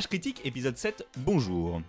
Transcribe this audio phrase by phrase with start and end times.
[0.00, 1.82] H Critique, épisode 7, bonjour.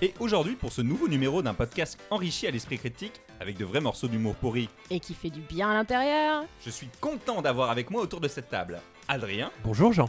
[0.00, 3.82] Et aujourd'hui, pour ce nouveau numéro d'un podcast enrichi à l'esprit critique, avec de vrais
[3.82, 6.44] morceaux d'humour pourri, Et qui fait du bien à l'intérieur.
[6.64, 10.08] je suis content d'avoir avec moi autour de cette table Adrien, Bonjour Jean.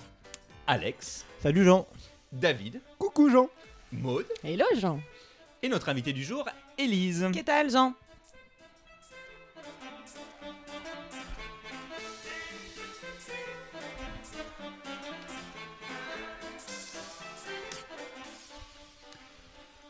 [0.68, 1.86] Alex, Salut Jean.
[2.32, 3.50] David, Coucou Jean.
[3.92, 5.02] Maude Hello Jean.
[5.62, 6.48] et notre invité du jour,
[6.78, 7.28] Élise.
[7.34, 7.94] Qu'est-ce que Jean?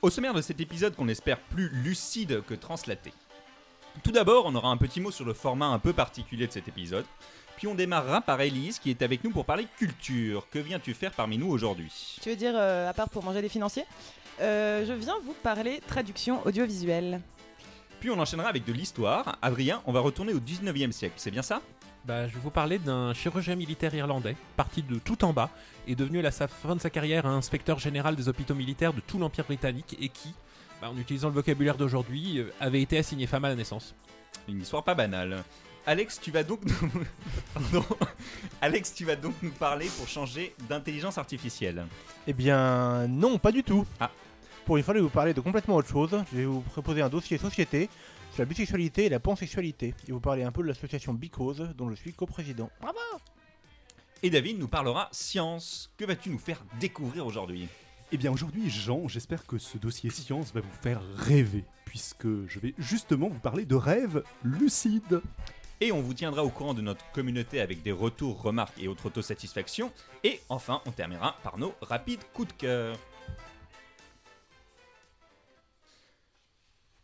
[0.05, 3.11] Au sommaire de cet épisode qu'on espère plus lucide que translaté.
[4.03, 6.67] Tout d'abord, on aura un petit mot sur le format un peu particulier de cet
[6.67, 7.05] épisode.
[7.57, 10.47] Puis on démarrera par Élise qui est avec nous pour parler culture.
[10.51, 12.19] Que viens-tu faire parmi nous aujourd'hui?
[12.21, 13.85] Tu veux dire, euh, à part pour manger des financiers?
[14.41, 17.19] Euh, Je viens vous parler traduction audiovisuelle.
[17.99, 19.39] Puis on enchaînera avec de l'histoire.
[19.41, 21.63] Adrien, on va retourner au 19e siècle, c'est bien ça?
[22.07, 25.49] Bah, je vais vous parler d'un chirurgien militaire irlandais, parti de tout en bas,
[25.87, 28.93] et devenu à la sa- fin de sa carrière un inspecteur général des hôpitaux militaires
[28.93, 30.33] de tout l'Empire britannique, et qui,
[30.81, 33.95] bah, en utilisant le vocabulaire d'aujourd'hui, euh, avait été assigné femme à la naissance.
[34.47, 35.43] Une histoire pas banale.
[35.87, 36.91] Alex, tu vas donc nous...
[37.53, 37.83] Pardon.
[38.61, 41.85] Alex, tu vas donc nous parler pour changer d'intelligence artificielle.
[42.27, 43.85] Eh bien non, pas du tout.
[43.99, 44.11] Ah.
[44.65, 46.09] Pour une fois, je vais vous parler de complètement autre chose.
[46.31, 47.87] Je vais vous proposer un dossier société
[48.35, 49.93] sur la bisexualité et la pansexualité.
[50.09, 52.69] Et vous parler un peu de l'association Bicose dont je suis coprésident.
[54.23, 55.89] Et David nous parlera science.
[55.97, 57.69] Que vas-tu nous faire découvrir aujourd'hui?
[58.11, 62.59] Eh bien aujourd'hui, Jean, j'espère que ce dossier science va vous faire rêver, puisque je
[62.59, 65.21] vais justement vous parler de rêves lucides.
[65.79, 69.05] Et on vous tiendra au courant de notre communauté avec des retours, remarques et autres
[69.05, 69.93] autosatisfactions.
[70.25, 72.97] Et enfin, on terminera par nos rapides coups de cœur.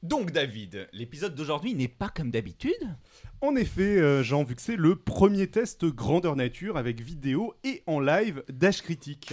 [0.03, 2.95] Donc David, l'épisode d'aujourd'hui n'est pas comme d'habitude
[3.39, 7.84] En effet, euh, Jean, vu que c'est le premier test grandeur nature avec vidéo et
[7.85, 9.31] en live d'H Critique.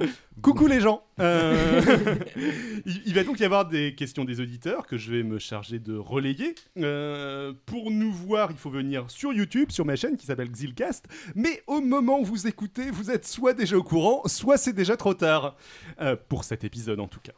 [0.42, 1.82] Coucou les gens Euh,
[2.86, 5.78] il, il va donc y avoir des questions des auditeurs que je vais me charger
[5.78, 6.54] de relayer.
[6.78, 11.06] Euh, pour nous voir, il faut venir sur YouTube, sur ma chaîne qui s'appelle Xilcast.
[11.34, 14.96] Mais au moment où vous écoutez, vous êtes soit déjà au courant, soit c'est déjà
[14.96, 15.56] trop tard.
[16.00, 17.32] Euh, pour cet épisode en tout cas.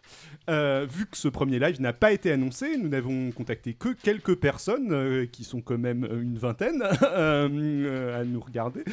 [0.87, 5.27] Vu que ce premier live n'a pas été annoncé, nous n'avons contacté que quelques personnes,
[5.29, 8.85] qui sont quand même une vingtaine, à nous regarder.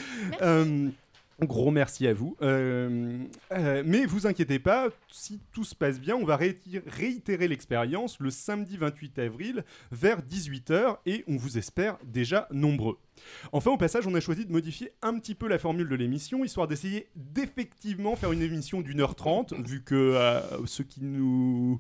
[1.42, 2.36] Gros merci à vous.
[2.42, 3.24] Euh,
[3.54, 8.30] euh, mais vous inquiétez pas, si tout se passe bien, on va réitérer, l'expérience le
[8.30, 12.98] samedi 28 avril vers 18h et on vous espère déjà nombreux.
[13.52, 16.44] Enfin, au passage, on a choisi de modifier un petit peu la formule de l'émission,
[16.44, 21.80] histoire d'essayer d'effectivement faire une émission d'une heure trente, vu que euh, ceux qui nous...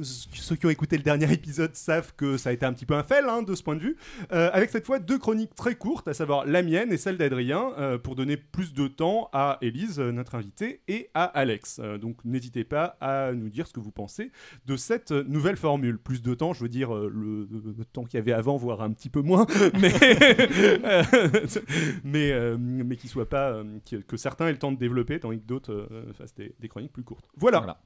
[0.00, 2.94] Ceux qui ont écouté le dernier épisode savent que ça a été un petit peu
[2.94, 3.96] un fail hein, de ce point de vue.
[4.30, 7.72] Euh, avec cette fois deux chroniques très courtes, à savoir la mienne et celle d'Adrien,
[7.78, 11.80] euh, pour donner plus de temps à Élise, notre invitée, et à Alex.
[12.00, 14.30] Donc n'hésitez pas à nous dire ce que vous pensez
[14.66, 15.98] de cette nouvelle formule.
[15.98, 18.92] Plus de temps, je veux dire le, le temps qu'il y avait avant, voire un
[18.92, 19.46] petit peu moins,
[19.80, 20.77] mais,
[22.04, 25.40] mais, euh, mais qu'il soit pas, euh, que, certains aient le temps de développer, tandis
[25.40, 27.28] que d'autres euh, fassent des, des chroniques plus courtes.
[27.36, 27.58] Voilà.
[27.58, 27.80] Voilà.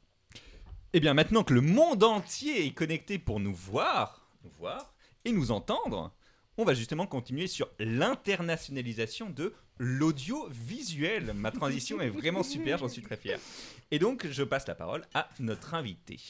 [0.93, 4.95] Eh bien, maintenant que le monde entier est connecté pour nous voir, nous voir
[5.25, 6.15] et nous entendre,
[6.59, 11.33] on va justement continuer sur l'internationalisation de l'audiovisuel.
[11.35, 13.39] Ma transition est vraiment super, j'en suis très fier.
[13.91, 16.21] Et donc, je passe la parole à notre invité.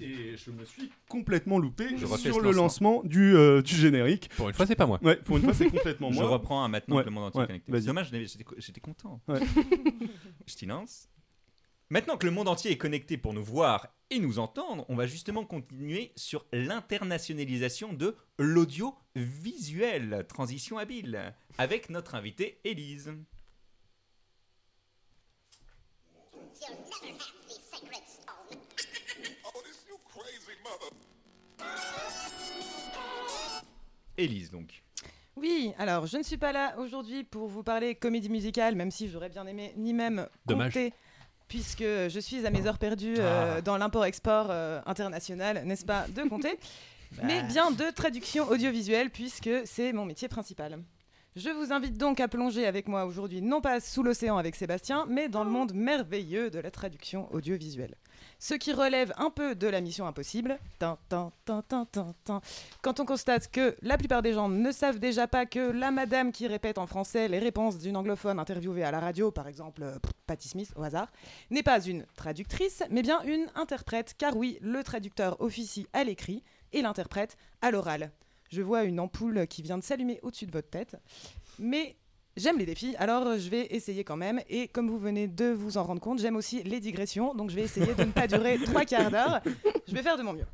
[0.00, 2.62] Et je me suis complètement loupé Je sur le lancement.
[2.62, 4.28] lancement du, euh, du générique.
[4.36, 4.98] Pour une fois, c'est pas moi.
[5.02, 6.28] Ouais, pour une fois, c'est complètement Je moi.
[6.28, 7.72] reprends à maintenant Ouais, que le monde entier est ouais, connecté.
[7.72, 7.80] vas-y.
[7.82, 8.10] C'est dommage,
[8.58, 9.20] j'étais- content.
[9.28, 9.40] Ouais.
[10.46, 11.08] je t'y lance.
[11.88, 15.06] Maintenant que le monde entier est connecté pour nous voir et nous entendre, on va
[15.06, 20.26] justement continuer sur l'internationalisation de l'audiovisuel.
[20.28, 21.32] Transition habile.
[21.58, 23.14] Avec notre invitée Élise.
[34.16, 34.82] Élise donc.
[35.36, 39.08] Oui, alors je ne suis pas là aujourd'hui pour vous parler comédie musicale, même si
[39.10, 40.72] j'aurais bien aimé, ni même Dommage.
[40.72, 40.92] compter,
[41.48, 43.60] puisque je suis à mes heures perdues euh, Ah.
[43.60, 46.58] dans l'import-export euh, international, n'est-ce pas, de compter,
[47.22, 50.78] mais bien de traduction audiovisuelle, puisque c'est mon métier principal.
[51.36, 55.04] Je vous invite donc à plonger avec moi aujourd'hui, non pas sous l'océan avec Sébastien,
[55.06, 57.94] mais dans le monde merveilleux de la traduction audiovisuelle.
[58.38, 60.58] Ce qui relève un peu de la mission impossible.
[60.80, 60.96] Quand
[63.00, 66.46] on constate que la plupart des gens ne savent déjà pas que la madame qui
[66.46, 70.12] répète en français les réponses d'une anglophone interviewée à la radio, par exemple euh, pff,
[70.26, 71.12] Patti Smith au hasard,
[71.50, 76.42] n'est pas une traductrice, mais bien une interprète, car oui, le traducteur officie à l'écrit
[76.72, 78.10] et l'interprète à l'oral.
[78.50, 80.96] Je vois une ampoule qui vient de s'allumer au-dessus de votre tête.
[81.58, 81.96] Mais
[82.36, 84.40] j'aime les défis, alors je vais essayer quand même.
[84.48, 87.34] Et comme vous venez de vous en rendre compte, j'aime aussi les digressions.
[87.34, 89.40] Donc je vais essayer de ne pas durer trois quarts d'heure.
[89.86, 90.46] Je vais faire de mon mieux.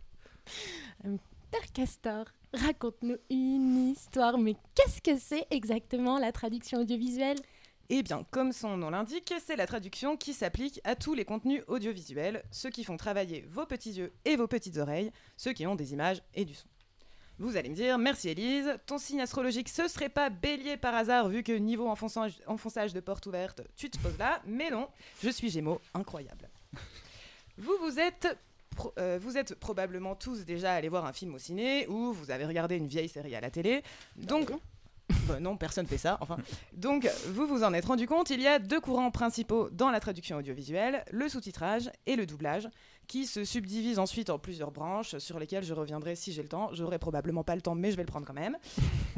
[1.51, 2.25] Père Castor,
[2.55, 7.39] raconte-nous une histoire, mais qu'est-ce que c'est exactement la traduction audiovisuelle?
[7.91, 11.63] Eh bien, comme son nom l'indique, c'est la traduction qui s'applique à tous les contenus
[11.67, 15.75] audiovisuels, ceux qui font travailler vos petits yeux et vos petites oreilles, ceux qui ont
[15.75, 16.69] des images et du son.
[17.39, 21.29] Vous allez me dire, merci Élise, ton signe astrologique ce serait pas bélier par hasard
[21.29, 24.87] vu que niveau enfonçage, enfonçage de porte ouverte, tu te poses là, mais non,
[25.23, 26.49] je suis gémeaux, incroyable.
[27.59, 28.29] Vous vous êtes,
[28.77, 32.31] pro- euh, vous êtes probablement tous déjà allés voir un film au ciné ou vous
[32.31, 33.83] avez regardé une vieille série à la télé,
[34.17, 34.51] donc...
[35.27, 36.37] Bah non, personne fait ça, enfin.
[36.73, 40.01] Donc, vous vous en êtes rendu compte, il y a deux courants principaux dans la
[40.01, 42.69] traduction audiovisuelle, le sous-titrage et le doublage,
[43.07, 46.71] qui se subdivisent ensuite en plusieurs branches sur lesquelles je reviendrai si j'ai le temps.
[46.73, 48.57] J'aurai probablement pas le temps, mais je vais le prendre quand même.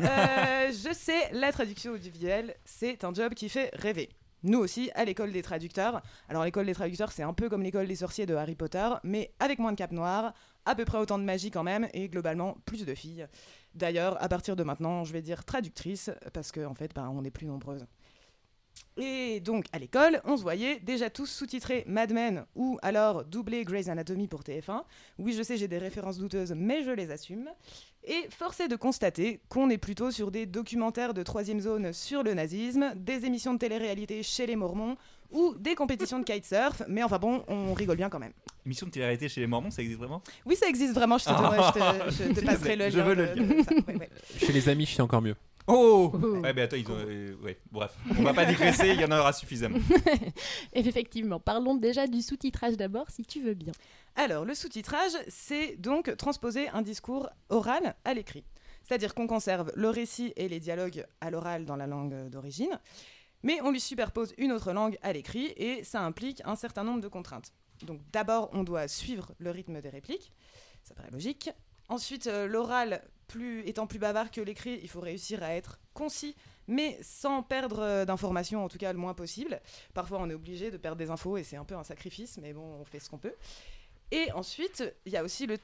[0.00, 4.10] Euh, je sais, la traduction audiovisuelle, c'est un job qui fait rêver.
[4.42, 6.02] Nous aussi, à l'école des traducteurs.
[6.28, 9.32] Alors, l'école des traducteurs, c'est un peu comme l'école des sorciers de Harry Potter, mais
[9.38, 10.34] avec moins de cap noir,
[10.66, 13.26] à peu près autant de magie quand même, et globalement, plus de filles.
[13.75, 17.25] D'ailleurs, à partir de maintenant, je vais dire traductrice, parce qu'en en fait, bah, on
[17.25, 17.86] est plus nombreuses.
[18.96, 23.64] Et donc, à l'école, on se voyait déjà tous sous-titrés Mad Men ou alors doublés
[23.64, 24.82] Grey's Anatomy pour TF1.
[25.18, 27.48] Oui, je sais, j'ai des références douteuses, mais je les assume.
[28.04, 32.22] Et force est de constater qu'on est plutôt sur des documentaires de troisième zone sur
[32.22, 34.96] le nazisme, des émissions de télé-réalité chez les Mormons
[35.32, 38.32] ou des compétitions de kitesurf, mais enfin bon, on rigole bien quand même.
[38.64, 40.22] Émission de télé-réalité chez les Mormons, ça existe vraiment?
[40.46, 41.56] Oui, ça existe vraiment, je te, Ah.
[42.10, 42.90] je te- je te passerai le lien.
[42.90, 43.46] Je veux le de- lien.
[43.56, 44.10] de ça, ouais, ouais.
[44.38, 45.34] Chez les amis, c'est encore mieux.
[45.66, 46.19] Oh Oh.
[46.40, 46.96] Ouais, mais attends, ils ont.
[46.96, 47.93] euh, ouais, bref.
[48.19, 49.78] On va pas digresser, il y en aura suffisamment.
[50.75, 53.72] Effectivement, parlons déjà du sous-titrage d'abord, si tu veux bien.
[54.16, 58.44] Alors, le sous-titrage, c'est donc transposer un discours oral à l'écrit.
[58.82, 62.78] C'est-à-dire qu'on conserve le récit et les dialogues à l'oral dans la langue d'origine,
[63.43, 67.00] mais on lui superpose une autre langue à l'écrit et ça implique un certain nombre
[67.00, 67.52] de contraintes.
[67.87, 70.31] Donc d'abord, on doit suivre le rythme des répliques,
[70.82, 71.50] ça paraît logique.
[71.88, 76.34] Ensuite, euh, l'oral plus, étant plus bavard que l'écrit, il faut réussir à être concis,
[76.66, 79.60] mais sans perdre euh, d'informations, en tout cas le moins possible.
[79.92, 82.52] Parfois, on est obligé de perdre des infos et c'est un peu un sacrifice, mais
[82.52, 83.34] bon, on fait ce qu'on peut.
[84.10, 85.58] Et ensuite, il y a aussi le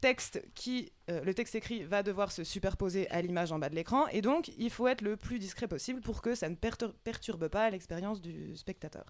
[0.00, 3.74] texte qui, euh, le texte écrit va devoir se superposer à l'image en bas de
[3.74, 6.92] l'écran, et donc il faut être le plus discret possible pour que ça ne pertur-
[7.04, 9.06] perturbe pas l'expérience du spectateur.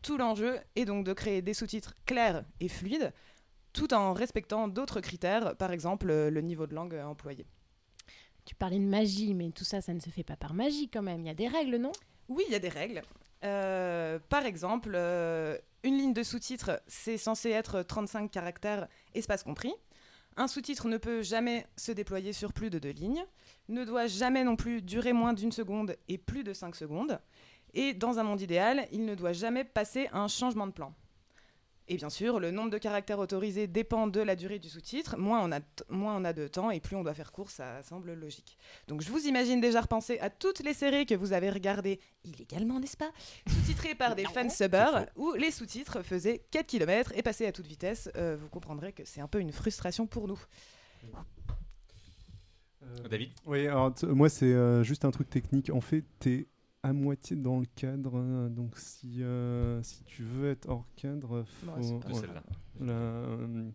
[0.00, 3.12] Tout l'enjeu est donc de créer des sous-titres clairs et fluides,
[3.72, 7.46] tout en respectant d'autres critères, par exemple euh, le niveau de langue euh, employé.
[8.44, 11.02] Tu parlais de magie, mais tout ça, ça ne se fait pas par magie quand
[11.02, 11.20] même.
[11.20, 11.92] Il y a des règles, non?
[12.28, 13.02] Oui, il y a des règles.
[13.44, 19.72] Euh, par exemple, euh, une ligne de sous-titre, c'est censé être 35 caractères, espace compris.
[20.36, 23.24] Un sous-titre ne peut jamais se déployer sur plus de deux lignes,
[23.68, 27.20] ne doit jamais non plus durer moins d'une seconde et plus de 5 secondes.
[27.74, 30.94] Et dans un monde idéal, il ne doit jamais passer un changement de plan.
[31.90, 35.16] Et bien sûr, le nombre de caractères autorisés dépend de la durée du sous-titre.
[35.16, 37.82] Moins on, a moins on a de temps et plus on doit faire court, ça
[37.82, 38.58] semble logique.
[38.88, 42.78] Donc je vous imagine déjà repenser à toutes les séries que vous avez regardées illégalement,
[42.78, 43.10] n'est-ce pas?
[43.46, 48.10] Sous-titrées par des fansubbers où les sous-titres faisaient 4 km et passaient à toute vitesse.
[48.16, 50.40] Euh, vous comprendrez que c'est un peu une frustration pour nous.
[53.10, 53.30] David?
[53.46, 55.70] Oui, alors moi c'est euh, juste un truc technique.
[55.70, 56.48] En fait, t'es
[56.82, 61.42] à moitié dans le cadre, euh, donc si, euh, si tu veux être hors cadre,
[61.44, 61.66] faut...
[61.82, 62.42] C'est De celle-là.
[62.82, 63.70] euh,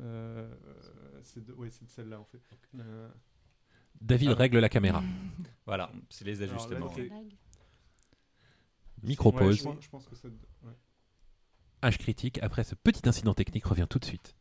[0.00, 0.54] euh,
[1.22, 2.40] c'est de, ouais, c'est de celle-là en fait.
[2.78, 3.08] Euh,
[4.00, 4.34] David Ah.
[4.34, 5.02] règle la caméra.
[5.66, 7.24] Voilà, c'est les Alors là, ajustements.
[9.02, 9.58] Micro ouais, pause.
[9.58, 10.28] je, pense- je pense que ça.
[10.28, 10.72] ouais.
[11.82, 12.38] H critique.
[12.42, 14.34] Après ce petit incident technique revient tout de suite.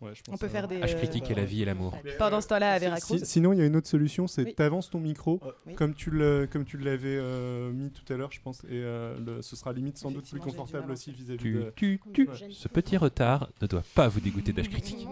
[0.00, 0.78] Ouais, je pense On peut faire des...
[0.78, 1.94] H euh, critique et la vie et l'amour.
[2.18, 3.18] Pendant ce temps-là, à Veracruz.
[3.18, 4.54] si- sinon, il y a une autre solution, c'est Oui.
[4.54, 5.74] t'avances ton micro, Oui.
[5.74, 9.18] comme tu le, comme tu l'avais euh, mis tout à l'heure, je pense, et euh,
[9.18, 11.72] le- ce sera limite sans doute plus confortable aussi vis-à-vis de.
[11.76, 12.26] tu, tu.
[12.28, 12.34] Ouais.
[12.50, 15.06] Ce petit retard ne doit pas vous dégoûter d'H critique.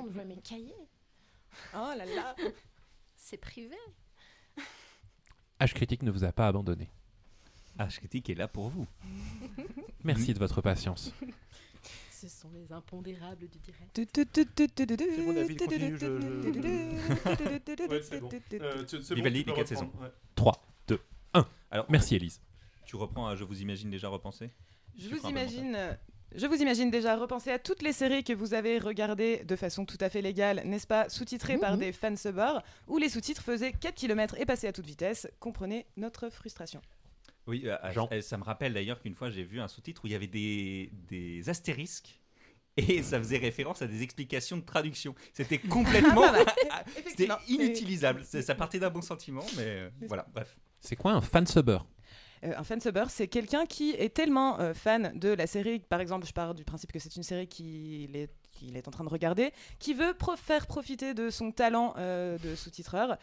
[1.75, 2.35] Oh là là
[3.17, 3.77] C'est privé.
[5.61, 6.89] H critique ne vous a pas abandonné.
[7.79, 8.87] H critique est là pour vous.
[10.05, 11.13] Merci de votre patience.
[12.21, 13.91] Ce sont les impondérables du direct.
[13.95, 16.07] C'est bon, David, continue, je-
[17.89, 18.29] Ouais, c'est bon.
[18.55, 20.03] Euh, tu- c'est Vivaldi, tu peux les quatre reprendre, saisons.
[20.03, 20.11] ouais.
[20.35, 21.01] 3, 2,
[21.35, 21.47] 1.
[21.71, 22.41] Alors, Merci Elise.
[22.87, 24.51] Tu reprends, à je vous imagine déjà repensé
[24.99, 25.75] Je Tu vous un imagine.
[25.77, 25.93] euh,
[26.35, 29.87] Je vous imagine déjà repenser à toutes les séries que vous avez regardées de façon
[29.87, 31.79] tout à fait légale, n'est-ce pas, sous-titrées par Mhm.
[31.81, 35.27] des fansubbers, où les sous-titres faisaient 4 km et passaient à toute vitesse.
[35.41, 36.83] Comprenez notre frustration.
[37.49, 38.09] Oui, euh, Jean.
[38.13, 40.27] euh, ça me rappelle d'ailleurs qu'une fois j'ai vu un sous-titre où il y avait
[40.29, 42.21] des, des astérisques
[42.77, 45.15] et ça faisait référence à des explications de traduction.
[45.33, 46.23] C'était complètement.
[46.27, 46.53] Ah, bah,
[46.95, 47.37] C'était effectivement.
[47.49, 48.25] inutilisable.
[48.25, 50.57] Ça partait d'un bon sentiment, mais euh, voilà, bref.
[50.81, 51.79] C'est quoi un fansubber
[52.45, 56.25] Euh, un fansubber, c'est quelqu'un qui est tellement euh, fan de la série, par exemple,
[56.25, 59.51] je pars du principe que c'est une série qu'il est, en train de regarder,
[59.81, 63.17] qui veut pro- faire profiter de son talent euh, de sous-titreur,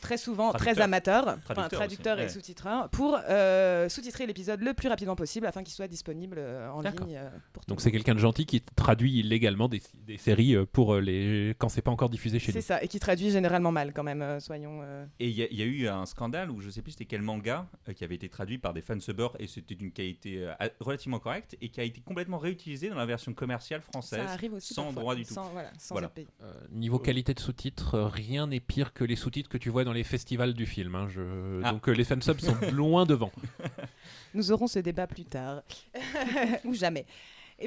[0.00, 0.84] très souvent très Traducteur.
[0.84, 2.32] amateur, enfin, Traducteur traducteur aussi, et ouais.
[2.32, 6.80] sous-titreur, pour euh, sous-titrer l'épisode le plus rapidement possible afin qu'il soit disponible euh, en
[6.80, 10.96] ligne euh, pour Donc c'est quelqu'un de gentil qui traduit illégalement des, des séries pour
[10.96, 12.64] les quand c'est pas encore diffusé chez C'est nous.
[12.64, 14.80] ça, et qui traduit généralement mal quand même, soyons...
[14.82, 16.92] euh, Et il y, a- il y a eu un scandale où je sais plus
[16.92, 20.44] c'était quel manga euh, qui avait été traduit par des fansubbers et c'était d'une qualité
[20.46, 24.24] euh, relativement correcte et qui a été complètement réutilisé dans la version commerciale française.
[24.26, 25.34] Ça arrive aussi sans parfois, droit du tout.
[25.34, 26.06] Sans, voilà, sans Voilà.
[26.08, 26.28] être payé.
[26.42, 29.92] Euh, niveau qualité de sous-titres, rien n'est pire que les sous-titres que tu vois dans
[29.92, 30.94] les festivals du film.
[30.94, 31.72] hein, je- Ah.
[31.72, 33.32] Donc euh, les fansubs sont loin devant.
[34.34, 35.62] Nous aurons ce débat plus tard.
[36.64, 37.06] Ou jamais.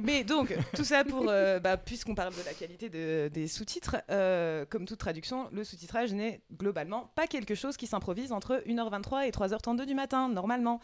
[0.03, 3.97] Mais donc, tout ça pour, euh, bah, puisqu'on parle de la qualité de- des sous-titres,
[4.11, 9.25] euh, comme toute traduction, le sous-titrage n'est globalement pas quelque chose qui s'improvise entre 1h23
[9.27, 10.79] et 3h32 du matin, normalement.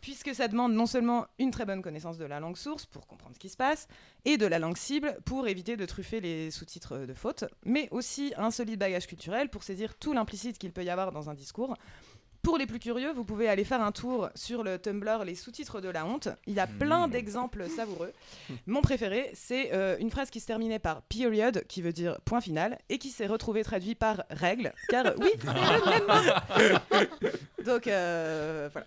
[0.00, 3.34] Puisque ça demande non seulement une très bonne connaissance de la langue source pour comprendre
[3.34, 3.88] ce qui se passe,
[4.24, 8.32] et de la langue cible pour éviter de truffer les sous-titres de faute, mais aussi
[8.36, 11.76] un solide bagage culturel pour saisir tout l'implicite qu'il peut y avoir dans un discours.
[12.42, 15.80] Pour les plus curieux, vous pouvez aller faire un tour sur le Tumblr Les sous-titres
[15.80, 16.28] de la honte.
[16.46, 17.10] Il y a plein Mmh.
[17.10, 18.12] d'exemples savoureux.
[18.66, 22.40] Mon préféré, c'est euh, une phrase qui se terminait par period, qui veut dire point
[22.40, 27.64] final, et qui s'est retrouvée traduite par règle, car oui, c'est le même mot.
[27.66, 28.86] Donc euh, voilà.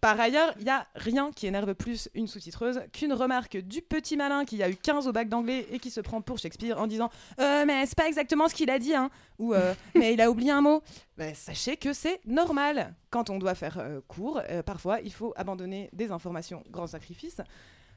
[0.00, 4.16] Par ailleurs, il n'y a rien qui énerve plus une sous-titreuse qu'une remarque du petit
[4.16, 6.86] malin qui a eu 15 au bac d'anglais et qui se prend pour Shakespeare en
[6.86, 10.20] disant euh, Mais c'est pas exactement ce qu'il a dit, hein ou euh, Mais il
[10.20, 10.82] a oublié un mot.
[11.16, 12.94] Ben, sachez que c'est normal.
[13.10, 17.40] Quand on doit faire euh, court, parfois il faut abandonner des informations, grand sacrifice.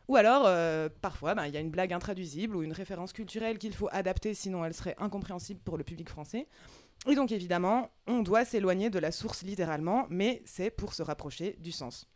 [0.08, 0.50] Ou alors,
[1.02, 4.34] parfois, ben, il y a une blague intraduisible ou une référence culturelle qu'il faut adapter,
[4.34, 6.48] sinon elle serait incompréhensible pour le public français.
[7.08, 11.58] Et donc, évidemment, on doit s'éloigner de la source littéralement, mais c'est pour se rapprocher
[11.60, 12.08] du sens.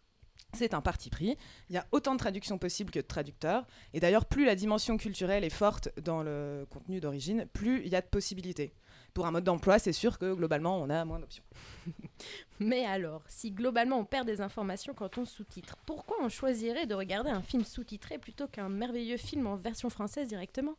[0.53, 1.37] C'est un parti pris.
[1.69, 3.65] Il y a autant de traductions possibles que de traducteurs.
[3.93, 7.95] Et d'ailleurs, plus la dimension culturelle est forte dans le contenu d'origine, plus il y
[7.95, 8.73] a de possibilités.
[9.13, 11.43] Pour un mode d'emploi, c'est sûr que globalement, on a moins d'options.
[12.59, 16.95] Mais alors, si globalement on perd des informations quand on sous-titre, pourquoi on choisirait de
[16.95, 20.75] regarder un film sous-titré plutôt qu'un merveilleux film en version française directement?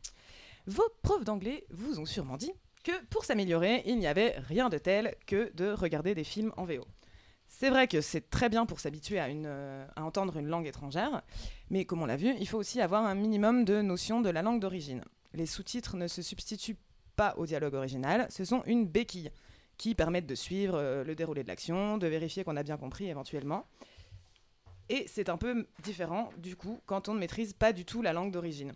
[0.65, 2.51] Vos profs d'anglais vous ont sûrement dit
[2.87, 6.63] que pour s'améliorer, il n'y avait rien de tel que de regarder des films en
[6.63, 6.87] VO.
[7.49, 11.21] C'est vrai que c'est très bien pour s'habituer euh, à entendre une langue étrangère,
[11.69, 14.41] mais comme on l'a vu, il faut aussi avoir un minimum de notion de la
[14.41, 15.03] langue d'origine.
[15.33, 16.77] Les sous-titres ne se substituent
[17.17, 19.31] pas au dialogue original, ce sont une béquille
[19.77, 23.09] qui permettent de suivre euh, le déroulé de l'action, de vérifier qu'on a bien compris
[23.09, 23.67] éventuellement.
[24.87, 28.13] Et c'est un peu différent du coup quand on ne maîtrise pas du tout la
[28.13, 28.71] langue d'origine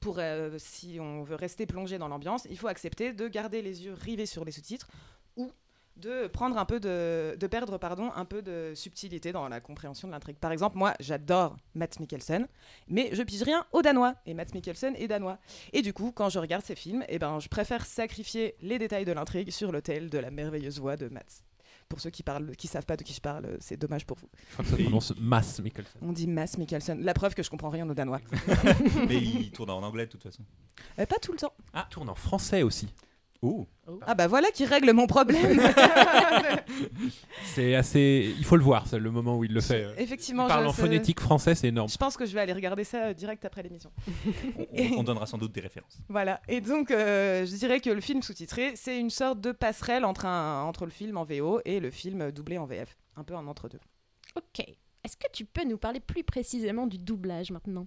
[0.00, 3.84] pour euh, si on veut rester plongé dans l'ambiance, il faut accepter de garder les
[3.84, 4.88] yeux rivés sur les sous-titres
[5.36, 5.52] ou
[5.96, 10.12] de prendre un peu de, perdre pardon un peu de subtilité dans la compréhension de
[10.12, 10.36] l'intrigue.
[10.36, 12.48] Par exemple, moi, j'adore Matt Mikkelsen,
[12.88, 15.38] mais je pige rien au danois et Matt Mikkelsen est danois.
[15.72, 19.04] Et du coup, quand je regarde ces films, eh ben, je préfère sacrifier les détails
[19.04, 21.44] de l'intrigue sur l'autel de la merveilleuse voix de Matt.
[21.90, 24.28] Pour ceux qui parlent, qui savent pas de qui je parle, c'est dommage pour vous.
[24.48, 26.00] Je crois que ça se prononce Mass Mikkelsen.
[26.00, 27.02] On dit Matt Mikkelsen.
[27.02, 28.20] La preuve que je comprends rien au danois.
[29.08, 30.44] Mais il tourne en anglais de toute façon.
[31.00, 31.52] Euh, pas tout le temps.
[31.74, 32.88] Ah, tourne en français aussi.
[33.42, 33.66] Oh
[34.06, 35.60] Ah bah voilà qui règle mon problème.
[37.44, 38.34] C'est assez.
[38.38, 39.86] Il faut le voir, c'est le moment où il le fait.
[39.98, 41.88] Effectivement, Il parle je, en phonétique français, c'est énorme.
[41.88, 43.90] Je pense que je vais aller regarder ça euh, direct après l'émission.
[44.58, 45.98] on, on- on donnera sans doute des références.
[46.08, 46.40] Voilà.
[46.48, 50.26] Et donc, euh, je dirais que le film sous-titré, c'est une sorte de passerelle entre,
[50.26, 52.96] un, entre le film en VO et le film doublé en VF.
[53.16, 53.80] Un peu un entre-deux.
[54.36, 54.60] Ok.
[55.02, 57.86] Est-ce que tu peux nous parler plus précisément du doublage maintenant?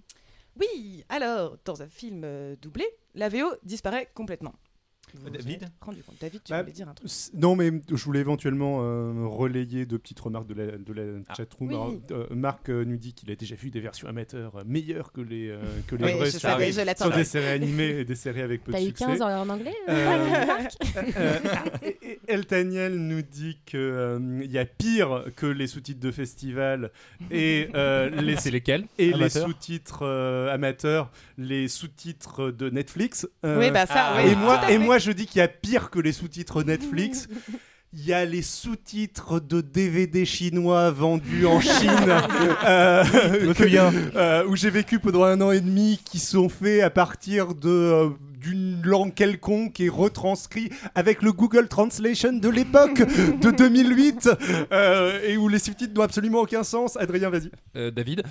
[0.60, 2.84] Oui, alors, dans un film euh, doublé,
[3.14, 4.52] la VO disparaît complètement.
[5.14, 6.16] Vous vous David êtes rendu compte.
[6.20, 9.98] David, tu Bah, voulais dire un truc Non, mais je voulais éventuellement euh, relayer deux
[9.98, 11.34] petites remarques de la, de la Ah.
[11.36, 11.70] chatroom.
[11.72, 12.00] Oui.
[12.10, 15.20] Euh, Marc euh, nous dit qu'il a déjà vu des versions amateurs euh, meilleures que
[15.20, 17.16] les, euh, que les Oui, vraies sur, savais, des- je sur l'attendais.
[17.16, 19.04] des séries animées et des séries avec peu de T'as eu succès.
[19.04, 20.68] 15 ans en anglais euh, Euh,
[21.16, 21.38] Euh,
[22.28, 26.90] Eltaniel nous dit qu'il y a pire que les sous-titres de festival
[27.30, 33.28] et euh, les, C'est lesquels et les Amateurs sous-titres euh, amateurs, les sous-titres de Netflix.
[33.44, 34.78] Euh, Oui, bah ça, ah, oui, et, moi, et.
[34.94, 37.26] Moi, je dis qu'il y a pire que les sous-titres Netflix.
[37.96, 41.90] Il y a les sous-titres de DVD chinois vendus en Chine,
[42.64, 43.04] euh,
[43.54, 47.54] que- euh, où j'ai vécu pendant un an et demi, qui sont faits à partir
[47.54, 48.08] de euh,
[48.40, 53.00] d'une langue quelconque et retranscrits avec le Google Translation de l'époque
[53.40, 54.28] de 2008,
[54.72, 56.96] euh, et où les sous-titres n'ont absolument aucun sens.
[56.96, 57.50] Adrien, vas-y.
[57.76, 58.22] Euh, David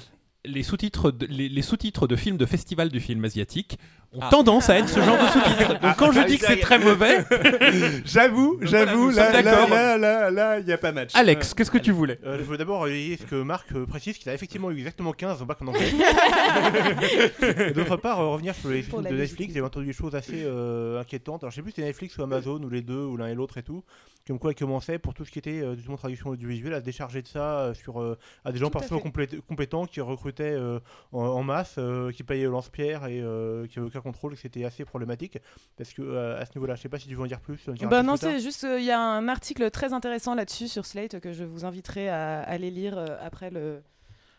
[0.46, 3.78] les sous-titres de, les, les sous-titres de films de festival du film asiatique
[4.12, 4.28] ont Ah.
[4.30, 5.80] tendance à être ce genre de sous-titres.
[5.80, 6.62] Donc quand je Ah, dis que y c'est est.
[6.62, 7.24] très mauvais,
[8.06, 9.70] J'avoue, j'avoue, nous là, sommes là, d'accord.
[9.70, 11.12] là, là, là, il y a pas match.
[11.16, 14.18] Alex, qu'est-ce que tu voulais Euh, je veux d'abord relayer ce que Marc euh, précise
[14.18, 15.92] qu'il a effectivement eu exactement 15 au bac en anglais.
[17.76, 19.10] D'autre part, euh, revenir sur les films de.
[19.16, 21.44] Netflix, j'ai entendu des choses assez euh, inquiétantes.
[21.44, 23.36] Alors je sais plus si c'était Netflix ou Amazon ou les deux ou l'un et
[23.36, 23.84] l'autre et tout.
[24.26, 26.86] Comme quoi ils commençaient pour tout ce qui était euh, justement traduction audiovisuelle à se
[26.86, 30.00] décharger de ça euh, sur euh, à des gens complét- compétents qui
[30.34, 30.80] recrutaient euh,
[31.12, 34.66] en, en masse, euh, qui payaient au lance-pierre et euh, qui n'avaient aucun contrôle, c'était
[34.66, 35.38] assez problématique.
[35.78, 37.70] Parce que à ce niveau-là, je sais pas si tu veux en dire plus.
[37.90, 41.32] Bah non, c'est juste, il y a un article très intéressant là-dessus sur Slate que
[41.32, 43.82] je vous inviterai à aller lire après le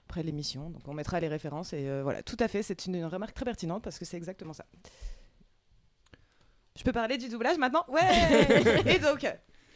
[0.07, 0.71] après l'émission.
[0.71, 3.35] Donc on mettra les références et euh, voilà, tout à fait, c'est une, une remarque
[3.35, 4.65] très pertinente parce que c'est exactement ça.
[6.77, 7.85] Je peux parler du doublage maintenant?
[7.89, 8.01] Ouais
[8.95, 9.27] Et donc,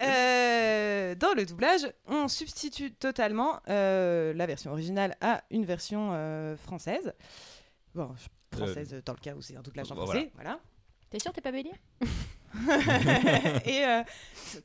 [0.03, 6.57] euh, dans le doublage, on substitue totalement euh, la version originale à une version euh,
[6.57, 7.13] française.
[7.95, 8.15] Bon,
[8.53, 10.13] française dans le cas où c'est un doublage en voilà.
[10.13, 10.61] français, voilà.
[11.11, 11.73] T'es sûr t'es pas bélier?
[13.65, 14.03] et euh,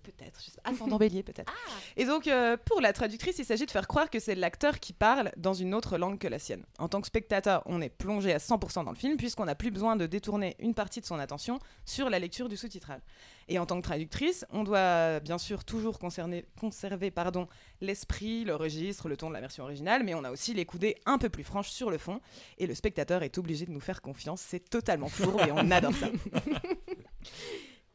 [0.03, 1.51] peut-être, ascendant bélier peut-être.
[1.97, 4.93] Et donc euh, pour la traductrice, il s'agit de faire croire que c'est l'acteur qui
[4.93, 6.63] parle dans une autre langue que la sienne.
[6.79, 9.71] En tant que spectateur, on est plongé à 100% dans le film puisqu'on n'a plus
[9.71, 13.01] besoin de détourner une partie de son attention sur la lecture du sous-titral.
[13.49, 17.47] Et en tant que traductrice, on doit bien sûr toujours concerner- conserver pardon,
[17.81, 20.95] l'esprit, le registre, le ton de la version originale, mais on a aussi les coudées
[21.05, 22.21] un peu plus franches sur le fond.
[22.57, 24.41] Et le spectateur est obligé de nous faire confiance.
[24.41, 26.07] C'est totalement fourbe et on adore ça.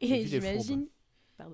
[0.01, 0.89] Et j'imagine.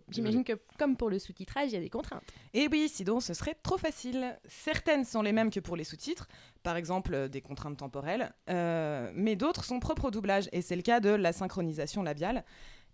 [0.08, 2.24] J'imagine que comme pour le sous-titrage, il y a des contraintes.
[2.54, 4.38] Et oui, sinon ce serait trop facile.
[4.46, 6.28] Certaines sont les mêmes que pour les sous-titres,
[6.62, 10.76] par exemple euh, des contraintes temporelles, euh, mais d'autres sont propres au doublage, et c'est
[10.76, 12.44] le cas de la synchronisation labiale.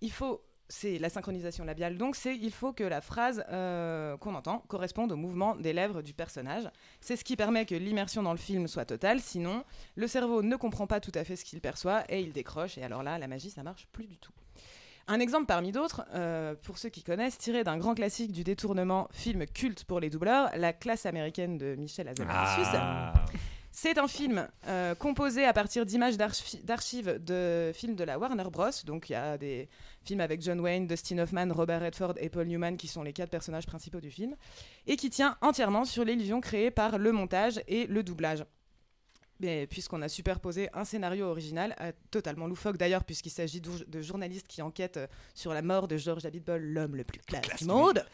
[0.01, 4.35] Il faut, c'est la synchronisation labiale, donc c'est il faut que la phrase euh, qu'on
[4.35, 6.69] entend corresponde au mouvement des lèvres du personnage.
[7.01, 9.63] C'est ce qui permet que l'immersion dans le film soit totale, sinon
[9.95, 12.83] le cerveau ne comprend pas tout à fait ce qu'il perçoit et il décroche, et
[12.83, 14.33] alors là, la magie, ça marche plus du tout.
[15.09, 19.09] Un exemple parmi d'autres, euh, pour ceux qui connaissent, tiré d'un grand classique du détournement,
[19.13, 22.69] film culte pour les doubleurs, La classe américaine de Michel Hazanavicius.
[22.75, 23.13] Ah.
[23.73, 28.51] C'est un film euh, composé à partir d'images d'archi- d'archives de films de la Warner
[28.51, 28.69] Bros.
[28.85, 29.69] Donc il y a des
[30.03, 33.31] films avec John Wayne, Dustin Hoffman, Robert Redford et Paul Newman qui sont les quatre
[33.31, 34.35] personnages principaux du film,
[34.89, 38.45] et qui tient entièrement sur l'illusion créée par le montage et le doublage.
[39.41, 44.47] Mais puisqu'on a superposé un scénario original, euh, totalement loufoque d'ailleurs, puisqu'il s'agit de journalistes
[44.47, 48.05] qui enquêtent euh, sur la mort de George Abitbol, l'homme le plus classe, du monde.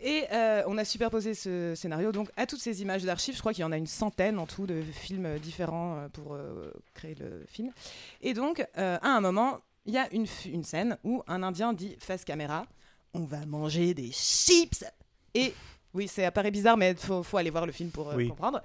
[0.00, 3.34] Et euh, on a superposé ce scénario donc à toutes ces images d'archives.
[3.34, 6.34] Je crois qu'il y en a une centaine en tout de films euh, différents pour
[6.34, 7.72] euh, créer le film.
[8.20, 11.96] Et donc, à un moment, il y a une, une scène où un Indien dit
[11.98, 12.66] face caméra
[13.12, 14.84] On va manger des chips
[15.34, 15.54] Et
[15.94, 18.28] oui, ça paraît bizarre, mais il faut, faut aller voir le film pour euh, Oui.
[18.28, 18.60] comprendre.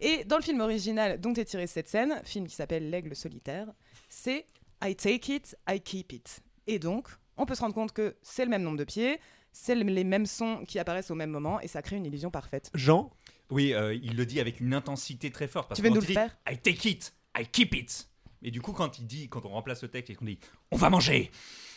[0.00, 3.68] Et dans le film original dont est tirée cette scène, film qui s'appelle L'aigle solitaire,
[4.08, 4.44] c'est
[4.84, 6.40] I take it, I keep it.
[6.66, 9.18] Et donc, on peut se rendre compte que c'est le même nombre de pieds,
[9.52, 12.30] c'est le- les mêmes sons qui apparaissent au même moment, et ça crée une illusion
[12.30, 12.70] parfaite.
[12.74, 13.10] Jean,
[13.50, 15.68] Oui, euh, il le dit avec une intensité très forte.
[15.68, 18.08] Parce Tu veux nous le dit, faire I take it, I keep it.
[18.42, 20.38] Et du coup, quand il dit, quand on remplace le texte et qu'on dit,
[20.72, 21.30] on va manger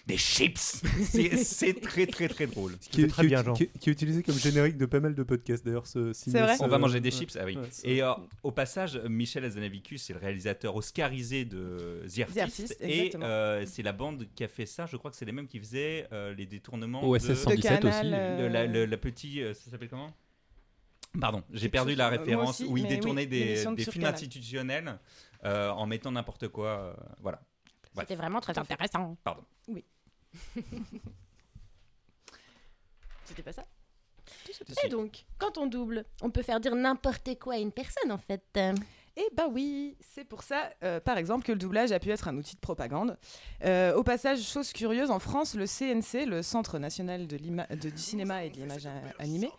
[0.07, 2.77] des chips, c'est très très très drôle.
[2.77, 5.15] qui est, très qui bien, qui est- qui est utilisé comme générique de pas mal
[5.15, 5.87] de podcasts d'ailleurs.
[5.87, 7.15] Ce C'est vrai On va manger des ouais.
[7.19, 7.57] chips, ah oui.
[7.57, 8.13] Ouais, Et euh,
[8.43, 12.35] au passage, Michel Azanavicius, c'est le réalisateur oscarisé de The Artist.
[12.35, 14.85] The Artist, et euh, c'est la bande qui a fait ça.
[14.85, 17.33] Je crois que c'est les mêmes qui faisaient euh, les détournements OSS de...
[17.35, 18.11] 117 Canal, aussi.
[18.13, 20.11] euh, Le- la, le- la petite, euh, ça s'appelle comment?
[21.19, 24.99] Pardon, j'ai perdu la référence aussi, où il détournait oui, des, des films institutionnels
[25.45, 26.67] euh, en mettant n'importe quoi.
[26.67, 27.41] euh, voilà.
[27.97, 29.17] C'était vraiment très intéressant.
[29.23, 29.41] Pardon.
[33.25, 33.65] C'était pas ça?
[34.83, 38.17] Et donc, quand on double, on peut faire dire n'importe quoi à une personne en
[38.17, 38.59] fait.
[39.17, 42.27] Eh bah oui, c'est pour ça, euh, par exemple, que le doublage a pu être
[42.27, 43.17] un outil de propagande.
[43.63, 48.43] Euh, au passage, chose curieuse, en France, le CNC, le Centre national de du cinéma
[48.43, 49.51] et de l'image animée,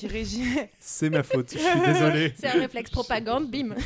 [0.00, 0.44] qui régit...
[0.78, 2.32] C'est ma faute, je suis désolé.
[2.34, 3.74] C'est un réflexe propagande, bim.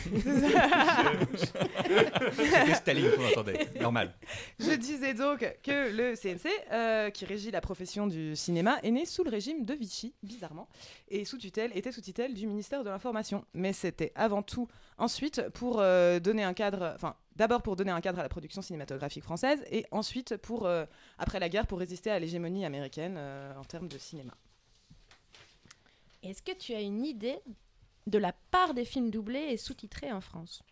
[2.32, 3.68] C'était Staline qu'on entendait.
[3.80, 4.14] Normal.
[4.60, 9.06] Je disais donc que le CNC, euh, qui régit la profession du cinéma, est né
[9.06, 10.68] sous le régime de Vichy, bizarrement,
[11.08, 13.44] et sous tutelle, était sous tutelle du ministère de l'Information.
[13.52, 18.00] Mais c'était avant tout ensuite pour euh, donner un cadre, enfin d'abord pour donner un
[18.00, 20.84] cadre à la production cinématographique française, et ensuite pour euh,
[21.18, 24.32] après la guerre pour résister à l'hégémonie américaine euh, en termes de cinéma.
[26.24, 27.38] Est-ce que tu as une idée
[28.06, 30.62] de la part des films doublés et sous-titrés en France?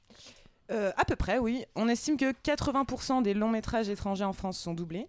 [0.71, 1.65] Euh, à peu près, oui.
[1.75, 5.09] On estime que 80% des longs métrages étrangers en France sont doublés.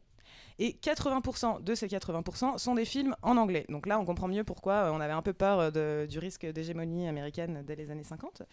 [0.60, 3.66] Et 80% de ces 80% sont des films en anglais.
[3.70, 6.46] Donc là, on comprend mieux pourquoi euh, on avait un peu peur euh, du risque
[6.46, 8.44] d'hégémonie américaine dès les années 50.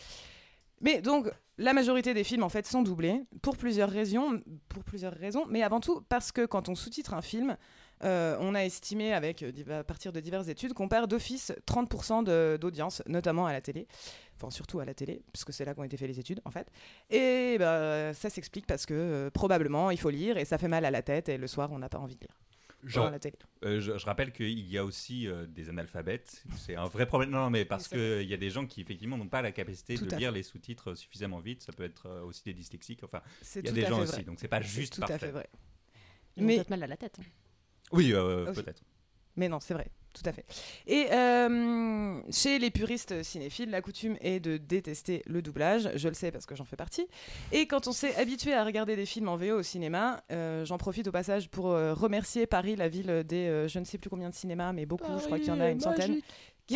[0.81, 5.12] Mais donc, la majorité des films en fait sont doublés pour plusieurs raisons, pour plusieurs
[5.12, 7.59] raisons, mais avant tout parce que quand on sous-titre un film,
[8.02, 12.24] euh, on a estimé avec euh, à partir de diverses études qu'on perd d'office 30%
[12.24, 13.86] de- d'audience, notamment à la télé,
[14.36, 16.70] enfin surtout à la télé, puisque c'est là qu'ont été faites les études en fait.
[17.10, 20.84] Et bah, ça s'explique parce que euh, probablement il faut lire et ça fait mal
[20.84, 22.36] à la tête et le soir on n'a pas envie de lire.
[22.82, 23.36] Genre, à la télé.
[23.62, 26.42] Euh, je, je rappelle qu'il y a aussi euh, des analphabètes.
[26.56, 27.28] C'est un vrai problème.
[27.28, 29.96] Non, non, mais parce qu'il y a des gens qui, effectivement, n'ont pas la capacité
[29.96, 31.60] Tout de lire les sous-titres suffisamment vite.
[31.60, 33.04] Ça peut être euh, aussi des dyslexiques.
[33.04, 34.12] Enfin, C'est il y a des gens aussi.
[34.12, 34.22] vrai.
[34.22, 35.50] Donc, c'est pas C'est juste tout à fait vrai.
[36.38, 37.18] Ils ont Mais- peut-être mal à la tête.
[37.92, 38.62] Oui, euh, Aussi.
[38.62, 38.83] peut-être.
[39.37, 40.44] Mais non, c'est vrai, tout à fait.
[40.87, 45.88] Et euh, chez les puristes cinéphiles, la coutume est de détester le doublage.
[45.94, 47.07] Je le sais parce que j'en fais partie.
[47.53, 50.79] Et quand on s'est habitué à regarder des films en VO au cinéma, euh, j'en
[50.79, 54.11] profite au passage pour euh, remercier Paris, la ville des euh, je ne sais plus
[54.11, 56.20] combien de cinémas, mais beaucoup, je crois qu'il y en a une centaine.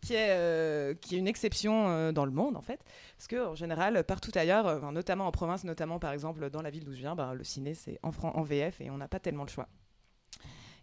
[0.00, 2.80] qui est, euh, qui est une exception euh, dans le monde en fait.
[3.18, 6.62] Parce que en général, partout ailleurs, euh, enfin, notamment en province, notamment par exemple dans
[6.62, 8.96] la ville d'où je viens, bah, le ciné c'est en, fran- en VF et on
[8.96, 9.68] n'a pas tellement le choix.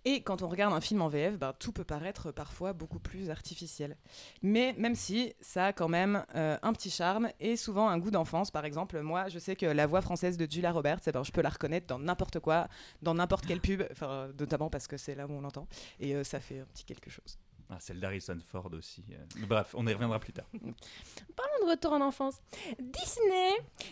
[0.06, 3.30] Et quand on regarde un film en VF, bah, tout peut paraître parfois beaucoup plus
[3.30, 3.98] artificiel.
[4.42, 8.12] Mais même si ça a quand même euh, un petit charme et souvent un goût
[8.12, 11.24] d'enfance, par exemple, moi je sais que la voix française de Julia Roberts, eh ben,
[11.24, 12.70] je peux la reconnaître dans n'importe quoi,
[13.02, 15.68] dans n'importe quelle pub, enfin, notamment parce que c'est là où on l'entend,
[16.00, 17.38] et euh, ça fait un petit quelque chose.
[17.70, 19.04] Ah, celle d'Harrison Ford aussi.
[19.12, 19.46] euh.
[19.46, 20.46] Bref, on y reviendra plus tard.
[20.54, 22.36] Parlons de retour en enfance.
[22.80, 23.50] Disney,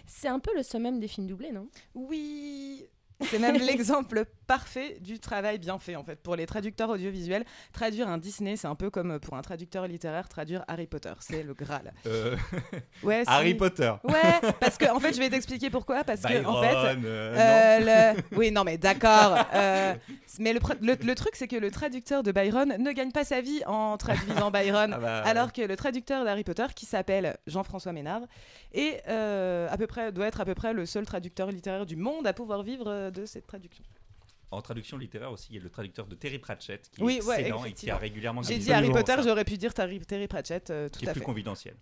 [0.07, 1.67] c'est un peu le summum des films doublés, non?
[1.93, 2.87] Oui,
[3.21, 6.17] c'est même l'exemple parfait du travail bien fait en fait.
[6.21, 10.27] Pour les traducteurs audiovisuels, traduire un Disney, c'est un peu comme pour un traducteur littéraire
[10.29, 11.93] traduire Harry Potter, c'est le Graal.
[12.05, 12.35] Euh,
[13.03, 13.23] Ouais.
[13.27, 13.91] Harry Potter.
[14.03, 16.03] Ouais, parce que en fait, je vais t'expliquer pourquoi.
[16.03, 19.37] Parce que en fait, euh, euh, le- Oui, non, mais d'accord.
[19.53, 19.93] euh,
[20.39, 23.41] Mais le, le- le truc, c'est que le traducteur de Byron ne gagne pas sa
[23.41, 24.93] vie en traduisant Byron.
[24.95, 28.21] Ah bah, Alors que le traducteur d'Harry Potter, qui s'appelle Jean-François Ménard,
[28.73, 31.95] est, euh, à peu près, doit être à peu près le seul traducteur littéraire du
[31.95, 33.83] monde à pouvoir vivre euh, de cette traduction.
[34.51, 37.23] En traduction littéraire aussi, il y a le traducteur de Terry Pratchett qui Oui, est
[37.25, 39.73] ouais, excellent et qui a régulièrement J'ai gagné dit des Harry Potter, j'aurais pu dire
[39.73, 41.25] Terry, Terry Pratchett, euh, tout qui est à plus fait.
[41.25, 41.75] confidentiel.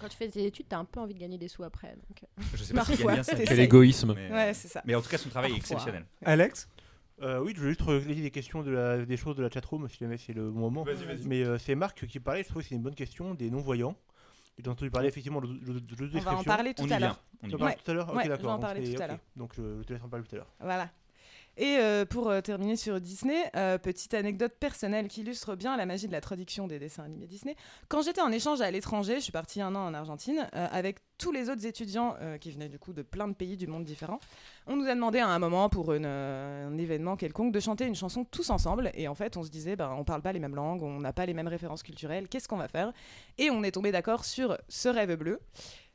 [0.00, 1.88] Quand tu fais tes études, t'as un peu envie de gagner des sous après.
[1.88, 2.22] Donc...
[2.22, 2.42] euh.
[2.54, 4.14] Je sais pas s'il gagne bien quel égoïsme.
[4.14, 4.80] mais, Ouais, c'est ça.
[4.86, 6.06] mais en tout cas, son travail est exceptionnel.
[6.24, 6.68] Alex
[7.22, 9.88] Euh, oui, je voulais juste relayer des questions de la, des choses de la chatroom,
[9.88, 10.82] si jamais c'est le bon moment.
[10.84, 11.26] Vas-y, vas-y.
[11.26, 13.96] Mais euh, c'est Marc qui parlait, je trouve que c'est une bonne question des non-voyants.
[14.58, 16.92] J'ai entendu parler effectivement de, de, de- de On va en parler On tout y
[16.92, 17.20] à l'heure.
[17.42, 18.50] On y parles tout à l'heure Ouais, Ok, je vais en d'accord.
[18.52, 19.10] donc parler tout à ok.
[19.10, 19.18] l'heure.
[19.36, 20.52] Donc je, je te laisse en parler tout à l'heure.
[20.60, 20.90] Voilà.
[21.56, 25.86] Et euh, pour euh, terminer sur Disney, euh, petite anecdote personnelle qui illustre bien la
[25.86, 27.54] magie de la traduction des dessins animés Disney.
[27.88, 31.30] Quand j'étais en échange à l'étranger, je suis partie un an en Argentine, avec tous
[31.30, 34.18] les autres étudiants qui venaient du coup de plein de pays du monde différents,
[34.66, 38.24] on nous a demandé à un moment pour un événement quelconque de chanter une chanson
[38.24, 38.90] tous ensemble.
[38.94, 41.12] Et en fait, on se disait, ben, on parle pas les mêmes langues, on n'a
[41.12, 42.92] pas les mêmes références culturelles, qu'est-ce qu'on va faire?
[43.38, 45.40] Et on est tombé d'accord sur Ce rêve bleu.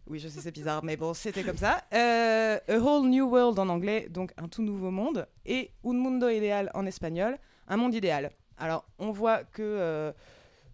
[0.10, 1.84] Oui, je sais, c'est bizarre, mais bon, c'était comme ça.
[1.94, 6.28] Euh, A Whole New World en anglais, donc un tout nouveau monde, et Un Mundo
[6.28, 8.32] Ideal en espagnol, un monde idéal.
[8.58, 10.12] Alors, on voit que euh,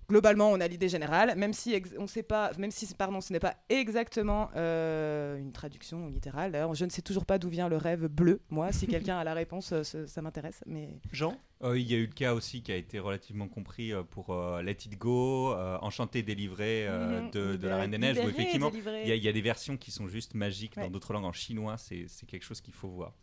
[0.10, 3.39] globalement, on a l'idée générale, même si on sait pas, même si pardon, ce n'est
[3.39, 6.52] pas exactement euh, une traduction littérale.
[6.52, 8.41] D'ailleurs, je ne sais toujours pas d'où vient le rêve bleu.
[8.50, 10.63] Moi, si quelqu'un a la réponse, euh, ça m'intéresse.
[10.65, 11.38] Mais Jean?
[11.63, 14.62] Euh, il y a eu le cas aussi qui a été relativement compris pour euh,
[14.62, 17.32] Let It Go, euh, Enchanté délivré euh, Mhm.
[17.32, 19.02] de, de la Reine des Neiges, où effectivement délivré.
[19.04, 21.26] il y, a- il y a des versions qui sont juste magiques dans d'autres langues.
[21.26, 23.13] En chinois, c'est quelque chose qu'il faut voir.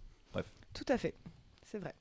[0.74, 1.14] Tout à fait,
[1.66, 1.94] c'est vrai.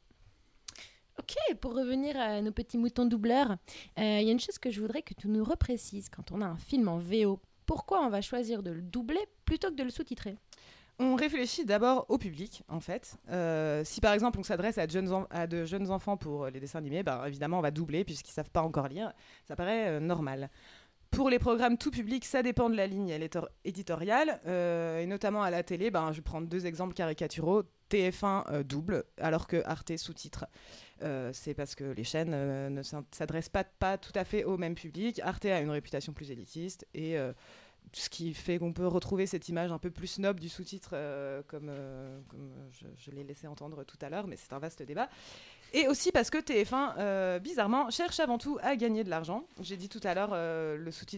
[1.21, 4.71] Ok, pour revenir à nos petits moutons doubleurs, euh, il y a une chose que
[4.71, 7.39] je voudrais que tu nous reprécises quand on a un film en VO.
[7.67, 10.35] Pourquoi on va choisir de le doubler plutôt que de le sous-titrer?
[10.97, 13.17] On réfléchit d'abord au public, en fait.
[13.29, 17.23] Euh, si par exemple on s'adresse à, de jeunes enfants pour les dessins animés, ben,
[17.25, 19.13] évidemment on va doubler puisqu'ils savent pas encore lire.
[19.47, 20.49] Ça paraît euh, normal.
[21.11, 24.41] Pour les programmes tout public, ça dépend de la ligne éditor- éditoriale.
[24.47, 27.63] et notamment à la télé, ben, je vais prendre deux exemples caricaturaux.
[27.91, 30.45] TF1 euh, double, alors que Arte sous-titre.
[31.03, 34.75] Euh, c'est parce que les chaînes euh, ne s'adressent pas, tout à fait au même
[34.75, 35.19] public.
[35.23, 37.33] Arte a une réputation plus élitiste et euh,
[37.93, 40.91] ce qui fait qu'on peut retrouver cette image un peu plus snob du sous-titre,
[41.47, 41.71] comme,
[42.97, 45.09] je, l'ai laissé entendre tout à l'heure, mais c'est un vaste débat.
[45.73, 49.45] Et aussi parce que TF1, euh, bizarrement, cherche avant tout à gagner de l'argent.
[49.61, 50.35] J'ai dit tout à l'heure,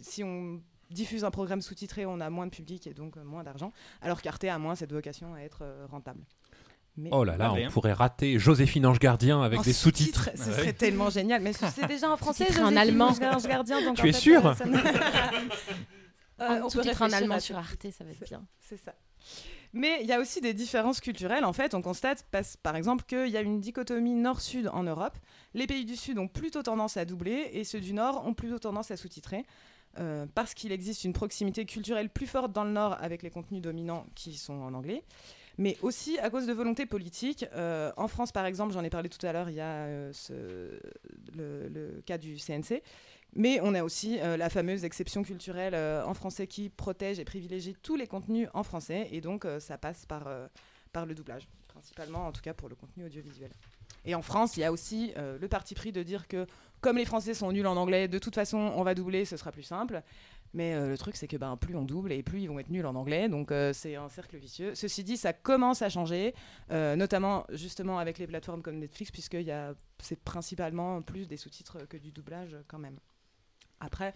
[0.01, 3.71] si on diffuse un programme sous-titré, on a moins de public et donc moins d'argent,
[4.01, 6.23] alors qu'Arte a moins cette vocation à être rentable.
[6.95, 10.25] Mais Oh là là, on pourrait rater Joséphine Ange Gardien avec en des sous-titres.
[10.25, 10.57] sous-titre, Ce Ouais.
[10.57, 11.41] serait tellement génial.
[11.41, 13.07] Mais c'est déjà en français, Sous-titré en Joséphine allemand.
[13.09, 14.53] Ange Gardien, donc Tu en es fait, sûre euh,
[16.39, 17.57] Euh, Un on peut sous-titre en allemand sur.
[17.57, 18.43] Arte, ça va être bien.
[18.59, 18.93] C'est ça.
[19.71, 21.45] Mais il y a aussi des différences culturelles.
[21.45, 22.25] En fait, on constate
[22.61, 25.17] par exemple qu'il y a une dichotomie nord-sud en Europe.
[25.55, 28.59] Les pays du sud ont plutôt tendance à doubler et ceux du nord ont plutôt
[28.59, 29.45] tendance à sous-titrer.
[29.99, 33.61] euh, parce qu'il existe une proximité culturelle plus forte dans le Nord avec les contenus
[33.61, 35.03] dominants qui sont en anglais,
[35.57, 37.45] mais aussi à cause de volonté politique.
[37.53, 40.11] Euh, en France, par exemple, j'en ai parlé tout à l'heure, il y a euh,
[41.35, 42.81] le, cas du CNC.
[43.35, 47.75] Mais on a aussi euh, la fameuse exception culturelle en français qui protège et privilégie
[47.81, 49.07] tous les contenus en français.
[49.11, 50.27] Et donc, ça passe par,
[50.91, 53.51] par le doublage, principalement, en tout cas pour le contenu audiovisuel.
[54.05, 56.45] Et en France, il y a aussi le parti pris de dire que
[56.81, 59.51] comme les Français sont nuls en anglais, de toute façon, on va doubler, ce sera
[59.51, 60.03] plus simple.
[60.53, 62.69] Mais euh, le truc, c'est que ben, plus on double et plus ils vont être
[62.69, 63.27] nuls en anglais.
[63.27, 64.75] Donc euh, c'est un cercle vicieux.
[64.75, 66.33] Ceci dit, ça commence à changer,
[66.71, 69.37] euh, notamment justement avec les plateformes comme Netflix, puisque
[69.99, 72.99] c'est principalement plus des sous-titres que du doublage quand même.
[73.79, 74.13] Après,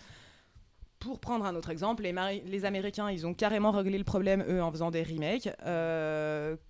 [1.00, 4.72] pour prendre un autre exemple, les, Américains, ils ont carrément réglé le problème, eux, en
[4.72, 5.50] faisant des remakes.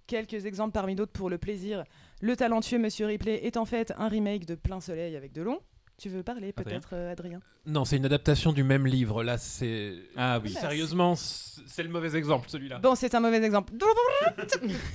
[0.08, 1.84] Quelques exemples parmi d'autres pour le plaisir.
[2.22, 5.60] Le talentueux Monsieur Ripley est en fait un remake de Plein Soleil avec Delon.
[6.00, 7.40] Tu veux parler Adrien peut-être, euh, Adrien?
[7.66, 9.24] Non, c'est une adaptation du même livre.
[9.24, 9.94] Là, c'est.
[10.16, 10.52] Ah oui.
[10.52, 12.78] Sérieusement, c'est le mauvais exemple, celui-là.
[12.78, 13.74] Bon, c'est un mauvais exemple.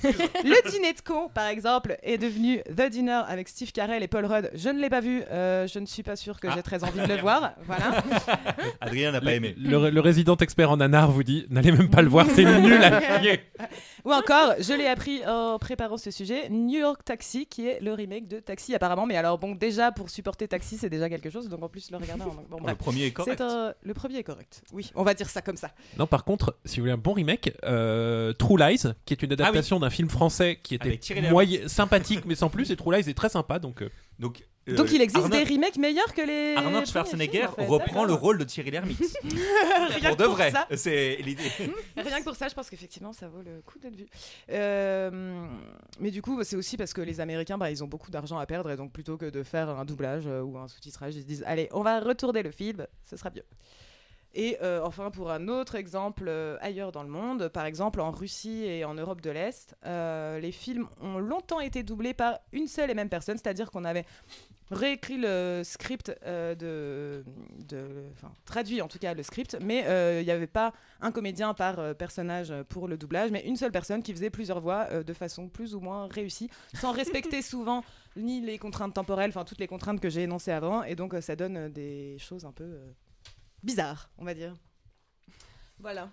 [0.03, 4.25] le dîner de con, par exemple, est devenu The Dinner avec Steve Carell et Paul
[4.25, 4.49] Rudd.
[4.53, 6.53] Je ne l'ai pas vu, euh, je ne suis pas sûre que Ah.
[6.55, 7.53] j'ai très envie de le voir.
[7.65, 8.03] Voilà.
[8.81, 9.55] Adrien n'a pas aimé.
[9.57, 12.81] Le, le résident expert en nanar vous dit n'allez même pas le voir, c'est nul
[12.81, 13.41] à chier.
[14.05, 17.93] Ou encore, je l'ai appris en préparant ce sujet, New York Taxi, qui est le
[17.93, 19.05] remake de Taxi apparemment.
[19.05, 21.49] Mais alors bon, déjà pour supporter Taxi, c'est déjà quelque chose.
[21.49, 22.23] Donc en plus le regarder.
[22.23, 22.45] En...
[22.49, 23.41] Bon, Le premier est correct.
[23.41, 24.61] Un- Le premier est correct.
[24.71, 25.71] Oui, on va dire ça comme ça.
[25.97, 29.31] Non, par contre, si vous voulez un bon remake, euh, True Lies, qui est une
[29.33, 33.13] adaptation d'un film français qui était moyen, sympathique mais sans plus, et True Lies est
[33.13, 36.55] très sympa, donc euh, Donc, Donc il existe Arnold- des remakes meilleurs que les.
[36.55, 37.65] Arnold Schwarzenegger films, en fait.
[37.65, 38.99] reprend le rôle de Thierry Lhermitte.
[39.23, 40.53] Rien pour que de pour vrai.
[40.75, 41.43] C'est l'idée.
[41.97, 44.05] Rien que pour ça, je pense qu'effectivement, ça vaut le coup d'être vu.
[44.49, 45.45] Euh,
[45.99, 48.45] mais du coup, c'est aussi parce que les Américains, bah, ils ont beaucoup d'argent à
[48.45, 51.27] perdre et donc plutôt que de faire un doublage euh, ou un sous-titrage, ils se
[51.27, 53.43] disent allez, on va retourner le film, ce sera mieux.
[54.35, 58.09] Et euh, enfin, pour un autre exemple euh, ailleurs dans le monde, par exemple en
[58.09, 62.67] Russie et en Europe de l'Est, euh, les films ont longtemps été doublés par une
[62.67, 64.05] seule et même personne, c'est-à-dire qu'on avait
[64.71, 67.23] réécrit le script de,
[68.45, 69.81] traduit en tout cas le script, mais
[70.21, 74.01] il n'y avait pas un comédien par personnage pour le doublage, mais une seule personne
[74.01, 77.83] qui faisait plusieurs voix de façon plus ou moins réussie, sans respecter souvent
[78.15, 81.35] ni les contraintes temporelles, enfin toutes les contraintes que j'ai énoncées avant, et donc ça
[81.35, 82.79] donne des choses un peu
[83.63, 84.53] bizarres, on va dire.
[85.79, 86.09] Voilà.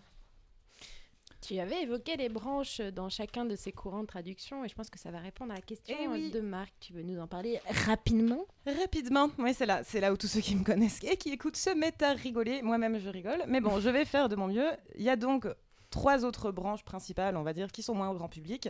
[1.43, 4.91] Tu avais évoqué les branches dans chacun de ces courants de traduction et je pense
[4.91, 6.31] que ça va répondre à la question Eh oui.
[6.31, 6.73] de Marc.
[6.81, 8.45] Tu veux nous en parler rapidement?
[8.67, 11.57] Rapidement, oui, c'est là, c'est là où tous ceux qui me connaissent et qui écoutent
[11.57, 12.61] se mettent à rigoler.
[12.63, 14.69] Moi-même, je rigole, mais bon, je vais faire de mon mieux.
[14.97, 15.47] Il y a donc
[15.89, 18.69] trois autres branches principales, on va dire, qui sont moins au grand public.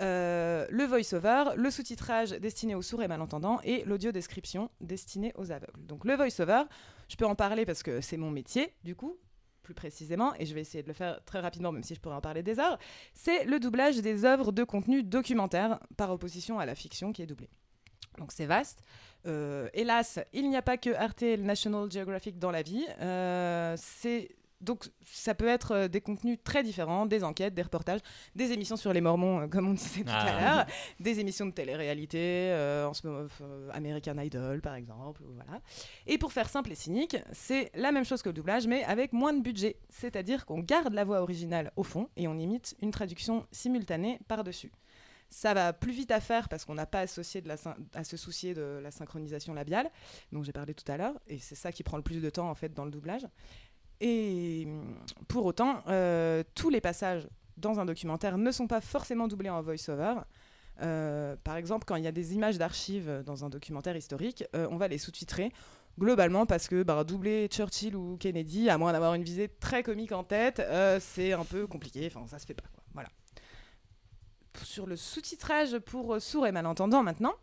[0.00, 5.84] Euh, le voice-over, le sous-titrage destiné aux sourds et malentendants et l'audio-description destinée aux aveugles.
[5.86, 6.62] Donc le voice-over,
[7.08, 9.18] je peux en parler parce que c'est mon métier, du coup,
[9.62, 12.16] plus précisément, et je vais essayer de le faire très rapidement, même si je pourrais
[12.16, 12.78] en parler des heures,
[13.14, 17.26] c'est le doublage des œuvres de contenu documentaire par opposition à la fiction qui est
[17.26, 17.50] doublée.
[18.18, 18.82] Donc c'est vaste.
[19.26, 22.84] Euh, hélas, il n'y a pas que le National Geographic dans la vie.
[23.00, 24.30] Euh, c'est
[24.60, 28.00] donc ça peut être euh, des contenus très différents, des enquêtes, des reportages,
[28.34, 30.20] des émissions sur les Mormons, euh, comme on disait tout Ah.
[30.20, 30.66] à l'heure,
[31.00, 32.18] des émissions de télé-réalité,
[32.50, 35.60] euh, en ce moment euh, American Idol par exemple, voilà.
[36.06, 39.12] Et pour faire simple et cynique, c'est la même chose que le doublage, mais avec
[39.12, 39.76] moins de budget.
[39.88, 44.70] C'est-à-dire qu'on garde la voix originale au fond et on imite une traduction simultanée par-dessus.
[45.32, 48.02] Ça va plus vite à faire parce qu'on n'a pas associé de la syn- à
[48.02, 49.88] se soucier de la synchronisation labiale,
[50.32, 52.50] dont j'ai parlé tout à l'heure, et c'est ça qui prend le plus de temps
[52.50, 53.22] en fait dans le doublage.
[54.00, 54.66] Et
[55.28, 59.60] pour autant, euh, tous les passages dans un documentaire ne sont pas forcément doublés en
[59.60, 60.14] voice-over.
[60.80, 64.66] Euh, par exemple, quand il y a des images d'archives dans un documentaire historique, euh,
[64.70, 65.52] on va les sous-titrer
[65.98, 70.12] globalement parce que bah, doubler Churchill ou Kennedy, à moins d'avoir une visée très comique
[70.12, 70.62] en tête,
[71.00, 72.06] c'est un peu compliqué.
[72.06, 72.64] Enfin, ça se fait pas.
[72.94, 73.10] Voilà.
[74.62, 77.34] Sur le sous-titrage pour sourds et malentendants maintenant,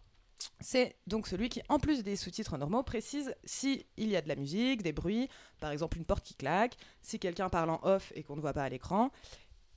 [0.60, 4.36] c'est donc celui qui, en plus des sous-titres normaux, précise s'il y a de la
[4.36, 8.24] musique, des bruits, par exemple une porte qui claque, si quelqu'un parle en off et
[8.24, 9.12] qu'on ne voit pas à l'écran.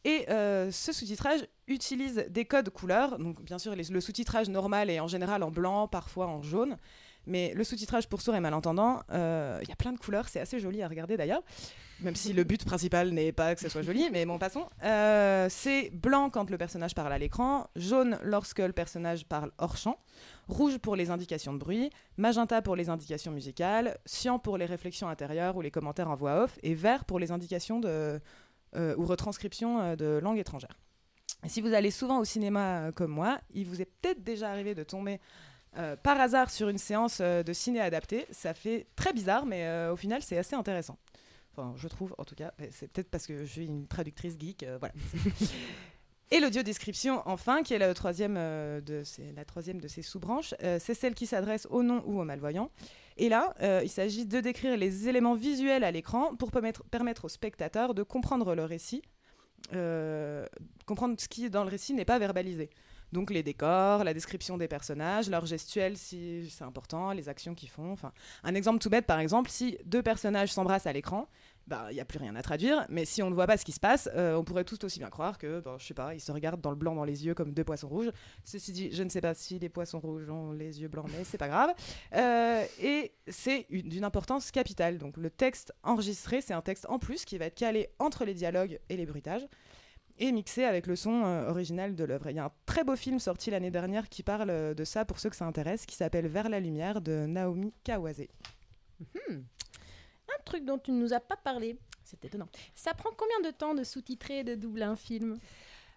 [0.04, 3.18] Et euh, ce sous-titrage utilise des codes couleurs.
[3.18, 6.78] Donc, bien sûr, le sous-titrage normal est en général en blanc, parfois en jaune.
[7.26, 10.28] Mais le sous-titrage pour sourds et malentendants, euh, il y a plein de couleurs.
[10.28, 11.42] C'est assez joli à regarder d'ailleurs.
[12.00, 14.66] Même si le but principal n'est pas que ce soit joli, mais bon, passons.
[14.82, 19.76] Euh, c'est blanc quand le personnage parle à l'écran, jaune lorsque le personnage parle hors
[19.76, 19.98] champ,
[20.52, 25.08] rouge pour les indications de bruit, magenta pour les indications musicales, cyan pour les réflexions
[25.08, 28.20] intérieures ou les commentaires en voix off, et vert pour les indications de,
[28.76, 30.78] euh, ou retranscriptions euh, de langue étrangère.
[31.46, 34.74] Si vous allez souvent au cinéma euh, comme moi, il vous est peut-être déjà arrivé
[34.74, 35.20] de tomber
[36.02, 38.26] par hasard sur une séance de ciné adapté.
[38.32, 40.98] Ça fait très bizarre, mais au final, c'est assez intéressant.
[41.52, 42.52] Enfin, je trouve, en tout cas.
[42.72, 44.66] C'est peut-être parce que je suis une traductrice geek.
[44.80, 44.92] voilà.
[46.32, 50.54] Et l'audio-description, enfin, qui est la troisième, euh, de, ces- la troisième de ces sous-branches,
[50.62, 52.70] euh, c'est celle qui s'adresse aux non ou aux malvoyants.
[53.16, 57.24] Et là, euh, il s'agit de décrire les éléments visuels à l'écran pour permettre, permettre
[57.24, 59.02] aux spectateurs de comprendre le récit,
[60.86, 62.70] comprendre ce qui, dans le récit, n'est pas verbalisé.
[63.12, 67.68] Donc les décors, la description des personnages, leurs gestuels si c'est important, les actions qu'ils
[67.68, 67.96] font.
[68.44, 71.28] Un exemple tout bête, par exemple, si deux personnages s'embrassent à l'écran,
[71.70, 72.84] bah, il n'y a plus rien à traduire.
[72.90, 74.98] Mais si on ne voit pas ce qui se passe, euh, on pourrait tout aussi
[74.98, 77.24] bien croire que, bah, je sais pas, ils se regardent dans le blanc dans les
[77.24, 78.10] yeux comme deux poissons rouges.
[78.44, 81.24] Ceci dit, je ne sais pas si les poissons rouges ont les yeux blancs, mais
[81.24, 81.70] c'est pas grave.
[82.14, 84.98] Euh, et c'est une- d'une importance capitale.
[84.98, 88.34] Donc le texte enregistré, c'est un texte en plus qui va être calé entre les
[88.34, 89.46] dialogues et les bruitages
[90.18, 92.28] et mixé avec le son euh, original de l'œuvre.
[92.28, 95.18] Il y a un très beau film sorti l'année dernière qui parle de ça pour
[95.18, 98.26] ceux que ça intéresse, qui s'appelle Vers la lumière de Naomi Kawase.
[100.38, 102.48] Un truc dont tu ne nous as pas parlé, c'est étonnant.
[102.74, 105.38] Ça prend combien de temps de sous-titrer et de doubler un film?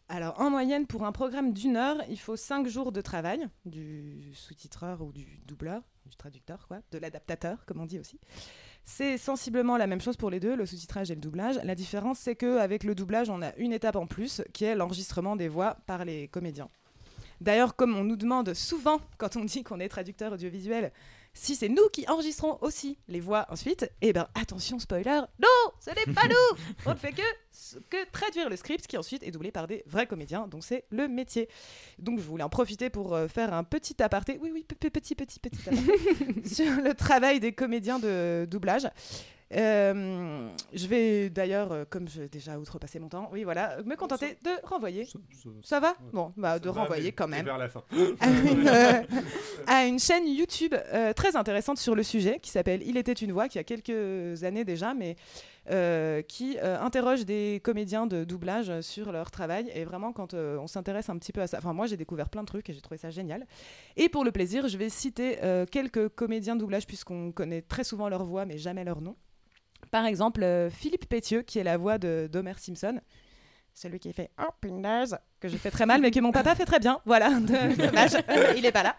[0.10, 4.34] Alors, en moyenne, pour un programme d'une heure, il faut cinq jours de travail du
[4.34, 8.20] sous-titreur ou du doubleur, du traducteur, quoi, de l'adaptateur, comme on dit aussi.
[8.84, 11.58] C'est sensiblement la même chose pour les deux, le sous-titrage et le doublage.
[11.64, 15.38] La différence, c'est qu'avec le doublage, on a une étape en plus, qui est l'enregistrement
[15.38, 16.70] des voix par les comédiens.
[17.40, 20.92] D'ailleurs, comme on nous demande souvent, quand on dit qu'on est traducteur audiovisuel,
[21.34, 25.90] si c'est nous qui enregistrons aussi les voix ensuite, eh ben attention spoiler, non, ce
[25.90, 27.22] n'est pas nous On ne fait que,
[27.90, 31.08] que traduire le script qui ensuite est doublé par des vrais comédiens, donc c'est le
[31.08, 31.50] métier.
[31.98, 34.90] Donc je voulais en profiter pour euh, faire un petit aparté, oui oui, pe- pe-
[34.90, 38.88] petit petit petit aparté, sur le travail des comédiens de doublage.
[39.56, 44.38] Euh, je vais d'ailleurs, euh, comme j'ai déjà outrepassé mon temps, oui voilà, me contenter
[44.44, 45.08] de renvoyer.
[45.64, 47.84] Ça va Bon, bah, de renvoyer quand même Vers la fin.
[48.20, 49.02] à une, euh,
[49.68, 50.74] à une chaîne YouTube
[51.16, 54.66] très intéressante sur le sujet qui s'appelle Il était une voix, qui a quelques années
[54.66, 55.16] déjà, mais
[56.28, 59.72] qui interroge des comédiens de doublage sur leur travail.
[59.76, 62.42] Et vraiment, quand on s'intéresse un petit peu à ça, enfin moi j'ai découvert plein
[62.42, 63.46] de trucs et j'ai trouvé ça génial.
[63.96, 65.38] Et pour le plaisir, je vais citer
[65.72, 69.16] quelques comédiens de doublage puisqu'on connaît très souvent leur voix mais jamais leur nom.
[69.94, 73.00] Par exemple, euh, Philippe Pétieux, qui est la voix de d'Homer Simpson.
[73.76, 76.66] Celui qui fait Oh, punaise que je fais très mal, mais que mon papa fait
[76.66, 77.00] très bien.
[77.06, 78.18] Voilà, dommage,
[78.58, 78.96] il est pas là.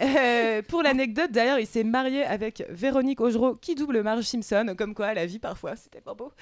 [0.00, 4.94] Euh, pour l'anecdote, d'ailleurs, il s'est marié avec Véronique Augereau, qui double Marge Simpson, comme
[4.94, 6.32] quoi la vie parfois, c'était pas beau.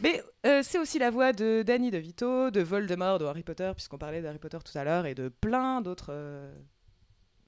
[0.00, 3.98] Mais euh, c'est aussi la voix de Danny DeVito, de Voldemort, de Harry Potter, puisqu'on
[3.98, 6.48] parlait d'Harry Potter tout à l'heure, et de plein d'autres euh,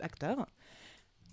[0.00, 0.44] acteurs.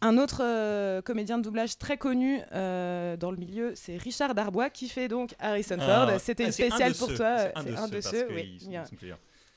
[0.01, 4.69] Un autre euh, comédien de doublage très connu euh, dans le milieu, c'est Richard Darbois,
[4.69, 6.09] qui fait donc Harrison Ford.
[6.09, 7.37] Ah, C'était ah, de pour ceux, toi.
[7.37, 8.27] C'est un de un de ceux.
[8.31, 8.59] oui.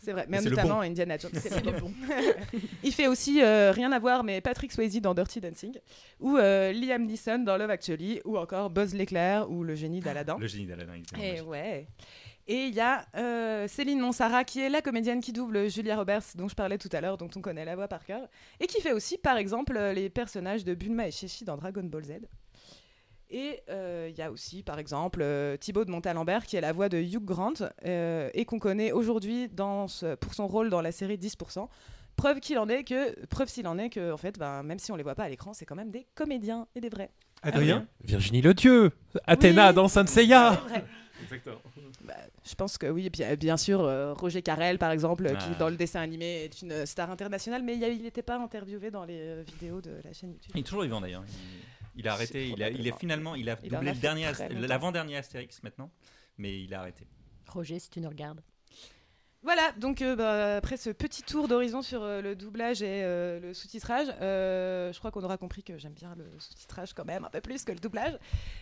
[0.04, 0.80] C'est vrai, Mais notamment bon.
[0.80, 1.32] Indiana Jones.
[1.34, 1.90] C'est bon.
[2.84, 5.72] Il fait aussi euh, rien à voir, mais Patrick Swayze dans Dirty Dancing,
[6.20, 10.36] ou euh, Liam Neeson dans Love Actually, ou encore Buzz l'éclair ou le génie d'Aladin.
[10.38, 10.92] Le génie d'Aladin.
[10.94, 11.48] Et magique.
[11.48, 11.86] ouais.
[12.46, 16.24] Et il y a euh, Céline Monsara, qui est la comédienne qui double Julia Roberts,
[16.34, 18.28] dont je parlais tout à l'heure, dont on connaît la voix par cœur,
[18.60, 21.82] et qui fait aussi, par exemple, euh, les personnages de Bulma et Sheshi dans Dragon
[21.84, 22.12] Ball Z.
[23.30, 26.72] Et euh, il y a aussi, par exemple, euh, Thibaut de Montalembert, qui est la
[26.72, 27.54] voix de Hugh Grant,
[27.84, 29.86] euh, et qu'on connaît aujourd'hui dans
[30.20, 31.68] pour son rôle dans la série 10%.
[32.16, 34.92] Preuve qu'il en est que, preuve s'il en est que, en fait, ben, même si
[34.92, 37.10] on les voit pas à l'écran, c'est quand même des comédiens et des vrais.
[37.42, 38.92] Adrien Virginie Le Dieu
[39.26, 39.74] Athéna Oui.
[39.74, 40.84] dans Saint Seiya C'est vrai.
[41.34, 41.60] Exactement.
[42.02, 45.26] Bah, je pense que oui, et puis euh, bien sûr euh, Roger Carrel par exemple,
[45.28, 45.54] qui Ah.
[45.58, 49.18] dans le dessin animé est une star internationale, mais il n'était pas interviewé dans les
[49.18, 50.52] euh, vidéos de la chaîne YouTube.
[50.54, 51.24] Il est toujours vivant d'ailleurs.
[51.96, 52.48] Il, il a arrêté.
[52.48, 52.98] Il, a, il est probablement.
[52.98, 55.90] finalement, il a doublé l'avant-dernier Astérix maintenant,
[56.38, 57.06] mais il a arrêté.
[57.48, 58.40] Roger, si tu nous regardes.
[59.44, 63.38] Voilà, donc euh, bah, après ce petit tour d'horizon sur euh, le doublage et euh,
[63.40, 67.28] le sous-titrage, je crois qu'on aura compris que j'aime bien le sous-titrage quand même un
[67.28, 68.18] peu plus que le doublage.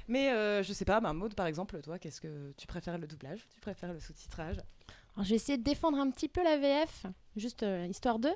[0.09, 0.31] Mais
[0.65, 3.93] je sais pas, bah, par exemple, toi, qu'est-ce que tu préfères le doublage Tu préfères
[3.93, 4.57] le sous-titrage?
[5.15, 8.31] Alors, je vais essayer de défendre un petit peu la VF, juste histoire de.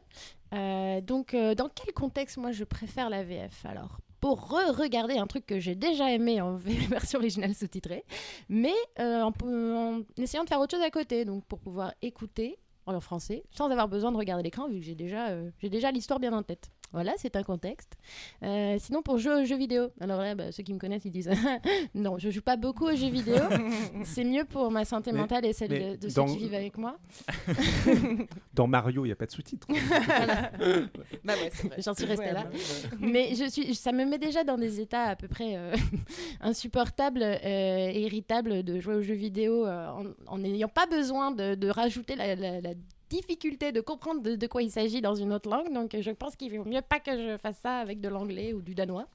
[1.00, 5.60] Donc, dans quel contexte, moi, je préfère la VF Alors, pour re-regarder un truc que
[5.60, 6.56] j'ai déjà aimé en
[6.90, 8.04] version originale sous-titrée,
[8.48, 13.00] mais euh, en, essayant de faire autre chose à côté, donc pour pouvoir écouter en
[13.00, 16.18] français, sans avoir besoin de regarder l'écran, vu que j'ai déjà, euh, j'ai déjà l'histoire
[16.18, 16.72] bien en tête.
[16.92, 17.92] Voilà, c'est un contexte.
[18.42, 21.10] Euh, sinon, pour jouer aux jeux vidéo, alors là, bah, ceux qui me connaissent, ils
[21.10, 21.30] disent
[21.94, 23.36] non, je joue pas beaucoup aux jeux vidéo.
[24.04, 26.98] c'est mieux pour ma santé Mais- mentale et celle de, ceux qui vivent avec moi.
[28.54, 29.66] Dans Mario, il n'y a pas de sous-titres.
[29.68, 31.50] Bah ouais.
[31.78, 32.44] J'en suis restée Ouais, là.
[32.44, 32.98] bah, ouais.
[33.00, 35.74] Mais je suis, ça me met déjà dans des états à peu près euh,
[36.40, 37.38] insupportables euh,
[37.92, 41.68] et irritables de jouer aux jeux vidéo euh, en- en n'ayant pas besoin de, de
[41.68, 42.70] rajouter la, la- la
[43.10, 45.72] difficulté de comprendre de, de quoi il s'agit dans une autre langue.
[45.72, 48.60] Donc je pense qu'il vaut mieux pas que je fasse ça avec de l'anglais ou
[48.62, 49.06] du danois.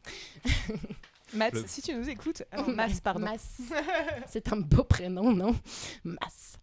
[1.34, 3.22] Matt, Le- si tu nous écoutes, alors, Mass, pardon.
[3.22, 3.62] Mass.
[4.28, 5.56] C'est un beau prénom, non?
[6.04, 6.58] Mass.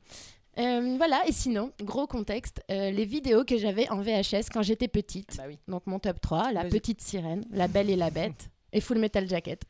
[0.58, 4.88] Euh, voilà, et sinon, gros contexte, euh, les vidéos que j'avais en VHS quand j'étais
[4.88, 5.36] petite.
[5.36, 5.58] Bah oui.
[5.68, 6.64] Donc mon top 3, La.
[6.64, 9.62] Petite Sirène, La Belle et la Bête et Full Metal Jacket.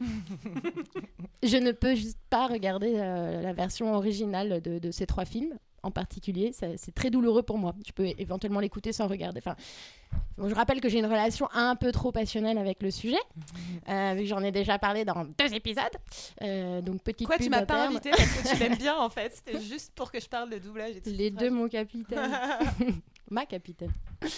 [1.42, 5.56] Je ne peux juste pas regarder euh, la version originale de, de ces trois films
[5.82, 6.52] en particulier.
[6.52, 7.74] C'est très douloureux pour moi.
[7.86, 9.38] Je peux éventuellement l'écouter sans regarder.
[9.38, 9.56] Enfin,
[10.36, 13.18] bon, je rappelle que j'ai une relation un peu trop passionnelle avec le sujet,
[13.88, 15.84] euh, vu que j'en ai déjà parlé dans deux épisodes.
[16.42, 19.34] Euh, donc petite Quoi, tu m'as pas invité parce que tu l'aimes bien en fait?
[19.34, 22.30] C'était juste pour que je parle de doublage et Les deux, mon capitaine.
[23.30, 23.92] Ma capitaine.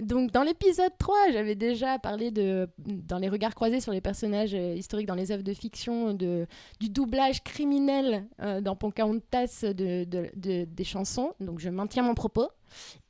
[0.00, 4.54] Donc, dans l'épisode 3, j'avais déjà parlé de, dans les regards croisés sur les personnages
[4.54, 6.46] euh, historiques dans les œuvres de fiction, de,
[6.80, 11.32] du doublage criminel euh, dans Pocahontas de, de- de- des chansons.
[11.40, 12.48] Donc, je maintiens mon propos.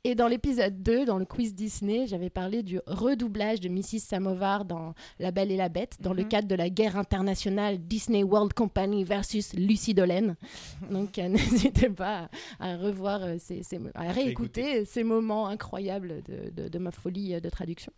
[0.03, 3.99] Et dans l'épisode 2, dans le quiz Disney, j'avais parlé du redoublage de Mrs.
[3.99, 6.29] Samovar dans La Belle et la Bête, dans le Mhm.
[6.29, 10.35] cadre de la guerre internationale Disney World Company versus Lucie Dolène.
[10.91, 11.27] Donc, euh,
[11.73, 13.61] n'hésitez pas à, à revoir euh, ces,
[13.95, 17.91] à réécouter ces moments incroyables de, de- de ma folie euh, de traduction.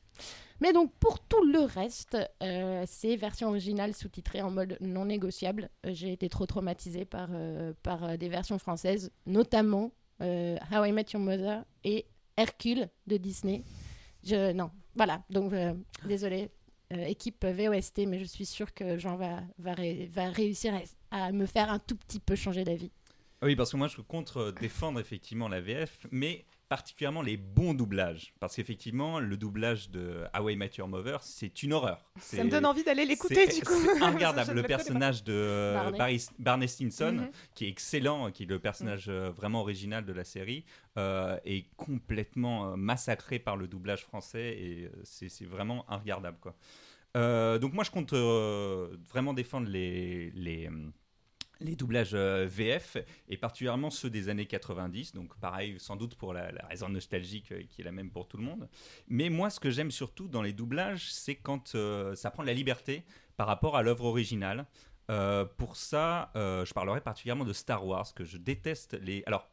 [0.59, 5.69] Mais donc pour tout le reste, euh, c'est version originale sous-titrée en mode non négociable.
[5.83, 11.21] J'ai été trop traumatisée par, euh, par des versions françaises, notamment How I Met Your
[11.21, 12.05] Mother et
[12.35, 13.63] Hercule de Disney.
[14.23, 15.73] Je, non, voilà, donc euh,
[16.05, 16.49] désolé.
[16.91, 19.75] équipe VOST, mais je suis sûre que Jean va, va,
[20.09, 20.73] va réussir
[21.11, 22.91] à, à me faire un tout petit peu changer d'avis.
[23.41, 27.73] Oui, parce que moi je compte euh, défendre effectivement la VF, mais particulièrement les bons
[27.73, 28.33] doublages.
[28.39, 32.03] Parce qu'effectivement, le doublage de How I Met Your Mother, c'est une horreur.
[32.19, 33.73] Ça me donne envie d'aller l'écouter du coup.
[33.73, 34.53] C'est regardable.
[34.53, 35.97] Le personnage de euh, Barney.
[35.97, 37.31] Barry, Barney Stinson, Mhm.
[37.55, 40.65] qui est excellent, qui est le personnage euh, vraiment original de la série,
[40.97, 46.37] euh, est complètement massacré par le doublage français et c'est vraiment regardable.
[46.41, 46.55] Quoi.
[47.15, 50.31] Euh, donc moi, je compte euh, vraiment défendre les...
[50.31, 50.91] les hum,
[51.59, 52.97] les doublages euh, VF
[53.29, 57.63] et particulièrement ceux des années 90 donc pareil sans doute pour la, raison nostalgique euh,
[57.69, 58.67] qui est la même pour tout le monde.
[59.07, 62.53] Mais moi ce que j'aime surtout dans les doublages c'est quand euh, ça prend la
[62.53, 63.03] liberté
[63.35, 64.65] par rapport à l'œuvre originale.
[65.57, 69.49] Pour ça je parlerai particulièrement de Star Wars que je déteste les alors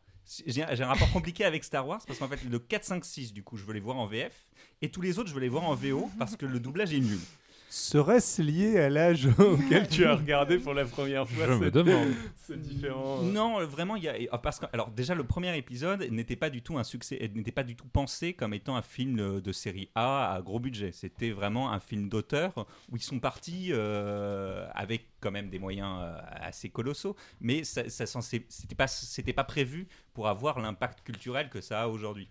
[0.47, 3.45] j'ai un rapport compliqué avec Star Wars parce qu'en fait le 4, 5, 6 du
[3.45, 4.49] coup je veux les voir en VF
[4.83, 6.99] et tous les autres je veux les voir en VO parce que le doublage est
[6.99, 7.21] nul
[7.69, 12.13] Serait-ce lié à l'âge auquel tu as regardé pour la première fois Je me demande.
[12.47, 14.15] ce différent euh, Non, vraiment, il y a.
[14.31, 17.53] ah, Parce que, alors, déjà, le premier épisode n'était pas du tout un succès, n'était
[17.53, 20.93] pas du tout pensé comme étant un film euh, de série A à gros budget.
[20.93, 25.99] C'était vraiment un film d'auteur où ils sont partis euh, avec quand même des moyens
[26.03, 31.49] euh, assez colossaux, mais ça, ça c'était pas, c'était pas prévu pour avoir l'impact culturel
[31.49, 32.29] que ça a aujourd'hui.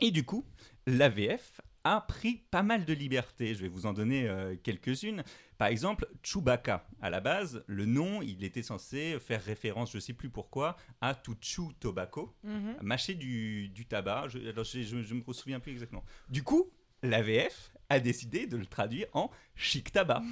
[0.00, 0.44] Et du coup,
[0.86, 1.60] l'AVF
[1.94, 3.54] a pris pas mal de liberté.
[3.54, 5.22] Je vais vous en donner euh, quelques-unes.
[5.58, 10.12] Par exemple, Chewbacca, à la base, le nom, il était censé faire référence, je sais
[10.12, 12.76] plus pourquoi, à to chew tobacco, Mhm.
[12.82, 14.28] mâcher du, du tabac.
[14.28, 16.04] Je, alors, je, je, je me souviens plus exactement.
[16.28, 16.70] Du coup,
[17.02, 20.22] l'AVF a décidé de le traduire en chic tabac.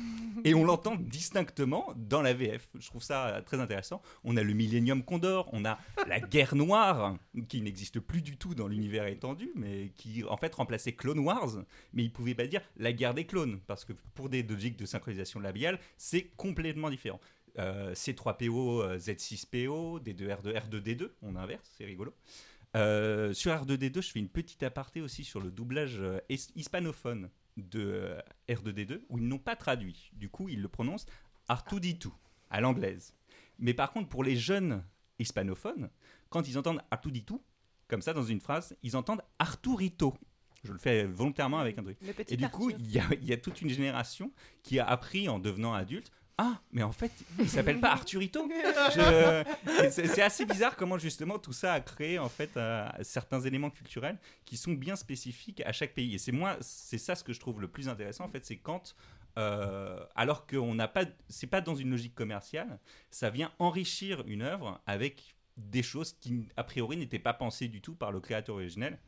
[0.44, 2.68] Et on l'entend distinctement dans la VF.
[2.78, 4.02] Je trouve ça euh, très intéressant.
[4.24, 7.16] On a le Millennium Condor, on a la guerre noire,
[7.48, 11.64] qui n'existe plus du tout dans l'univers étendu, mais qui en fait remplaçait Clone Wars.
[11.92, 14.86] Mais il pouvait pas dire la guerre des clones, parce que pour des logiques de
[14.86, 17.20] synchronisation labiale, c'est complètement différent.
[17.58, 22.12] Euh, C3PO, euh, Z6PO, D2R2, R2D2, on inverse, c'est rigolo.
[22.76, 27.30] Euh, sur R2D2, je fais une petite aparté aussi sur le doublage euh, his- hispanophone
[27.56, 30.10] de euh, R2D2, où ils n'ont pas traduit.
[30.14, 31.06] Du coup, ils le prononcent
[31.48, 32.10] R2D2
[32.50, 33.14] à l'anglaise.
[33.58, 34.84] Mais par contre, pour les jeunes
[35.18, 35.90] hispanophones,
[36.30, 37.38] quand ils entendent R2D2,
[37.88, 40.14] comme ça dans une phrase, ils entendent Arturito.
[40.64, 41.98] Je le fais volontairement avec un truc.
[42.28, 44.32] Et du coup, y, il y a toute une génération
[44.62, 46.10] qui a appris en devenant adulte.
[46.36, 48.48] Ah, mais en fait, il s'appelle pas Arturito.
[48.94, 49.44] Je-
[49.90, 54.18] c'est assez bizarre comment justement tout ça a créé en fait euh, certains éléments culturels
[54.44, 56.14] qui sont bien spécifiques à chaque pays.
[56.14, 58.56] Et c'est moi, c'est ça ce que je trouve le plus intéressant en fait, c'est
[58.56, 58.96] quand
[59.38, 62.78] euh, alors qu'on n'a pas, c'est pas dans une logique commerciale,
[63.10, 67.80] ça vient enrichir une œuvre avec des choses qui a priori n'étaient pas pensées du
[67.80, 68.98] tout par le créateur originel.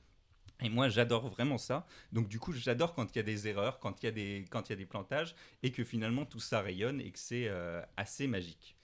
[0.62, 1.86] Et moi, j'adore vraiment ça.
[2.12, 4.44] Donc, du coup, j'adore quand il y a des erreurs, quand il y a des,
[4.50, 7.46] quand il y a des plantages, et que finalement tout ça rayonne et que c'est
[7.48, 8.74] euh, assez magique.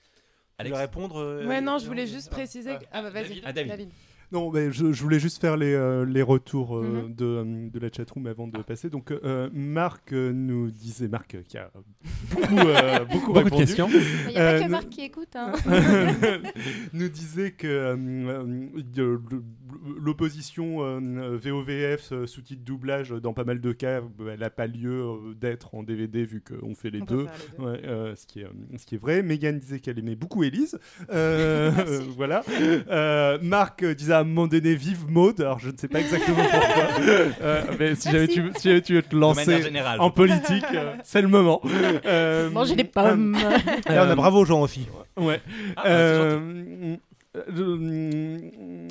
[0.63, 2.71] Tu veux répondre euh, Ouais, non, je voulais juste ah, préciser.
[2.73, 2.77] ah.
[2.79, 3.89] que- Ah, bah vas-y, Ah, David.
[4.31, 7.15] Non, mais je, je voulais juste faire les, euh, les retours euh, Mhm.
[7.15, 8.89] de, de la chatroom avant de passer.
[8.89, 11.71] Donc, euh, Marc nous disait, Marc qui a
[12.31, 13.89] beaucoup, euh, beaucoup, Beaucoup de questions.
[13.91, 15.37] Il n'y a Euh, pas que nous- Marc qui écoute.
[15.37, 15.53] hein.
[16.95, 17.95] nous disait que
[19.99, 24.67] l'opposition euh, VOVF euh, sous-titre doublage dans pas mal de cas, euh, elle n'a pas
[24.67, 27.25] lieu euh, d'être en DVD vu qu'on fait les On deux.
[27.27, 27.71] faire les deux.
[27.71, 28.47] Ouais, euh, ce, qui est,
[28.79, 29.23] ce qui est vrai.
[29.23, 30.79] Megan disait qu'elle aimait beaucoup Elise.
[32.17, 32.43] Voilà.
[32.91, 35.41] Euh, Marc disait à un moment donné Vive Maud.
[35.41, 36.83] Alors je ne sais pas exactement pourquoi.
[37.43, 40.01] Euh, mais si jamais, tu, si tu veux te lancer générale.
[40.01, 41.61] en politique, euh, c'est le moment.
[42.07, 43.37] Euh, Manger des pommes.
[43.89, 44.87] Et on a bravo Jean aussi.
[45.17, 45.41] Ouais.
[45.77, 46.41] Ah, bah,
[47.35, 48.39] Euh, euh,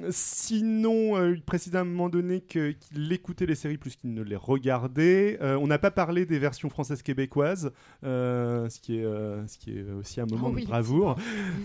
[0.10, 4.24] sinon, euh, il précisait à un moment donné qu'il écoutait les séries plus qu'il ne
[4.24, 5.38] les regardait.
[5.42, 7.72] Euh, on n'a pas parlé des versions françaises québécoises,
[8.02, 11.18] ce, qui est, ce qui est aussi un moment Oh oui, de bravoure.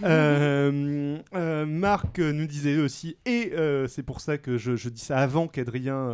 [1.66, 3.53] Marc nous disait aussi, et
[3.89, 6.11] c'est pour ça que je, je dis ça avant qu'Adrien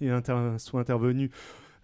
[0.00, 1.30] inter- soit intervenu.